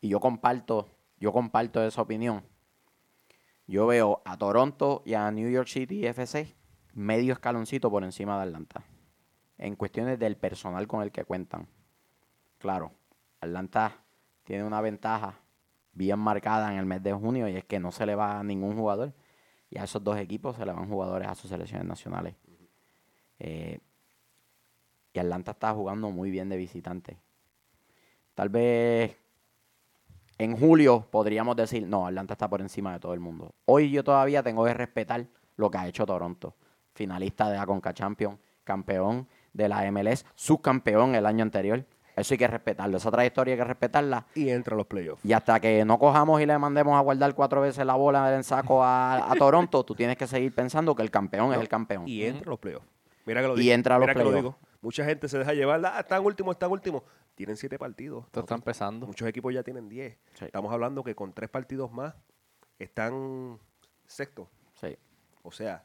y 0.00 0.08
yo 0.08 0.20
comparto, 0.20 0.88
yo 1.18 1.32
comparto 1.32 1.84
esa 1.84 2.00
opinión, 2.02 2.42
yo 3.66 3.86
veo 3.86 4.22
a 4.24 4.38
Toronto 4.38 5.02
y 5.04 5.14
a 5.14 5.30
New 5.30 5.50
York 5.50 5.68
City 5.68 6.06
FC 6.06 6.54
medio 6.94 7.34
escaloncito 7.34 7.90
por 7.90 8.02
encima 8.02 8.36
de 8.38 8.44
Atlanta. 8.44 8.82
En 9.58 9.76
cuestiones 9.76 10.18
del 10.18 10.36
personal 10.36 10.86
con 10.86 11.02
el 11.02 11.10
que 11.12 11.24
cuentan. 11.24 11.68
Claro, 12.58 12.92
Atlanta 13.40 13.92
tiene 14.44 14.64
una 14.64 14.80
ventaja 14.80 15.38
bien 15.92 16.18
marcada 16.18 16.72
en 16.72 16.78
el 16.78 16.86
mes 16.86 17.02
de 17.02 17.12
junio 17.12 17.48
y 17.48 17.56
es 17.56 17.64
que 17.64 17.80
no 17.80 17.90
se 17.92 18.06
le 18.06 18.14
va 18.14 18.38
a 18.38 18.44
ningún 18.44 18.76
jugador. 18.76 19.12
Y 19.70 19.78
a 19.78 19.84
esos 19.84 20.02
dos 20.02 20.16
equipos 20.16 20.56
se 20.56 20.64
le 20.64 20.72
van 20.72 20.88
jugadores 20.88 21.28
a 21.28 21.34
sus 21.34 21.50
selecciones 21.50 21.86
nacionales. 21.86 22.34
Eh, 23.38 23.80
y 25.12 25.18
Atlanta 25.18 25.52
está 25.52 25.72
jugando 25.72 26.10
muy 26.10 26.30
bien 26.30 26.48
de 26.48 26.56
visitante. 26.56 27.18
Tal 28.34 28.48
vez 28.48 29.16
en 30.38 30.56
julio 30.56 31.08
podríamos 31.10 31.56
decir, 31.56 31.86
no, 31.86 32.06
Atlanta 32.06 32.34
está 32.34 32.48
por 32.48 32.60
encima 32.60 32.92
de 32.92 33.00
todo 33.00 33.12
el 33.12 33.20
mundo. 33.20 33.54
Hoy 33.64 33.90
yo 33.90 34.04
todavía 34.04 34.42
tengo 34.42 34.64
que 34.64 34.74
respetar 34.74 35.26
lo 35.56 35.70
que 35.70 35.78
ha 35.78 35.88
hecho 35.88 36.06
Toronto. 36.06 36.54
Finalista 36.94 37.50
de 37.50 37.56
la 37.56 37.66
Conca 37.66 37.92
Champions, 37.92 38.38
campeón 38.64 39.28
de 39.52 39.68
la 39.68 39.90
MLS, 39.90 40.24
subcampeón 40.34 41.14
el 41.14 41.26
año 41.26 41.42
anterior. 41.42 41.84
Eso 42.18 42.34
hay 42.34 42.38
que 42.38 42.46
respetarlo. 42.48 42.96
Esa 42.96 43.10
trayectoria 43.10 43.54
hay 43.54 43.58
que 43.58 43.64
respetarla. 43.64 44.26
Y 44.34 44.48
entra 44.50 44.74
a 44.74 44.76
los 44.76 44.86
playoffs. 44.86 45.24
Y 45.24 45.32
hasta 45.32 45.58
que 45.60 45.84
no 45.84 45.98
cojamos 45.98 46.40
y 46.40 46.46
le 46.46 46.58
mandemos 46.58 46.96
a 46.96 47.00
guardar 47.00 47.34
cuatro 47.34 47.60
veces 47.60 47.84
la 47.86 47.94
bola 47.94 48.34
en 48.34 48.44
saco 48.44 48.82
a, 48.84 49.30
a 49.30 49.34
Toronto, 49.36 49.84
tú 49.84 49.94
tienes 49.94 50.16
que 50.16 50.26
seguir 50.26 50.54
pensando 50.54 50.94
que 50.94 51.02
el 51.02 51.10
campeón 51.10 51.52
es 51.52 51.60
el 51.60 51.68
campeón. 51.68 52.06
Y 52.08 52.24
entra 52.24 52.46
a 52.48 52.50
los 52.50 52.58
playoffs. 52.58 52.86
Mira 53.26 53.40
que 53.42 53.48
lo 53.48 53.56
Y 53.56 53.60
digo. 53.60 53.74
entra 53.74 53.94
a 53.96 53.98
los 53.98 54.06
mira 54.06 54.14
que 54.14 54.24
lo 54.24 54.30
playoffs. 54.30 54.56
digo. 54.56 54.68
Mucha 54.80 55.04
gente 55.04 55.28
se 55.28 55.38
deja 55.38 55.52
llevar. 55.54 55.84
Ah, 55.84 56.00
están 56.00 56.24
últimos, 56.24 56.54
están 56.54 56.70
últimos. 56.70 57.02
Tienen 57.34 57.56
siete 57.56 57.78
partidos. 57.78 58.24
Esto 58.26 58.40
está 58.40 58.54
empezando. 58.54 59.06
Muchos 59.06 59.28
equipos 59.28 59.52
ya 59.52 59.62
tienen 59.62 59.88
diez. 59.88 60.16
Sí. 60.34 60.44
Estamos 60.46 60.72
hablando 60.72 61.02
que 61.04 61.14
con 61.14 61.32
tres 61.32 61.50
partidos 61.50 61.90
más 61.92 62.14
están 62.78 63.58
sexto. 64.06 64.48
Sí, 64.74 64.96
O 65.42 65.50
sea, 65.50 65.84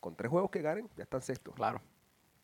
con 0.00 0.14
tres 0.16 0.30
juegos 0.30 0.50
que 0.50 0.60
ganen, 0.62 0.88
ya 0.96 1.04
están 1.04 1.22
sexto. 1.22 1.52
claro. 1.52 1.80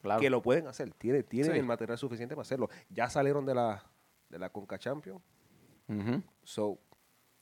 Claro. 0.01 0.21
Que 0.21 0.31
lo 0.31 0.43
pueden 0.43 0.67
hacer. 0.67 0.93
Tienen, 0.95 1.25
tienen 1.25 1.53
Sí. 1.53 1.59
el 1.59 1.65
material 1.67 1.99
suficiente 1.99 2.35
para 2.35 2.43
hacerlo. 2.43 2.69
Ya 2.89 3.09
salieron 3.11 3.45
de 3.47 3.55
la, 3.55 3.83
de 4.29 4.39
la 4.39 4.51
Conca 4.51 4.79
Champions. 4.79 5.21
So, 6.45 6.79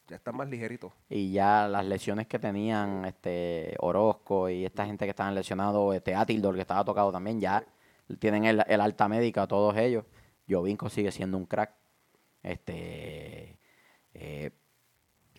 ya 0.06 0.16
están 0.16 0.34
más 0.36 0.48
ligeritos. 0.48 0.92
Y 1.10 1.32
ya 1.32 1.68
las 1.68 1.84
lesiones 1.84 2.26
que 2.26 2.38
tenían 2.38 3.04
este 3.04 3.74
Orozco 3.80 4.48
y 4.48 4.64
esta 4.64 4.86
gente 4.86 5.04
que 5.04 5.10
estaban 5.10 5.34
lesionados, 5.34 5.94
este 5.94 6.14
Atildor 6.14 6.54
que 6.54 6.62
estaba 6.62 6.82
tocado 6.84 7.12
también, 7.12 7.40
ya 7.40 7.62
tienen 8.18 8.44
el, 8.46 8.64
el 8.66 8.80
alta 8.80 9.06
médica 9.08 9.46
todos 9.46 9.76
ellos. 9.76 10.04
Jovinko 10.48 10.88
sigue 10.88 11.12
siendo 11.12 11.36
un 11.36 11.44
crack. 11.44 11.74
Este 12.42 13.58
eh, 14.14 14.50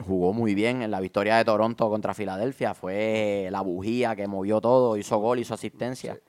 jugó 0.05 0.33
muy 0.33 0.53
bien 0.53 0.83
en 0.83 0.91
la 0.91 0.99
victoria 0.99 1.37
de 1.37 1.45
Toronto 1.45 1.89
contra 1.89 2.13
Filadelfia. 2.13 2.75
Fue 2.75 3.47
la 3.51 3.61
bujía 3.61 4.15
que 4.15 4.27
movió 4.27 4.61
todo, 4.61 4.97
hizo 4.97 5.17
gol, 5.17 5.39
hizo 5.39 5.55
asistencia. 5.55 6.19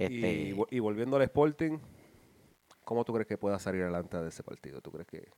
Este- 0.00 0.32
Y, 0.50 0.56
y 0.70 0.78
volviendo 0.80 1.16
al 1.16 1.22
Sporting, 1.22 1.78
¿cómo 2.84 3.04
tú 3.04 3.12
crees 3.12 3.26
que 3.28 3.36
pueda 3.38 3.58
salir 3.58 3.82
adelante 3.82 4.16
de 4.18 4.28
ese 4.28 4.42
partido? 4.42 4.80
¿Tú 4.80 4.90
crees 4.90 5.06
que.? 5.06 5.28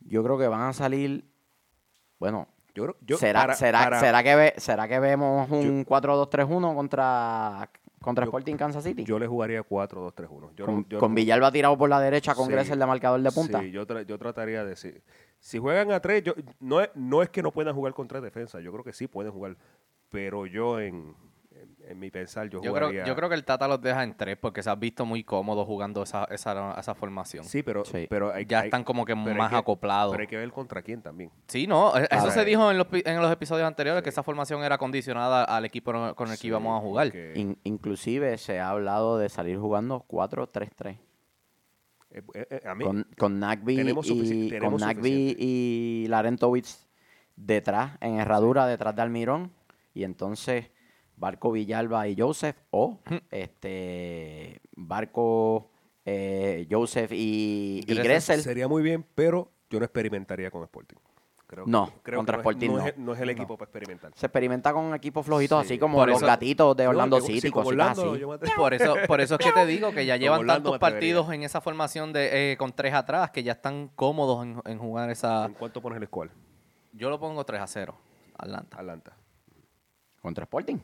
Yo 0.00 0.22
creo 0.22 0.38
que 0.38 0.48
van 0.48 0.62
a 0.62 0.72
salir. 0.72 1.24
Bueno, 2.18 2.48
Yo 2.74 2.84
creo. 2.84 2.96
Yo, 3.02 3.16
¿será, 3.18 3.40
para- 3.42 3.54
será, 3.54 3.78
para- 3.84 4.00
¿será, 4.00 4.22
que 4.22 4.34
ve- 4.36 4.54
¿será 4.58 4.88
que 4.88 4.98
vemos 4.98 5.48
un 5.50 5.84
4-2-3-1 5.84 6.74
contra, 6.74 7.70
contra 8.02 8.24
Yo- 8.24 8.28
Sporting 8.30 8.56
Kansas 8.56 8.82
City? 8.84 9.04
Yo 9.04 9.18
le 9.18 9.26
jugaría 9.28 9.62
4-2-3-1. 9.62 10.50
Yo 10.56 10.66
no- 10.66 10.72
con, 10.72 10.98
con 10.98 11.14
Villalba 11.14 11.52
tirado 11.52 11.78
por 11.78 11.88
la 11.88 12.00
derecha, 12.00 12.34
con 12.34 12.46
Sí, 12.46 12.52
Gressel 12.52 12.78
de 12.78 12.86
marcador 12.86 13.20
de 13.20 13.30
punta. 13.30 13.60
Sí, 13.60 13.70
yo, 13.70 13.86
tra- 13.86 14.04
yo 14.04 14.18
trataría 14.18 14.64
de 14.64 14.70
decir. 14.70 15.02
Si 15.38 15.58
juegan 15.58 15.92
a 15.92 16.00
tres, 16.00 16.22
yo, 16.24 16.34
no, 16.58 16.80
es, 16.80 16.90
no 16.94 17.22
es 17.22 17.28
que 17.30 17.42
no 17.42 17.52
puedan 17.52 17.74
jugar 17.74 17.94
con 17.94 18.08
tres 18.08 18.22
defensas. 18.22 18.62
Yo 18.62 18.72
creo 18.72 18.82
que 18.84 18.92
sí 18.92 19.06
pueden 19.06 19.30
jugar. 19.32 19.56
Pero 20.10 20.46
yo, 20.46 20.80
en, 20.80 21.14
en, 21.88 21.98
mi 21.98 22.10
pensar, 22.10 22.48
yo, 22.48 22.62
Yo 22.62 22.72
creo, 22.72 22.90
yo 23.04 23.14
creo 23.16 23.28
que 23.28 23.34
el 23.34 23.44
Tata 23.44 23.68
los 23.68 23.80
deja 23.80 24.02
en 24.02 24.16
tres 24.16 24.36
porque 24.36 24.62
se 24.62 24.70
ha 24.70 24.74
visto 24.74 25.04
muy 25.04 25.22
cómodo 25.24 25.64
jugando 25.64 26.02
esa, 26.02 26.24
esa, 26.24 26.72
esa 26.78 26.94
formación. 26.94 27.44
Sí, 27.44 27.62
pero, 27.62 27.84
Sí. 27.84 28.06
pero 28.08 28.32
hay, 28.32 28.46
ya 28.46 28.60
hay- 28.60 28.64
están 28.66 28.84
como 28.84 29.04
que 29.04 29.14
más 29.14 29.50
que- 29.50 29.56
acoplados. 29.56 30.12
Pero 30.12 30.22
hay 30.22 30.26
que 30.28 30.36
ver 30.36 30.50
contra 30.52 30.82
quién 30.82 31.02
también. 31.02 31.30
Sí, 31.48 31.66
no, 31.66 31.96
e- 31.96 32.08
eso 32.10 32.30
se 32.30 32.44
dijo 32.44 32.70
en 32.70 32.78
los, 32.78 32.86
en 32.92 33.20
los 33.20 33.30
episodios 33.32 33.66
anteriores, 33.66 34.02
que 34.02 34.08
esa 34.10 34.22
formación 34.22 34.62
era 34.64 34.78
condicionada 34.78 35.44
al 35.44 35.64
equipo 35.64 35.92
con 36.14 36.28
el 36.28 36.34
que 36.34 36.38
Sí, 36.42 36.46
íbamos 36.48 36.78
a 36.78 36.80
jugar. 36.80 37.10
que- 37.12 37.32
In- 37.36 37.58
inclusive 37.64 38.38
se 38.38 38.60
ha 38.60 38.70
hablado 38.70 39.18
de 39.18 39.28
salir 39.28 39.58
jugando 39.58 40.00
4-3-3. 40.08 40.98
eh, 42.10 42.22
eh, 42.34 42.46
eh, 42.48 42.68
a 42.68 42.74
mí, 42.76 42.84
Con, 42.84 43.06
con 43.18 43.40
Nagby, 43.40 43.80
y, 43.80 44.58
con 44.60 44.76
Nagby 44.76 45.36
y 45.38 46.06
Larentowicz 46.08 46.86
detrás, 47.34 47.98
en 48.00 48.20
herradura, 48.20 48.66
detrás 48.68 48.94
de 48.94 49.02
Almirón. 49.02 49.50
Y 49.94 50.04
entonces 50.04 50.70
Barco 51.16 51.52
Villalba 51.52 52.08
y 52.08 52.16
Joseph. 52.18 52.56
O 52.70 52.98
este 53.30 54.60
Barco 54.76 55.70
eh, 56.04 56.66
Joseph 56.70 57.12
y, 57.12 57.82
y 57.86 57.94
Gressel. 57.94 58.40
Sería 58.42 58.68
muy 58.68 58.82
bien, 58.82 59.04
pero 59.14 59.50
yo 59.70 59.78
no 59.78 59.84
experimentaría 59.84 60.50
con 60.50 60.62
Sporting. 60.62 60.96
Creo 61.46 61.66
que- 61.66 61.70
No, 61.70 61.92
creo 62.02 62.18
contra 62.18 62.38
que 62.38 62.42
no 62.42 62.50
es- 62.50 62.56
Sporting 62.56 62.68
no. 62.70 62.76
no. 62.78 62.86
es, 62.88 62.98
no 62.98 63.12
es 63.14 63.20
el 63.20 63.30
equipo 63.30 63.56
para 63.58 63.68
experimentar. 63.68 64.12
Se 64.14 64.26
experimenta 64.26 64.72
con 64.72 64.94
equipos 64.94 65.24
flojitos, 65.26 65.60
Sí. 65.66 65.74
así 65.74 65.78
como 65.78 65.98
Por 65.98 66.08
los 66.08 66.16
eso- 66.18 66.26
gatitos 66.26 66.76
de 66.76 66.84
No, 66.84 66.90
Orlando 66.90 67.18
yo- 67.20 67.26
City, 67.26 67.40
sí, 67.42 67.50
Orlando, 67.54 68.14
así. 68.14 68.50
Por 68.56 68.74
eso, 68.74 68.94
por 69.06 69.20
eso 69.20 69.34
es 69.38 69.44
que 69.46 69.52
te 69.52 69.66
digo 69.66 69.92
que 69.92 70.04
ya 70.06 70.16
llevan 70.16 70.40
Orlando 70.40 70.70
tantos 70.72 70.80
partidos 70.80 71.30
en 71.32 71.42
esa 71.42 71.60
formación 71.60 72.12
de 72.12 72.52
eh, 72.52 72.56
con 72.56 72.72
tres 72.72 72.94
atrás 72.94 73.30
que 73.30 73.42
ya 73.42 73.52
están 73.52 73.88
cómodos 73.94 74.42
en, 74.44 74.60
en 74.64 74.78
jugar 74.78 75.10
esa. 75.10 75.44
¿En 75.46 75.52
cuánto 75.54 75.80
pones 75.82 76.00
el 76.00 76.06
score? 76.06 76.30
Yo 76.92 77.10
lo 77.10 77.20
pongo 77.20 77.44
3 77.44 77.60
a 77.60 77.66
0, 77.66 77.94
Atlanta. 78.38 78.78
Atlanta. 78.78 79.16
Contra 80.22 80.44
Sporting. 80.44 80.78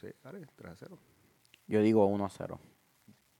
Sí, 0.00 0.08
dale, 0.22 0.46
3 0.56 0.72
a 0.72 0.76
0. 0.76 0.98
Yo 1.66 1.80
digo 1.82 2.06
1-0. 2.06 2.58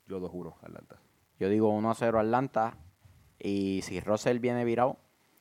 Yo 0.06 0.20
2-1, 0.20 0.54
Atlanta. 0.62 0.96
Yo 1.38 1.48
digo 1.48 1.70
1-0 1.70 2.18
Atlanta. 2.18 2.76
Y 3.38 3.80
si 3.82 4.00
Russell 4.00 4.38
viene 4.38 4.64
virado, 4.64 4.96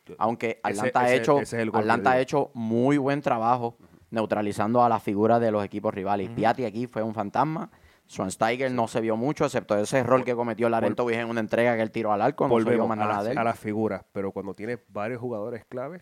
Yo- 0.06 0.16
aunque 0.20 0.60
ese- 0.64 0.80
Atlanta, 0.82 1.00
ha, 1.00 1.06
ese- 1.08 1.16
hecho, 1.18 1.40
ese 1.40 1.62
es 1.62 1.68
Atlanta 1.74 2.12
ha 2.12 2.20
hecho 2.20 2.52
muy 2.54 2.98
buen 2.98 3.22
trabajo 3.22 3.78
neutralizando 4.12 4.84
a 4.84 4.90
las 4.90 5.02
figuras 5.02 5.40
de 5.42 5.52
los 5.52 5.64
equipos 5.64 5.94
rivales. 5.94 6.30
Piatti 6.30 6.66
aquí 6.66 6.88
fue 6.88 7.02
un 7.04 7.14
fantasma. 7.14 7.70
Schweinsteiger 8.08 8.72
no 8.72 8.88
se 8.88 9.02
vio 9.02 9.18
mucho, 9.18 9.46
excepto 9.46 9.76
ese 9.78 9.98
error 10.00 10.24
que 10.24 10.36
cometió 10.36 10.70
Larento 10.70 11.10
en 11.10 11.28
una 11.28 11.40
entrega 11.40 11.76
que 11.76 11.82
él 11.82 11.90
tiró 11.92 12.12
al 12.14 12.22
arco. 12.22 12.48
No 12.48 12.60
se 12.60 12.70
vio 12.70 12.88
más 12.88 13.00
a, 13.00 13.06
nada 13.06 13.24
de 13.24 13.32
él. 13.32 13.38
a 13.38 13.44
las 13.44 13.58
figuras, 13.58 14.06
pero 14.12 14.32
cuando 14.32 14.54
tienes 14.54 14.80
varios 14.90 15.20
jugadores 15.20 15.66
clave, 15.66 16.02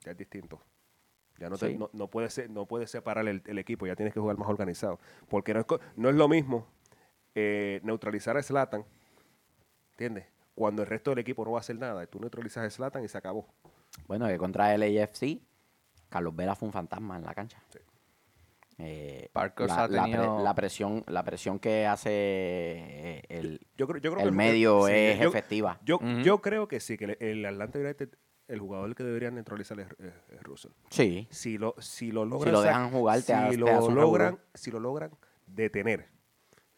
ya 0.00 0.10
es 0.12 0.16
distinto. 0.16 0.60
Ya 1.38 1.50
no, 1.50 1.56
te- 1.58 1.68
Sí. 1.72 1.76
no, 1.78 1.90
no 1.92 2.08
puedes 2.08 2.32
ser- 2.34 2.48
no 2.50 2.66
puedes 2.66 2.90
separar 2.90 3.26
el, 3.28 3.42
el 3.46 3.58
equipo, 3.58 3.86
ya 3.86 3.96
tienes 3.96 4.14
que 4.14 4.20
jugar 4.20 4.36
más 4.38 4.48
organizado. 4.48 4.98
Porque 5.28 5.52
no 5.54 5.60
es, 5.60 5.66
no 5.96 6.08
es 6.08 6.14
lo 6.14 6.28
mismo 6.28 6.66
eh, 7.34 7.80
neutralizar 7.82 8.36
a 8.36 8.42
Slatan, 8.42 8.84
¿entiendes? 9.92 10.26
Cuando 10.54 10.82
el 10.82 10.88
resto 10.88 11.10
del 11.10 11.18
equipo 11.18 11.44
no 11.44 11.52
va 11.52 11.58
a 11.58 11.60
hacer 11.60 11.76
nada, 11.76 12.06
tú 12.06 12.20
neutralizas 12.20 12.64
a 12.64 12.70
Slatan 12.70 13.04
y 13.04 13.08
se 13.08 13.18
acabó. 13.18 13.48
Bueno, 14.06 14.28
que 14.28 14.38
contra 14.38 14.72
el 14.74 14.82
AFC, 14.82 15.40
Carlos 16.08 16.36
Vela 16.36 16.54
fue 16.54 16.66
un 16.68 16.72
fantasma 16.72 17.16
en 17.16 17.24
la 17.24 17.34
cancha. 17.34 17.60
Sí. 17.70 17.78
Eh, 18.78 19.28
Parkhurst 19.32 19.74
la, 19.76 19.84
ha 19.84 19.88
la 19.88 20.02
pre- 20.02 20.12
tenido- 20.12 20.42
la 20.42 20.54
presión, 20.54 21.04
la 21.06 21.22
presión 21.24 21.58
que 21.60 21.86
hace 21.86 22.10
eh, 22.12 23.22
el, 23.28 23.60
Yo 23.76 23.86
creo, 23.86 24.00
yo 24.00 24.10
creo 24.12 24.24
el 24.24 24.30
que 24.30 24.36
medio 24.36 24.86
sí, 24.86 24.92
es 24.92 25.18
yo- 25.20 25.28
efectiva. 25.28 25.80
Yo, 25.84 26.00
yo 26.22 26.40
creo 26.42 26.66
que 26.68 26.80
sí, 26.80 26.96
que 26.96 27.04
el, 27.04 27.16
el 27.20 27.46
Atlanta 27.46 27.78
United, 27.78 28.10
el 28.48 28.60
jugador 28.60 28.94
que 28.94 29.02
deberían 29.04 29.34
neutralizar 29.34 29.78
es, 29.80 29.88
es- 29.98 30.12
es 30.36 30.42
Russell. 30.42 30.72
Sí. 30.90 31.26
Si 31.30 31.56
lo, 31.58 31.74
si 31.78 32.12
lo 32.12 32.24
logran, 32.24 32.52
lo 32.52 32.60
sac- 32.60 32.66
dejan 32.66 32.90
jugar, 32.90 33.22
te 33.22 33.50
si 33.50 33.56
lo 33.56 33.90
logran, 33.90 34.38
si 34.54 34.70
lo 34.70 34.80
logran 34.80 35.10
detener, 35.46 36.08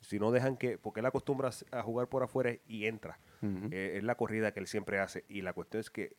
si 0.01 0.19
no 0.19 0.31
dejan 0.31 0.57
que, 0.57 0.79
porque 0.79 1.01
él 1.01 1.07
acostumbra 1.07 1.51
a 1.73 1.83
jugar 1.83 2.09
por 2.09 2.23
afuera 2.23 2.53
y 2.67 2.87
entra. 2.87 3.19
Eh, 3.71 3.95
es 3.97 4.03
la 4.05 4.17
corrida 4.17 4.53
que 4.53 4.61
él 4.61 4.67
siempre 4.67 4.99
hace 4.99 5.25
y 5.29 5.43
la 5.43 5.53
cuestión 5.53 5.81
es 5.81 5.91
que 5.91 6.17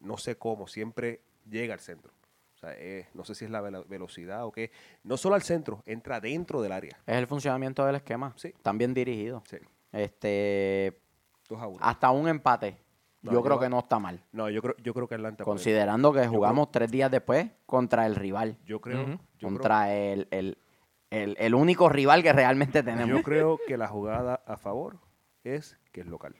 no 0.00 0.16
sé 0.16 0.36
cómo, 0.36 0.68
siempre 0.68 1.20
llega 1.48 1.74
al 1.74 1.80
centro. 1.80 2.12
sea, 2.60 2.72
eh, 2.76 3.08
no 3.14 3.24
sé 3.24 3.34
si 3.34 3.44
es 3.46 3.50
la 3.50 3.60
velocidad 3.62 4.44
o 4.44 4.52
qué. 4.52 4.70
No 5.02 5.16
solo 5.16 5.34
al 5.34 5.42
centro, 5.42 5.82
entra 5.86 6.20
dentro 6.20 6.60
del 6.62 6.72
área. 6.72 6.98
Es 7.06 7.16
el 7.16 7.26
funcionamiento 7.26 7.84
del 7.86 7.96
esquema. 7.96 8.32
Sí. 8.36 8.48
Están 8.48 8.78
bien 8.78 8.92
dirigidos. 8.94 9.42
Sí. 9.48 9.56
Este, 9.92 11.00
2 11.48 11.60
a 11.60 11.66
1. 11.66 11.78
hasta 11.80 12.10
un 12.10 12.28
empate. 12.28 12.76
No, 13.22 13.32
yo 13.32 13.42
creo 13.42 13.60
que 13.60 13.68
no 13.68 13.78
está 13.80 13.98
mal. 13.98 14.22
No, 14.32 14.48
yo 14.48 14.62
creo, 14.62 14.74
yo 14.82 14.94
creo 14.94 15.06
que 15.06 15.14
Atlanta. 15.16 15.44
puede. 15.44 15.56
Considerando 15.56 16.12
que 16.12 16.26
jugamos 16.26 16.70
tres 16.70 16.90
días 16.90 17.10
después 17.10 17.50
contra 17.66 18.06
el 18.06 18.14
rival. 18.16 18.56
Yo 18.64 18.80
creo, 18.80 19.02
Ujú. 19.02 19.10
yo, 19.10 19.18
creo, 19.38 19.48
contra 19.50 19.92
el, 19.94 20.26
el, 20.30 20.56
el, 21.10 21.36
el 21.38 21.54
único 21.54 21.88
rival 21.90 22.22
que 22.22 22.32
realmente 22.32 22.82
tenemos. 22.82 23.08
yo 23.18 23.22
creo 23.22 23.58
que 23.66 23.76
la 23.76 23.88
jugada 23.88 24.42
a 24.46 24.56
favor 24.56 24.96
es 25.44 25.76
que 25.92 26.00
es 26.00 26.06
local. 26.06 26.34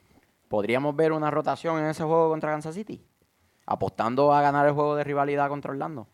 ¿Podríamos 0.49 0.97
ver 0.97 1.13
una 1.13 1.31
rotación 1.31 1.79
en 1.79 1.87
ese 1.87 2.03
juego 2.03 2.31
contra 2.31 2.51
Kansas 2.51 2.75
City? 2.75 3.05
Apostando 3.67 4.33
a 4.33 4.41
ganar 4.43 4.67
el 4.67 4.73
juego 4.73 4.97
de 4.97 5.05
rivalidad 5.05 5.49
contra 5.49 5.71
Orlando. 5.73 6.09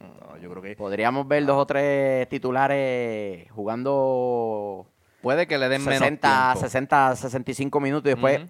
No, 0.00 0.36
yo 0.38 0.50
creo 0.50 0.62
que 0.62 0.74
Podríamos 0.76 1.28
ver 1.28 1.44
dos 1.46 1.58
o 1.58 1.66
tres 1.66 2.28
titulares 2.28 3.50
jugando 3.52 4.86
Puede 5.22 5.46
que 5.46 5.56
le 5.58 5.68
den 5.68 5.82
60, 5.82 6.28
menos 6.28 6.52
tiempo. 6.54 6.60
60, 6.60 7.16
65 7.16 7.80
minutos 7.80 8.06
y 8.06 8.14
después 8.14 8.40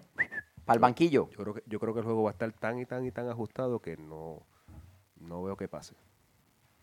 para 0.65 0.75
el 0.75 0.79
banquillo. 0.79 1.29
yo 1.29 1.37
creo 1.37 1.53
que 1.53 1.63
yo 1.67 1.79
creo 1.79 1.93
que 1.93 1.99
el 1.99 2.05
juego 2.05 2.23
va 2.23 2.29
a 2.31 2.33
estar 2.33 2.51
tan 2.53 2.79
y 2.79 2.85
tan 2.85 3.05
y 3.05 3.11
tan 3.11 3.29
ajustado 3.29 3.79
que 3.79 3.97
no 3.97 4.41
no 5.17 5.43
veo 5.43 5.55
que 5.55 5.67
pase. 5.67 5.95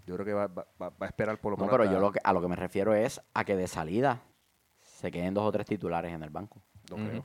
Yo 0.07 0.15
creo 0.15 0.25
que 0.27 0.33
va, 0.33 0.47
va- 0.47 0.67
va- 0.81 0.93
a 1.01 1.07
esperar 1.07 1.39
por 1.39 1.53
lo 1.53 1.57
No, 1.59 1.65
menos. 1.65 1.73
pero 1.73 1.83
hasta- 1.85 1.95
yo 1.95 2.01
lo 2.01 2.11
que, 2.13 2.21
a 2.25 2.33
lo 2.33 2.41
que 2.41 2.49
me 2.49 2.57
refiero 2.57 2.95
es 2.95 3.21
a 3.35 3.45
que 3.45 3.55
de 3.57 3.69
salida 3.69 4.23
se 4.81 5.11
queden 5.11 5.35
dos 5.35 5.45
o 5.45 5.53
tres 5.53 5.67
titulares 5.67 6.13
en 6.13 6.23
el 6.23 6.31
banco. 6.31 6.63
No 6.91 6.97
creo. 6.97 7.25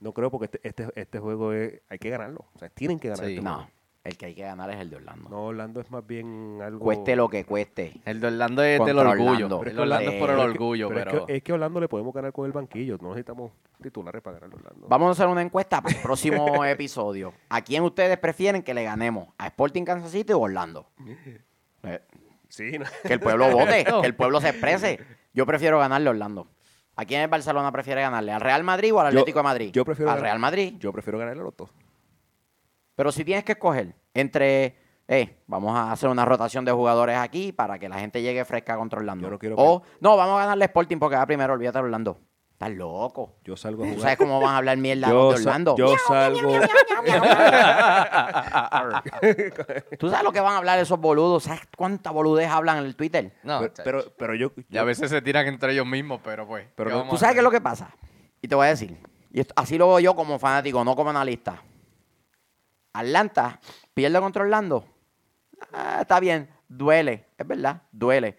No 0.00 0.12
creo 0.12 0.30
porque 0.30 0.44
este, 0.46 0.60
este, 0.68 0.88
este 0.94 1.18
juego 1.18 1.52
es, 1.52 1.80
hay 1.88 1.98
que 1.98 2.10
ganarlo. 2.10 2.46
O 2.54 2.58
sea, 2.58 2.68
tienen 2.68 3.00
que 3.00 3.08
ganar 3.08 3.24
Sí. 3.26 3.32
este 3.32 3.42
No, 3.42 3.54
juego. 3.56 3.70
El 4.04 4.16
que 4.16 4.26
hay 4.26 4.34
que 4.34 4.42
ganar 4.42 4.70
es 4.70 4.76
el 4.78 4.88
de 4.90 4.96
Orlando. 4.96 5.28
No, 5.28 5.44
Orlando 5.46 5.80
es 5.80 5.90
más 5.90 6.06
bien 6.06 6.60
algo. 6.62 6.78
Cueste 6.80 7.14
lo 7.16 7.28
que 7.28 7.44
cueste. 7.44 8.00
El 8.06 8.20
de 8.20 8.28
Orlando 8.28 8.62
es 8.62 8.78
del 8.84 8.94
Contra 8.96 9.10
orgullo. 9.10 9.32
Orlando. 9.46 9.62
El 9.64 9.74
de 9.76 9.82
Orlando 9.82 10.10
es 10.10 10.18
por 10.20 10.30
el 10.30 10.36
Pero 10.36 10.42
es 10.42 10.44
que- 10.46 10.50
orgullo, 10.58 10.88
pero, 10.88 11.04
pero... 11.04 11.18
Es, 11.20 11.26
que, 11.26 11.36
es 11.36 11.42
que 11.42 11.52
a 11.52 11.54
Orlando 11.56 11.80
le 11.80 11.88
podemos 11.88 12.14
ganar 12.14 12.32
con 12.32 12.46
el 12.46 12.52
banquillo. 12.52 12.96
No 13.02 13.08
necesitamos 13.10 13.52
titulares 13.82 14.22
para 14.22 14.38
ganar 14.38 14.54
a 14.54 14.56
Orlando. 14.60 14.86
Vamos 14.88 15.08
a 15.08 15.10
hacer 15.12 15.26
una 15.26 15.42
encuesta 15.42 15.82
para 15.82 15.94
el 15.94 16.00
próximo 16.02 16.64
episodio. 16.64 17.34
¿A 17.50 17.60
quién 17.60 17.82
ustedes 17.82 18.16
prefieren 18.18 18.62
que 18.62 18.72
le 18.72 18.84
ganemos? 18.84 19.28
¿A 19.36 19.46
Sporting 19.48 19.84
Kansas 19.84 20.10
City 20.10 20.32
o 20.32 20.38
Orlando? 20.40 20.86
Eh, 21.82 22.00
Sí, 22.48 22.78
no. 22.78 22.86
que 23.06 23.12
el 23.12 23.20
pueblo 23.20 23.50
vote, 23.50 23.84
que 24.00 24.06
el 24.06 24.14
pueblo 24.14 24.40
se 24.40 24.48
exprese. 24.48 25.00
Yo 25.34 25.44
prefiero 25.44 25.78
ganarle 25.78 26.08
a 26.08 26.10
Orlando. 26.12 26.48
¿A 26.96 27.04
quién 27.04 27.20
el 27.20 27.28
Barcelona 27.28 27.70
prefiere 27.70 28.00
ganarle? 28.00 28.32
¿Al 28.32 28.40
Real 28.40 28.64
Madrid 28.64 28.92
o 28.94 29.00
al 29.00 29.12
Yo- 29.12 29.18
Atlético 29.20 29.38
de 29.40 29.42
Madrid? 29.42 29.70
yo 29.72 29.84
prefiero 29.84 30.10
al 30.10 30.16
ganar- 30.16 30.24
Real 30.30 30.38
Madrid. 30.38 30.74
Yo 30.78 30.90
prefiero 30.92 31.18
ganarle 31.18 31.42
a 31.42 31.44
los 31.44 31.56
dos. 31.56 31.70
Pero 32.98 33.12
si 33.12 33.24
tienes 33.24 33.44
que 33.44 33.52
escoger 33.52 33.94
entre, 34.12 34.76
eh, 35.06 35.38
vamos 35.46 35.78
a 35.78 35.92
hacer 35.92 36.08
una 36.08 36.24
rotación 36.24 36.64
de 36.64 36.72
jugadores 36.72 37.16
aquí 37.16 37.52
para 37.52 37.78
que 37.78 37.88
la 37.88 38.00
gente 38.00 38.20
llegue 38.22 38.44
fresca 38.44 38.76
contra 38.76 38.98
Orlando. 38.98 39.28
Yo 39.28 39.30
no 39.30 39.38
quiero 39.38 39.54
o, 39.56 39.84
no, 40.00 40.16
vamos 40.16 40.34
a 40.34 40.38
ganarle 40.40 40.64
Sporting 40.64 40.96
porque 40.98 41.14
va 41.14 41.24
primero, 41.24 41.52
olvídate 41.52 41.78
de 41.78 41.84
Orlando. 41.84 42.18
Estás 42.54 42.72
loco. 42.72 43.36
Yo 43.44 43.56
salgo 43.56 43.84
a 43.84 43.86
¿Tú 43.86 43.92
jugar. 43.92 44.02
sabes 44.02 44.18
cómo 44.18 44.40
van 44.40 44.54
a 44.54 44.56
hablar 44.56 44.76
mierda 44.78 45.10
yo, 45.10 45.28
de 45.30 45.36
Orlando? 45.36 45.76
yo 45.76 45.94
salgo. 46.08 46.54
¿Tú 49.98 50.08
sabes 50.10 50.24
lo 50.24 50.32
que 50.32 50.40
van 50.40 50.54
a 50.54 50.58
hablar 50.58 50.80
esos 50.80 50.98
boludos? 50.98 51.44
¿Sabes 51.44 51.60
cuánta 51.76 52.10
boludez 52.10 52.50
hablan 52.50 52.78
en 52.78 52.86
el 52.86 52.96
Twitter? 52.96 53.32
No, 53.44 53.60
pero, 53.60 53.72
pero, 53.84 54.04
pero 54.18 54.34
yo. 54.34 54.50
Y 54.68 54.76
a 54.76 54.82
veces 54.82 55.08
se 55.10 55.22
tiran 55.22 55.46
entre 55.46 55.72
ellos 55.72 55.86
mismos, 55.86 56.20
pero 56.24 56.48
pues... 56.48 56.66
Pero 56.74 56.88
¿qué 56.90 56.94
no- 56.94 56.98
vamos 57.02 57.14
¿Tú 57.14 57.18
sabes 57.18 57.34
qué 57.34 57.38
es 57.40 57.44
lo 57.44 57.52
que 57.52 57.60
pasa? 57.60 57.90
Y 58.42 58.48
te 58.48 58.56
voy 58.56 58.66
a 58.66 58.70
decir. 58.70 58.98
Y 59.30 59.38
esto- 59.38 59.54
así 59.56 59.78
lo 59.78 59.86
veo 59.86 60.00
yo 60.00 60.16
como 60.16 60.36
fanático, 60.40 60.82
no 60.84 60.96
como 60.96 61.10
analista. 61.10 61.62
Atlanta 63.00 63.60
pierde 63.94 64.20
contra 64.20 64.42
Orlando. 64.42 64.84
Ah, 65.72 65.98
está 66.02 66.20
bien, 66.20 66.48
duele, 66.68 67.26
es 67.36 67.46
verdad, 67.46 67.82
duele. 67.92 68.36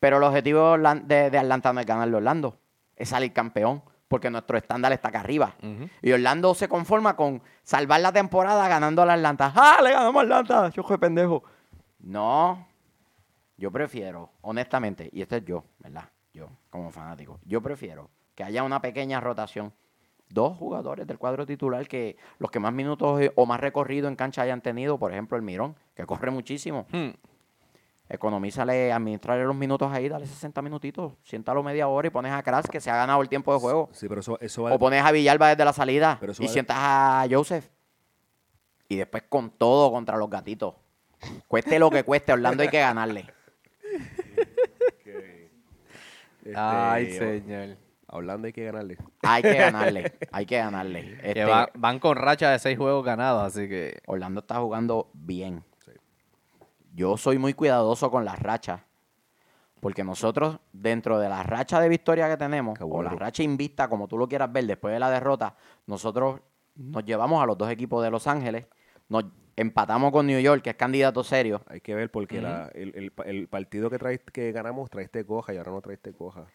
Pero 0.00 0.18
el 0.18 0.22
objetivo 0.22 0.76
de 0.76 1.00
de, 1.04 1.30
de 1.30 1.38
Atlanta 1.38 1.72
no 1.72 1.80
es 1.80 1.86
ganarle 1.86 2.14
a 2.14 2.18
Orlando, 2.18 2.58
es 2.94 3.08
salir 3.08 3.32
campeón, 3.32 3.82
porque 4.08 4.30
nuestro 4.30 4.56
estándar 4.56 4.92
está 4.92 5.08
acá 5.08 5.20
arriba. 5.20 5.54
Y 6.02 6.12
Orlando 6.12 6.54
se 6.54 6.68
conforma 6.68 7.16
con 7.16 7.42
salvar 7.62 8.00
la 8.00 8.12
temporada 8.12 8.68
ganando 8.68 9.02
a 9.02 9.06
la 9.06 9.14
Atlanta. 9.14 9.52
¡Ah, 9.54 9.80
le 9.82 9.92
ganamos 9.92 10.20
a 10.20 10.22
Atlanta! 10.22 10.70
Yo 10.70 10.82
soy 10.82 10.98
pendejo. 10.98 11.42
No, 11.98 12.66
yo 13.56 13.72
prefiero, 13.72 14.30
honestamente, 14.42 15.08
y 15.12 15.22
este 15.22 15.38
es 15.38 15.44
yo, 15.44 15.64
¿verdad? 15.78 16.04
Yo, 16.32 16.48
como 16.70 16.90
fanático, 16.90 17.40
yo 17.44 17.62
prefiero 17.62 18.10
que 18.34 18.44
haya 18.44 18.62
una 18.62 18.80
pequeña 18.80 19.20
rotación. 19.20 19.72
Dos 20.28 20.56
jugadores 20.56 21.06
del 21.06 21.18
cuadro 21.18 21.46
titular 21.46 21.86
que 21.86 22.16
los 22.38 22.50
que 22.50 22.58
más 22.58 22.72
minutos 22.72 23.20
eh, 23.20 23.32
o 23.36 23.46
más 23.46 23.60
recorrido 23.60 24.08
en 24.08 24.16
cancha 24.16 24.42
hayan 24.42 24.60
tenido, 24.60 24.98
por 24.98 25.12
ejemplo, 25.12 25.36
el 25.36 25.42
Mirón, 25.42 25.76
que 25.94 26.04
corre 26.04 26.30
muchísimo. 26.30 26.86
Hmm. 26.90 27.10
Economízale, 28.08 28.92
administrarle 28.92 29.44
los 29.44 29.56
minutos 29.56 29.90
ahí, 29.92 30.08
dale 30.08 30.26
60 30.26 30.62
minutitos, 30.62 31.14
siéntalo 31.24 31.62
media 31.64 31.88
hora 31.88 32.06
y 32.06 32.10
pones 32.10 32.32
a 32.32 32.42
Kras 32.42 32.68
que 32.68 32.80
se 32.80 32.88
ha 32.88 32.96
ganado 32.96 33.20
el 33.20 33.28
tiempo 33.28 33.52
de 33.52 33.58
juego. 33.58 33.88
Sí, 33.92 34.08
pero 34.08 34.20
eso, 34.20 34.38
eso. 34.40 34.64
O 34.64 34.78
pones 34.78 35.04
a 35.04 35.10
Villalba 35.10 35.48
desde 35.48 35.64
la 35.64 35.72
salida 35.72 36.16
Pero 36.20 36.30
eso 36.32 36.42
y 36.42 36.48
sientas 36.48 36.76
a 36.78 37.26
Joseph. 37.28 37.68
Y 38.88 38.96
después 38.96 39.24
con 39.28 39.50
todo 39.50 39.90
contra 39.90 40.16
los 40.16 40.30
gatitos. 40.30 40.74
Cueste 41.48 41.80
lo 41.80 41.90
que 41.90 42.04
cueste, 42.04 42.32
Orlando 42.32 42.62
hay 42.62 42.68
que 42.68 42.78
ganarle. 42.78 43.26
este, 46.44 46.54
Ay, 46.54 47.12
señor. 47.12 47.76
A 48.08 48.16
Orlando 48.16 48.46
hay 48.46 48.52
que 48.52 48.64
ganarle. 48.64 48.98
Hay 49.22 49.42
que 49.42 49.54
ganarle, 49.54 50.12
hay 50.32 50.46
que 50.46 50.56
ganarle. 50.58 51.18
Que 51.18 51.28
Este, 51.28 51.44
va- 51.44 51.68
van 51.74 51.98
con 51.98 52.16
racha 52.16 52.50
de 52.50 52.58
seis 52.58 52.78
juegos 52.78 53.04
ganados, 53.04 53.42
así 53.42 53.68
que... 53.68 53.98
Orlando 54.06 54.40
está 54.40 54.60
jugando 54.60 55.10
bien. 55.12 55.64
Sí. 55.84 55.90
Yo 56.94 57.16
soy 57.16 57.38
muy 57.38 57.52
cuidadoso 57.54 58.10
con 58.10 58.24
las 58.24 58.38
rachas. 58.38 58.80
Porque 59.80 60.04
nosotros, 60.04 60.58
dentro 60.72 61.18
de 61.18 61.28
la 61.28 61.42
racha 61.42 61.80
de 61.80 61.88
victoria 61.88 62.28
que 62.28 62.36
tenemos, 62.36 62.78
o 62.80 63.02
la 63.02 63.10
racha 63.10 63.42
invicta, 63.42 63.88
como 63.88 64.08
tú 64.08 64.16
lo 64.16 64.26
quieras 64.26 64.50
ver, 64.52 64.66
después 64.66 64.92
de 64.94 64.98
la 64.98 65.10
derrota, 65.10 65.54
nosotros 65.86 66.40
nos 66.76 67.04
llevamos 67.04 67.42
a 67.42 67.46
los 67.46 67.58
dos 67.58 67.70
equipos 67.70 68.02
de 68.02 68.10
Los 68.10 68.26
Ángeles, 68.26 68.66
nos 69.08 69.24
empatamos 69.54 70.12
con 70.12 70.26
New 70.26 70.40
York, 70.40 70.62
que 70.62 70.70
es 70.70 70.76
candidato 70.76 71.22
serio, 71.24 71.60
Hay 71.68 71.80
que 71.80 71.94
ver 71.94 72.10
porque 72.10 72.40
la- 72.40 72.70
el, 72.74 72.92
el 72.96 73.10
pa- 73.12 73.24
el 73.24 73.48
partido 73.48 73.90
que, 73.90 73.98
trae, 73.98 74.18
que 74.18 74.50
ganamos 74.52 74.88
traiste 74.90 75.24
coja 75.26 75.52
y 75.52 75.58
ahora 75.58 75.72
no 75.72 75.80
traiste 75.82 76.12
coja. 76.14 76.46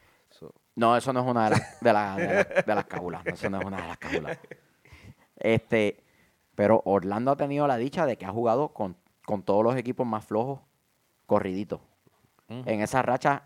So, 0.42 0.52
No, 0.76 0.98
eso 0.98 1.14
no 1.14 1.20
es 1.22 1.28
una 1.28 1.44
de 1.46 1.50
las, 1.52 1.80
de 1.82 1.94
las, 1.94 2.18
de 2.18 2.26
las- 2.34 2.66
de 2.66 2.76
las 2.76 2.86
cábulas. 2.86 3.26
Eso 3.28 3.48
no 3.50 3.60
es 3.60 3.66
una 3.66 3.80
de 3.82 3.88
las 3.88 3.98
cábulas. 4.00 4.40
Este, 5.36 6.04
pero 6.56 6.82
Orlando 6.86 7.30
ha 7.32 7.36
tenido 7.36 7.68
la 7.68 7.78
dicha 7.78 8.06
de 8.08 8.18
que 8.18 8.26
ha 8.26 8.32
jugado 8.32 8.70
con, 8.70 8.98
con 9.26 9.44
todos 9.44 9.64
los 9.64 9.76
equipos 9.76 10.06
más 10.08 10.26
flojos, 10.26 10.60
corriditos. 11.28 11.80
Ujú. 12.50 12.64
En 12.68 12.82
esa 12.82 13.02
racha 13.04 13.44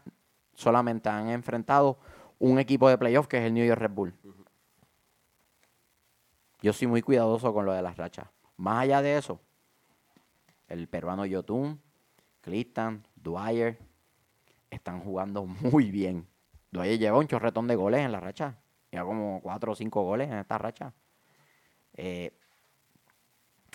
solamente 0.53 1.10
han 1.10 1.27
enfrentado 1.29 1.99
un 2.39 2.60
equipo 2.60 2.88
de 2.89 2.97
playoff 2.97 3.27
que 3.27 3.38
es 3.39 3.43
el 3.43 3.53
New 3.53 3.65
York 3.67 3.79
Red 3.81 3.91
Bull. 3.91 4.13
Yo 6.62 6.73
soy 6.73 6.88
muy 6.88 7.01
cuidadoso 7.01 7.53
con 7.53 7.65
lo 7.65 7.73
de 7.73 7.81
las 7.81 7.97
rachas. 7.97 8.27
Más 8.58 8.84
allá 8.84 9.01
de 9.01 9.17
eso, 9.17 9.39
el 10.69 10.88
peruano 10.88 11.25
Yotun, 11.25 11.79
Clifton, 12.41 13.05
Dwyer 13.15 13.77
están 14.69 15.01
jugando 15.01 15.45
muy 15.45 15.91
bien. 15.91 16.25
Dwyer 16.75 16.97
lleva 16.99 17.17
un 17.17 17.27
chorretón 17.27 17.67
de 17.67 17.75
goles 17.75 18.01
en 18.01 18.11
la 18.11 18.19
racha. 18.19 18.55
Lleva 18.91 19.05
como 19.05 19.41
cuatro 19.41 19.71
o 19.71 19.75
cinco 19.75 20.03
goles 20.03 20.29
en 20.29 20.38
esta 20.38 20.57
racha. 20.57 20.93
Eh, 21.93 22.31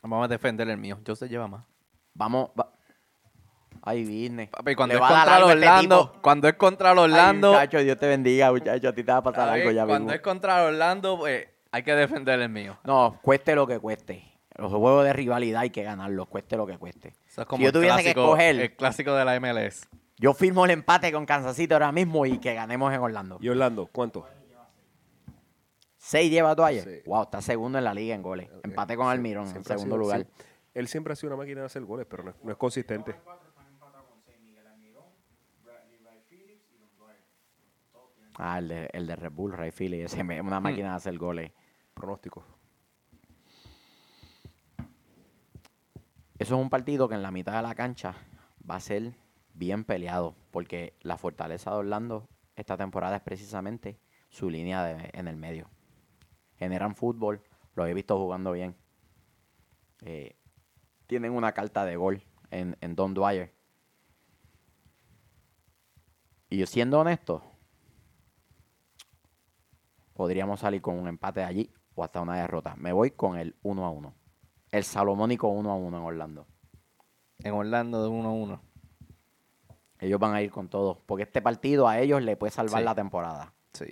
Vamos 0.03 0.25
a 0.25 0.29
defender 0.29 0.69
el 0.69 0.79
mío. 0.79 0.99
Yo 1.05 1.15
se 1.15 1.29
lleva 1.29 1.47
más. 1.47 1.65
vamos. 2.15 2.51
va- 2.59 2.73
Ay, 3.83 4.03
business. 4.05 4.49
Papi, 4.51 4.75
cuando 4.75 4.95
Le 4.95 5.01
es 5.01 5.07
contra 5.07 5.39
este 5.39 5.45
Orlando, 5.53 6.07
tipo. 6.09 6.23
cuando 6.23 6.49
es 6.49 6.55
contra 6.55 6.95
los 6.95 7.05
Ay, 7.05 7.11
Orlando, 7.11 7.53
muchacho, 7.53 7.79
Dios 7.79 7.99
te 7.99 8.07
bendiga, 8.09 8.51
muchacho. 8.51 8.89
A 8.89 8.93
ti 8.95 9.03
te 9.05 9.13
va 9.13 9.19
a 9.19 9.23
pasar 9.23 9.49
Ay, 9.49 9.61
algo 9.61 9.73
ya 9.73 9.87
cuando 9.87 9.99
mismo. 10.07 10.13
es 10.15 10.21
contra 10.21 10.65
Orlando, 10.65 11.19
pues 11.19 11.49
hay 11.71 11.83
que 11.83 11.95
defender 11.95 12.41
el 12.41 12.49
mío. 12.51 12.79
No, 12.85 13.19
cueste 13.23 13.55
lo 13.55 13.67
que 13.67 13.79
cueste. 13.79 14.23
Los 14.57 14.71
juegos 14.71 15.05
de 15.05 15.13
rivalidad 15.15 15.63
hay 15.63 15.71
que 15.71 15.83
ganarlos, 15.83 16.29
cueste 16.29 16.57
lo 16.59 16.67
que 16.67 16.77
cueste. 16.77 17.15
Eso 17.27 17.41
es 17.43 17.47
como 17.47 17.61
si 17.61 17.65
yo 17.65 17.73
tuviese 17.73 18.03
que 18.03 18.11
escoger, 18.11 18.61
el 18.61 18.77
clásico 18.77 19.15
de 19.15 19.25
la 19.25 19.35
MLS. 19.41 19.89
Yo 20.21 20.35
firmo 20.35 20.65
el 20.67 20.71
empate 20.73 21.11
con 21.13 21.25
Kansas 21.27 21.57
City 21.57 21.73
ahora 21.73 21.91
mismo 21.93 22.27
y 22.27 22.39
que 22.39 22.55
ganemos 22.55 22.93
en 22.93 23.01
Orlando. 23.01 23.39
¿Y 23.41 23.49
Orlando? 23.49 23.87
¿Cuánto? 23.91 24.27
Seis 25.97 26.31
lleva 26.31 26.55
Dwyer. 26.55 26.85
Sí. 26.85 27.03
Wow, 27.07 27.23
está 27.25 27.43
segundo 27.43 27.79
en 27.79 27.85
la 27.85 27.93
liga 27.95 28.15
en 28.15 28.23
goles. 28.23 28.49
Empate 28.63 28.97
con 28.97 29.07
Sí, 29.07 29.11
Almirón 29.13 29.45
en 29.45 29.51
siempre 29.51 29.75
segundo 29.75 29.97
sido- 29.97 30.03
lugar. 30.05 30.21
sí. 30.25 30.45
Él 30.75 30.89
siempre 30.89 31.13
ha 31.13 31.17
sido 31.17 31.33
una 31.35 31.37
máquina 31.43 31.61
de 31.61 31.67
hacer 31.67 31.83
goles, 31.85 32.07
pero 32.09 32.23
no, 32.23 32.31
es- 32.31 32.37
no 32.45 32.51
es 32.53 32.57
consistente. 32.57 33.17
Ah, 38.37 38.59
el 38.59 38.69
de, 38.69 38.91
el 38.93 39.07
de 39.07 39.17
Red 39.17 39.33
Bull, 39.33 39.53
Ray 39.53 39.71
Philly, 39.71 40.05
me- 40.25 40.41
una 40.41 40.61
máquina 40.61 40.91
de 40.91 40.97
hacer 40.97 41.19
goles. 41.19 41.53
Pronóstico. 41.95 42.45
Eso 46.39 46.55
es 46.55 46.61
un 46.63 46.71
partido 46.71 47.07
que 47.09 47.15
en 47.17 47.23
la 47.23 47.31
mitad 47.31 47.55
de 47.57 47.63
la 47.63 47.75
cancha 47.75 48.15
va 48.69 48.77
a 48.77 48.81
ser 48.81 49.13
bien 49.61 49.85
peleado, 49.85 50.35
porque 50.51 50.95
la 51.03 51.19
fortaleza 51.19 51.71
de 51.71 51.77
Orlando 51.77 52.27
esta 52.57 52.79
temporada 52.79 53.17
es 53.17 53.23
precisamente 53.23 54.01
su 54.31 54.49
línea 54.49 54.83
de- 54.83 55.11
en 55.13 55.29
el 55.29 55.37
medio. 55.37 55.69
Generan 56.57 56.95
fútbol, 56.97 57.43
los 57.75 57.87
he 57.87 57.93
visto 57.93 58.19
jugando 58.19 58.53
bien. 58.53 58.75
Eh, 60.01 60.35
tienen 61.07 61.33
una 61.33 61.53
carta 61.53 61.85
de 61.85 61.97
gol 61.97 62.23
en, 62.51 62.77
en 62.81 62.97
Don 62.97 63.13
Dwyer. 63.13 63.53
Y 66.49 66.57
yo 66.57 66.67
siendo 66.67 66.99
honesto, 66.99 67.43
podríamos 70.15 70.61
salir 70.61 70.81
con 70.81 70.99
un 70.99 71.07
empate 71.07 71.41
de 71.41 71.47
allí 71.47 71.71
o 71.95 72.03
hasta 72.03 72.23
una 72.23 72.37
derrota. 72.37 72.77
Me 72.77 72.93
voy 72.93 73.11
con 73.11 73.37
el 73.37 73.55
1 73.63 73.85
a 73.85 73.91
1. 73.91 74.15
El 74.73 74.85
salomónico 74.85 75.49
1 75.49 75.71
a 75.71 75.75
1 75.77 75.97
en 75.99 76.03
Orlando. 76.03 76.47
En 77.41 77.53
Orlando 77.53 78.03
de 78.03 78.09
1 78.09 78.29
a 78.29 78.33
1. 78.33 78.70
Ellos 80.01 80.19
van 80.19 80.35
a 80.35 80.43
ir 80.43 80.51
con 80.51 80.69
todo. 80.69 81.03
Porque 81.07 81.25
este 81.25 81.43
partido 81.43 81.87
a 81.89 81.99
ellos 82.01 82.23
le 82.23 82.37
puede 82.37 82.51
salvar 82.51 82.81
Sí. 82.81 82.85
la 82.85 82.95
temporada. 82.95 83.53
Sí. 83.73 83.87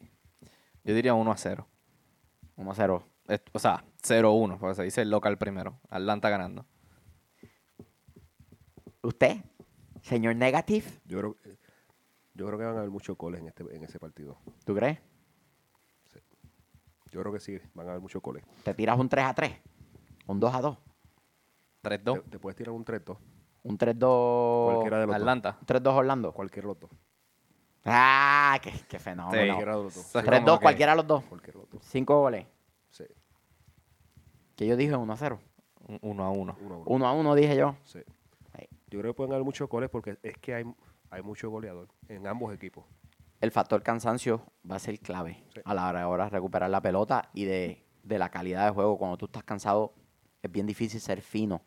Yo 0.84 0.94
diría 0.94 1.14
1 1.14 1.30
a 1.30 1.36
0. 1.36 1.66
1 2.56 2.70
a 2.70 2.74
0. 2.74 3.02
Es- 3.26 3.42
O 3.52 3.58
sea, 3.58 3.84
0 4.02 4.28
a 4.28 4.32
1, 4.34 4.58
porque 4.58 4.74
se 4.74 4.82
dice 4.84 5.02
el 5.02 5.10
local 5.10 5.36
primero. 5.38 5.78
Atlanta 5.90 6.30
ganando. 6.30 6.64
¿Usted, 9.02 9.36
señor 10.02 10.36
Negative? 10.36 10.84
Yo 11.04 11.18
creo, 11.18 11.36
yo 12.34 12.46
creo 12.46 12.58
que 12.58 12.64
van 12.64 12.74
a 12.74 12.78
haber 12.78 12.90
muchos 12.90 13.16
goles 13.16 13.40
en, 13.40 13.48
este, 13.48 13.64
en 13.74 13.84
ese 13.84 13.98
partido. 13.98 14.38
¿Tú 14.64 14.74
crees? 14.74 14.98
Yo 17.10 17.20
creo 17.20 17.32
que 17.32 17.40
sí, 17.40 17.58
van 17.74 17.86
a 17.86 17.90
haber 17.90 18.02
muchos 18.02 18.20
goles. 18.20 18.44
¿Te 18.64 18.74
tiras 18.74 18.98
un 18.98 19.08
3 19.08 19.24
a 19.24 19.34
3? 19.34 19.52
¿Un 20.26 20.38
2 20.40 20.54
a 20.54 20.60
2? 20.60 20.78
3-2. 21.82 22.22
Te, 22.24 22.30
te 22.30 22.38
puedes 22.38 22.56
tirar 22.56 22.72
un 22.74 22.84
3-2. 22.84 23.16
¿Un 23.62 23.76
3-2? 23.78 24.66
Cualquiera 24.66 25.00
de 25.00 25.06
los 25.06 25.16
Atlanta. 25.16 25.58
¿Un 25.60 25.66
3-2 25.66 25.94
Orlando? 25.94 26.34
Los 26.36 26.80
dos. 26.80 26.90
¡Ah! 27.84 28.58
¡Qué, 28.62 28.72
qué 28.88 28.98
fenómeno! 28.98 29.40
Sí. 29.42 29.46
Cualquiera 29.48 29.76
de 29.76 29.82
los 29.82 29.94
dos. 29.94 30.04
Eso 30.06 30.18
es 30.18 30.24
como 30.24 30.36
3-2, 30.36 30.58
que 30.58 30.62
cualquiera 30.62 30.92
de 30.92 30.96
los 30.96 31.06
dos. 31.06 31.24
Los 31.30 31.70
dos. 31.70 31.82
5 31.82 32.20
goles. 32.20 32.46
Sí. 32.90 33.04
Que 34.56 34.66
yo 34.66 34.76
dije 34.76 34.94
1 34.94 35.12
a 35.12 35.16
0. 35.16 35.40
1 36.02 36.24
a 36.24 36.30
1. 36.30 36.56
Uno 36.60 36.74
a 36.74 36.78
uno. 36.78 36.84
1 36.86 37.06
a 37.06 37.12
1 37.12 37.34
dije 37.34 37.56
yo. 37.56 37.76
Sí. 37.84 38.00
Sí. 38.56 38.68
Yo 38.88 39.00
creo 39.00 39.12
que 39.12 39.16
pueden 39.16 39.32
haber 39.32 39.44
muchos 39.44 39.68
goles 39.68 39.88
porque 39.90 40.18
es 40.22 40.36
que 40.38 40.54
hay, 40.54 40.64
hay 41.10 41.22
mucho 41.22 41.50
goleador 41.50 41.88
en 42.08 42.26
ambos 42.26 42.52
equipos. 42.54 42.84
El 43.40 43.52
factor 43.52 43.82
cansancio 43.82 44.42
va 44.68 44.76
a 44.76 44.78
ser 44.80 44.98
clave 44.98 45.44
Sí. 45.54 45.60
a 45.64 45.74
la 45.74 45.88
hora 45.88 45.98
de 46.00 46.04
ahora 46.04 46.28
recuperar 46.28 46.68
la 46.70 46.82
pelota 46.82 47.30
y 47.32 47.44
de, 47.44 47.84
de 48.02 48.18
la 48.18 48.30
calidad 48.30 48.64
de 48.66 48.72
juego. 48.72 48.98
Cuando 48.98 49.16
tú 49.16 49.26
estás 49.26 49.44
cansado, 49.44 49.94
es 50.42 50.50
bien 50.50 50.66
difícil 50.66 51.00
ser 51.00 51.22
fino 51.22 51.62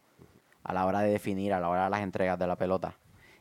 a 0.64 0.74
la 0.74 0.86
hora 0.86 1.02
de 1.02 1.12
definir, 1.12 1.54
a 1.54 1.60
la 1.60 1.70
hora 1.70 1.86
de 1.86 1.90
las 1.90 2.02
entregas 2.02 2.38
de 2.40 2.48
la 2.48 2.56
pelota. 2.56 2.96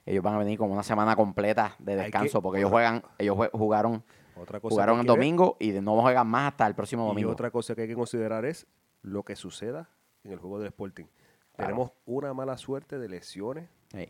Ellos 0.06 0.22
van 0.24 0.35
a 0.35 0.38
venir 0.38 0.59
como 0.59 0.72
una 0.72 0.83
semana 0.83 1.14
completa 1.16 1.74
de 1.78 1.94
que- 1.96 2.02
descanso 2.02 2.40
porque 2.42 2.59
ellos 2.61 2.70
juegan, 2.70 3.02
ellos 3.18 3.37
jugaron, 3.52 4.02
Otra 4.37 4.59
cosa 4.61 4.72
jugaron 4.74 5.00
el 5.00 5.04
que 5.06 5.11
ver, 5.12 5.16
domingo 5.18 5.56
y 5.61 5.70
de- 5.72 5.83
no 5.83 6.00
juegan 6.00 6.26
más 6.26 6.52
hasta 6.52 6.66
el 6.66 6.74
próximo 6.74 7.04
Y 7.04 7.09
domingo. 7.09 7.30
otra 7.30 7.50
cosa 7.50 7.74
que 7.74 7.83
hay 7.83 7.88
que 7.88 7.94
considerar 7.94 8.44
es 8.44 8.66
lo 9.02 9.22
que 9.22 9.37
suceda 9.37 9.88
en 10.24 10.33
el 10.33 10.38
juego 10.38 10.59
del 10.59 10.68
Sporting. 10.68 11.04
Claro. 11.04 11.68
Tenemos 11.74 11.92
una 12.06 12.33
mala 12.35 12.56
suerte 12.56 12.98
de 12.98 13.09
lesiones. 13.09 13.68
Sí. 13.92 14.09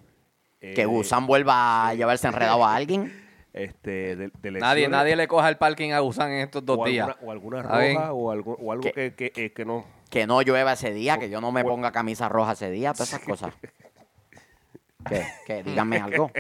eh, 0.63 0.75
Que 0.75 0.85
Gusan 0.85 1.27
vuelva 1.27 1.89
a 1.89 1.95
llevarse 1.95 2.27
enredado 2.29 2.65
a 2.65 2.75
alguien. 2.75 3.13
Este, 3.53 4.15
de, 4.15 4.31
de 4.41 4.51
Nadie, 4.53 4.83
lesiones, 4.83 4.91
nadie 4.91 5.17
le 5.17 5.27
coja 5.27 5.49
el 5.49 5.57
parking 5.57 5.91
a 5.91 5.99
Gusan 5.99 6.31
en 6.31 6.39
estos 6.43 6.65
dos 6.65 6.79
o 6.79 6.85
días. 6.85 7.09
Alguna, 7.09 7.27
o 7.27 7.33
alguna 7.33 7.63
roja 7.63 8.13
o 8.13 8.31
algo, 8.31 8.57
o 8.61 8.71
algo 8.71 8.83
Que- 8.83 8.93
que, 8.93 9.33
que, 9.33 9.45
eh, 9.47 9.53
que 9.53 9.65
no. 9.65 9.85
Que 10.11 10.27
no 10.27 10.43
llueva 10.43 10.73
ese 10.73 10.93
día, 10.93 11.19
que 11.19 11.31
yo 11.31 11.41
no 11.41 11.53
me 11.53 11.65
ponga 11.65 11.93
camisa 11.93 12.29
roja 12.29 12.53
ese 12.53 12.71
día, 12.71 12.93
todas 12.93 13.09
esas 13.09 13.23
cosas. 13.23 13.55
¿Qué? 15.09 15.27
¿Qué? 15.47 15.63
Díganme 15.63 15.99
algo. 15.99 16.31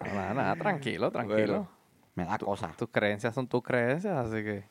Nada, 0.00 0.34
nada, 0.34 0.56
tranquilo, 0.56 1.10
tranquilo. 1.10 1.46
Bueno. 1.46 1.68
Me 2.14 2.24
da 2.24 2.38
cosa. 2.38 2.72
Tus 2.76 2.88
creencias 2.88 3.34
son 3.34 3.46
tus 3.46 3.62
creencias, 3.62 4.16
así 4.16 4.42
que. 4.42 4.64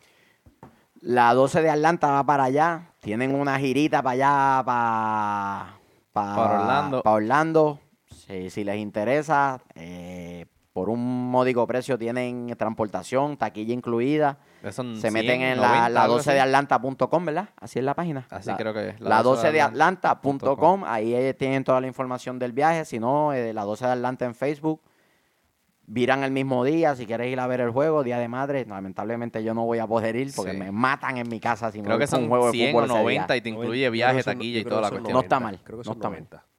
La 1.02 1.34
12 1.34 1.62
de 1.62 1.70
Atlanta 1.70 2.12
va 2.12 2.24
para 2.26 2.46
allá. 2.46 2.92
Tienen 3.00 3.34
una 3.36 3.58
girita 3.60 4.02
para 4.02 4.14
allá, 4.14 4.64
para, 4.66 5.80
Para 6.12 6.62
Orlando. 6.62 7.04
Para 7.04 7.16
Orlando. 7.16 7.80
Si, 8.10 8.50
si 8.50 8.64
les 8.64 8.78
interesa, 8.78 9.62
eh, 9.76 10.46
por 10.78 10.92
un 10.92 11.32
módico 11.32 11.66
precio 11.66 11.98
tienen 11.98 12.54
transportación, 12.56 13.36
taquilla 13.36 13.74
incluida. 13.74 14.38
Eso 14.62 14.84
Se 14.98 15.10
meten 15.10 15.42
en 15.42 15.60
la, 15.60 15.90
la 15.90 16.06
12 16.06 16.34
de 16.34 16.40
Atlanta.com, 16.40 17.26
¿verdad? 17.26 17.50
Así 17.60 17.80
es 17.80 17.86
la 17.86 17.96
página. 17.96 18.28
Así 18.30 18.48
La- 18.52 18.58
creo 18.58 18.76
que 18.76 18.90
es. 18.90 19.00
La 19.02 19.24
12 19.24 19.52
de 19.52 19.60
Atlanta. 19.62 20.12
Atlanta.com, 20.12 20.84
ahí 20.86 21.16
eh, 21.16 21.34
tienen 21.34 21.64
toda 21.64 21.82
la 21.82 21.88
información 21.88 22.38
del 22.38 22.52
viaje. 22.52 22.86
Si 22.86 23.00
no, 23.00 23.34
eh, 23.34 23.54
la 23.54 23.64
12 23.64 23.88
de 23.88 23.92
Atlanta 23.94 24.26
en 24.26 24.36
Facebook. 24.36 24.80
Viran 25.88 26.24
el 26.24 26.30
mismo 26.32 26.64
día, 26.64 26.96
si 26.96 27.08
quieres 27.08 27.32
ir 27.32 27.40
a 27.40 27.48
ver 27.48 27.62
el 27.62 27.72
juego, 27.72 28.04
Día 28.04 28.20
de 28.20 28.28
Madre. 28.28 28.64
Lamentablemente 28.68 29.44
yo 29.44 29.56
no 29.56 29.66
voy 29.66 29.80
a 29.80 29.88
poder 29.88 30.16
ir 30.16 30.32
porque 30.36 30.52
Sí. 30.52 30.58
me 30.60 30.72
matan 30.72 31.18
en 31.18 31.28
mi 31.28 31.40
casa 31.40 31.72
si 31.72 31.80
me 31.80 31.86
Creo 31.86 31.98
voy 31.98 32.06
que 32.06 32.12
con 32.12 32.20
un 32.20 32.24
son 32.26 32.30
juego 32.30 32.46
de 32.48 32.52
100 32.52 32.72
fútbol 32.72 32.84
o 32.84 32.86
ese 32.86 32.94
día. 32.94 33.02
90 33.04 33.36
y 33.38 33.42
te 33.42 33.50
incluye 33.50 33.90
viaje, 33.90 34.22
son- 34.22 34.34
taquilla 34.36 34.60
y 34.60 34.64
toda 34.64 34.82
la 34.82 34.88
son 34.90 34.98
cuestión. 34.98 35.14
No 35.14 35.20
está 35.22 35.40
90, 35.40 35.58
mal, 35.58 35.64
Creo 35.66 35.78
que 35.78 35.80
no 35.80 35.84
son 35.86 35.94
está 35.94 36.10
mal. 36.10 36.18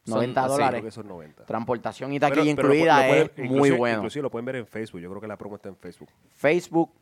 90. 0.08 0.10
Son- 0.10 0.16
90 0.18 0.42
sí, 0.42 0.48
dólares. 0.48 0.80
Creo 0.80 0.84
que 0.88 0.94
son 0.94 1.08
90. 1.08 1.44
Transportación 1.44 2.12
y 2.12 2.18
Pero- 2.20 2.34
taquilla 2.34 2.56
pero 2.56 2.68
lo 2.68 2.74
pu- 2.74 2.76
incluida 2.78 3.02
lo 3.02 3.08
pueden- 3.08 3.30
es 3.36 3.50
muy 3.50 3.70
bueno. 3.70 3.96
Inclusive 3.98 4.22
lo 4.22 4.30
pueden 4.30 4.44
ver 4.46 4.56
en 4.56 4.66
Facebook. 4.66 5.00
Yo 5.00 5.08
creo 5.10 5.20
que 5.20 5.28
la 5.28 5.36
promo 5.36 5.56
está 5.56 5.68
en 5.68 5.76
Facebook. 5.76 6.08
Facebook, 6.34 6.92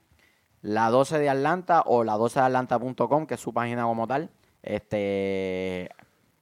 la 0.63 0.91
12 0.91 1.19
de 1.19 1.29
Atlanta 1.29 1.83
o 1.87 2.05
la 2.05 2.15
12 2.15 2.41
de 2.41 2.47
Atlanta.com, 2.47 3.27
que 3.27 3.35
es 3.35 3.41
su 3.41 3.53
página 3.55 3.85
como 3.85 4.07
tal. 4.07 4.31
Este, 4.63 5.89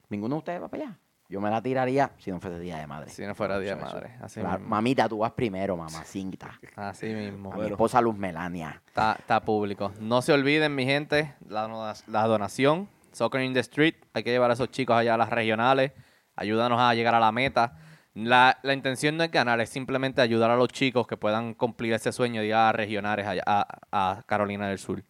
ninguno 0.09 0.35
de 0.35 0.39
ustedes 0.39 0.61
va 0.61 0.67
para 0.67 0.83
allá. 0.83 0.97
Yo 1.27 1.41
me 1.41 1.49
la 1.49 1.59
tiraría 1.61 2.11
si 2.19 2.31
no 2.31 2.39
fuese 2.39 2.59
Día 2.59 2.77
de 2.77 2.85
Madre. 2.85 3.09
Si 3.09 3.25
no 3.25 3.33
fuera 3.33 3.57
Día 3.59 3.75
de. 3.75 3.81
Madre. 3.81 4.11
Así 4.21 4.39
mismo. 4.39 4.59
mamita, 4.59 5.09
tú 5.09 5.17
vas 5.19 5.31
primero, 5.31 5.75
mamacita. 5.75 6.59
Así 6.75 7.07
mismo. 7.07 7.51
A 7.51 7.57
mi 7.57 7.65
esposa 7.65 7.99
Luz 7.99 8.15
Melania. 8.15 8.79
Está, 8.85 9.15
está 9.17 9.41
público. 9.41 9.91
No 9.99 10.21
se 10.21 10.33
olviden, 10.33 10.75
mi 10.75 10.85
gente, 10.85 11.33
la, 11.49 11.95
la 12.07 12.27
donación. 12.27 12.87
Soccer 13.11 13.41
in 13.41 13.53
the 13.53 13.61
Street. 13.61 13.95
Hay 14.13 14.23
que 14.23 14.29
llevar 14.31 14.51
a 14.51 14.53
esos 14.53 14.69
chicos 14.69 14.95
allá 14.95 15.15
a 15.15 15.17
las 15.17 15.29
regionales. 15.31 15.93
Ayúdanos 16.35 16.79
a 16.79 16.93
llegar 16.93 17.15
a 17.15 17.19
la 17.19 17.31
meta. 17.31 17.77
La, 18.13 18.57
la 18.63 18.73
intención 18.73 19.17
no 19.17 19.23
es 19.23 19.31
ganar, 19.31 19.59
es 19.59 19.69
simplemente 19.69 20.21
ayudar 20.21 20.49
a 20.51 20.55
los 20.55 20.69
chicos 20.69 21.05
que 21.05 21.17
puedan 21.17 21.53
cumplir 21.53 21.93
ese 21.93 22.11
sueño 22.11 22.41
de 22.41 22.47
ir 22.47 22.53
a 22.53 22.71
regionales 22.71 23.25
a, 23.45 23.67
a 23.91 24.23
Carolina 24.25 24.69
del 24.69 24.79
Sur. 24.79 25.03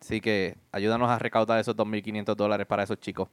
Así 0.00 0.20
que 0.20 0.56
ayúdanos 0.70 1.10
a 1.10 1.18
recaudar 1.18 1.58
esos 1.58 1.76
2.500 1.76 2.34
dólares 2.36 2.66
para 2.66 2.82
esos 2.84 2.98
chicos. 3.00 3.28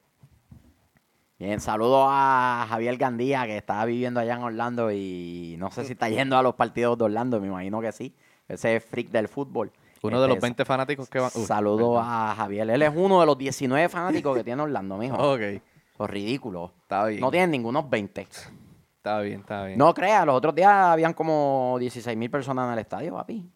Bien, 1.37 1.59
saludo 1.61 2.07
a 2.09 2.65
Javier 2.67 2.97
Gandía, 2.97 3.45
que 3.45 3.55
está 3.57 3.85
viviendo 3.85 4.19
allá 4.19 4.35
en 4.35 4.43
Orlando 4.43 4.91
y 4.91 5.55
no 5.57 5.71
sé 5.71 5.85
si 5.85 5.93
está 5.93 6.09
yendo 6.09 6.37
a 6.37 6.43
los 6.43 6.55
partidos 6.55 6.97
de 6.97 7.05
Orlando, 7.05 7.39
me 7.39 7.47
imagino 7.47 7.79
que 7.79 7.91
sí. 7.93 8.13
Ese 8.47 8.75
es 8.75 8.83
freak 8.83 9.09
del 9.09 9.27
fútbol. 9.29 9.71
Uno 10.01 10.21
de 10.21 10.27
los 10.27 10.35
Este, 10.37 10.45
20 10.47 10.65
fanáticos 10.65 11.09
que 11.09 11.19
van. 11.19 11.31
Uy, 11.35 11.45
Saludo 11.45 11.93
perdón. 11.93 12.05
a 12.05 12.33
Javier. 12.35 12.69
Él 12.69 12.81
es 12.81 12.91
uno 12.93 13.19
de 13.21 13.25
los 13.25 13.37
19 13.37 13.87
fanáticos 13.89 14.35
que 14.35 14.43
tiene 14.43 14.61
Orlando, 14.63 14.97
mijo. 14.97 15.15
Ok, 15.33 15.61
Los 15.99 16.09
ridículos. 16.09 16.71
está 16.81 17.05
bien. 17.05 17.19
No 17.19 17.29
tienen 17.29 17.51
ningunos 17.51 17.89
20. 17.89 18.21
Está 18.21 19.19
bien, 19.21 19.41
está 19.41 19.65
bien. 19.65 19.77
No 19.77 19.93
creas, 19.93 20.25
los 20.25 20.35
otros 20.35 20.55
días 20.55 20.71
habían 20.71 21.13
como 21.13 21.75
16 21.79 22.17
mil 22.17 22.31
personas 22.31 22.67
en 22.67 22.73
el 22.73 22.79
estadio, 22.79 23.13
papi. 23.13 23.47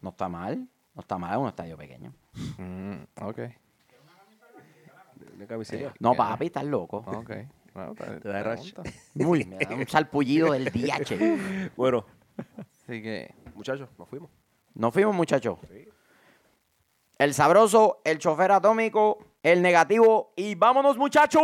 No 0.00 0.10
está 0.10 0.28
mal. 0.28 0.66
No 0.94 1.00
está 1.00 1.16
mal, 1.18 1.32
es 1.32 1.38
un 1.38 1.48
estadio 1.48 1.76
pequeño. 1.76 2.12
Mm, 2.58 3.02
ok, 3.22 3.38
Una 5.36 5.46
camiseta. 5.46 5.94
No, 6.00 6.14
papi, 6.14 6.46
estás 6.46 6.64
loco. 6.64 6.98
ok. 6.98 7.30
Bueno, 7.74 7.94
Te 7.94 8.28
da 8.28 8.42
rash. 8.42 8.72
pregunta. 8.74 8.90
Uy, 9.14 9.44
me 9.46 9.56
da 9.58 9.74
un 9.74 9.86
salpullido 9.88 10.52
del 10.52 10.66
DH. 10.66 11.70
Bueno, 11.76 12.04
Así 12.70 13.00
que, 13.02 13.34
muchachos, 13.54 13.88
nos 13.98 14.08
fuimos. 14.08 14.30
Nos 14.74 14.92
fuimos, 14.92 15.14
muchachos. 15.14 15.58
Sí. 15.70 15.88
El 17.18 17.32
sabroso, 17.34 18.00
el 18.04 18.18
chofer 18.18 18.52
atómico, 18.52 19.18
el 19.42 19.62
negativo 19.62 20.32
y 20.36 20.54
vámonos, 20.54 20.96
muchachos. 20.96 21.42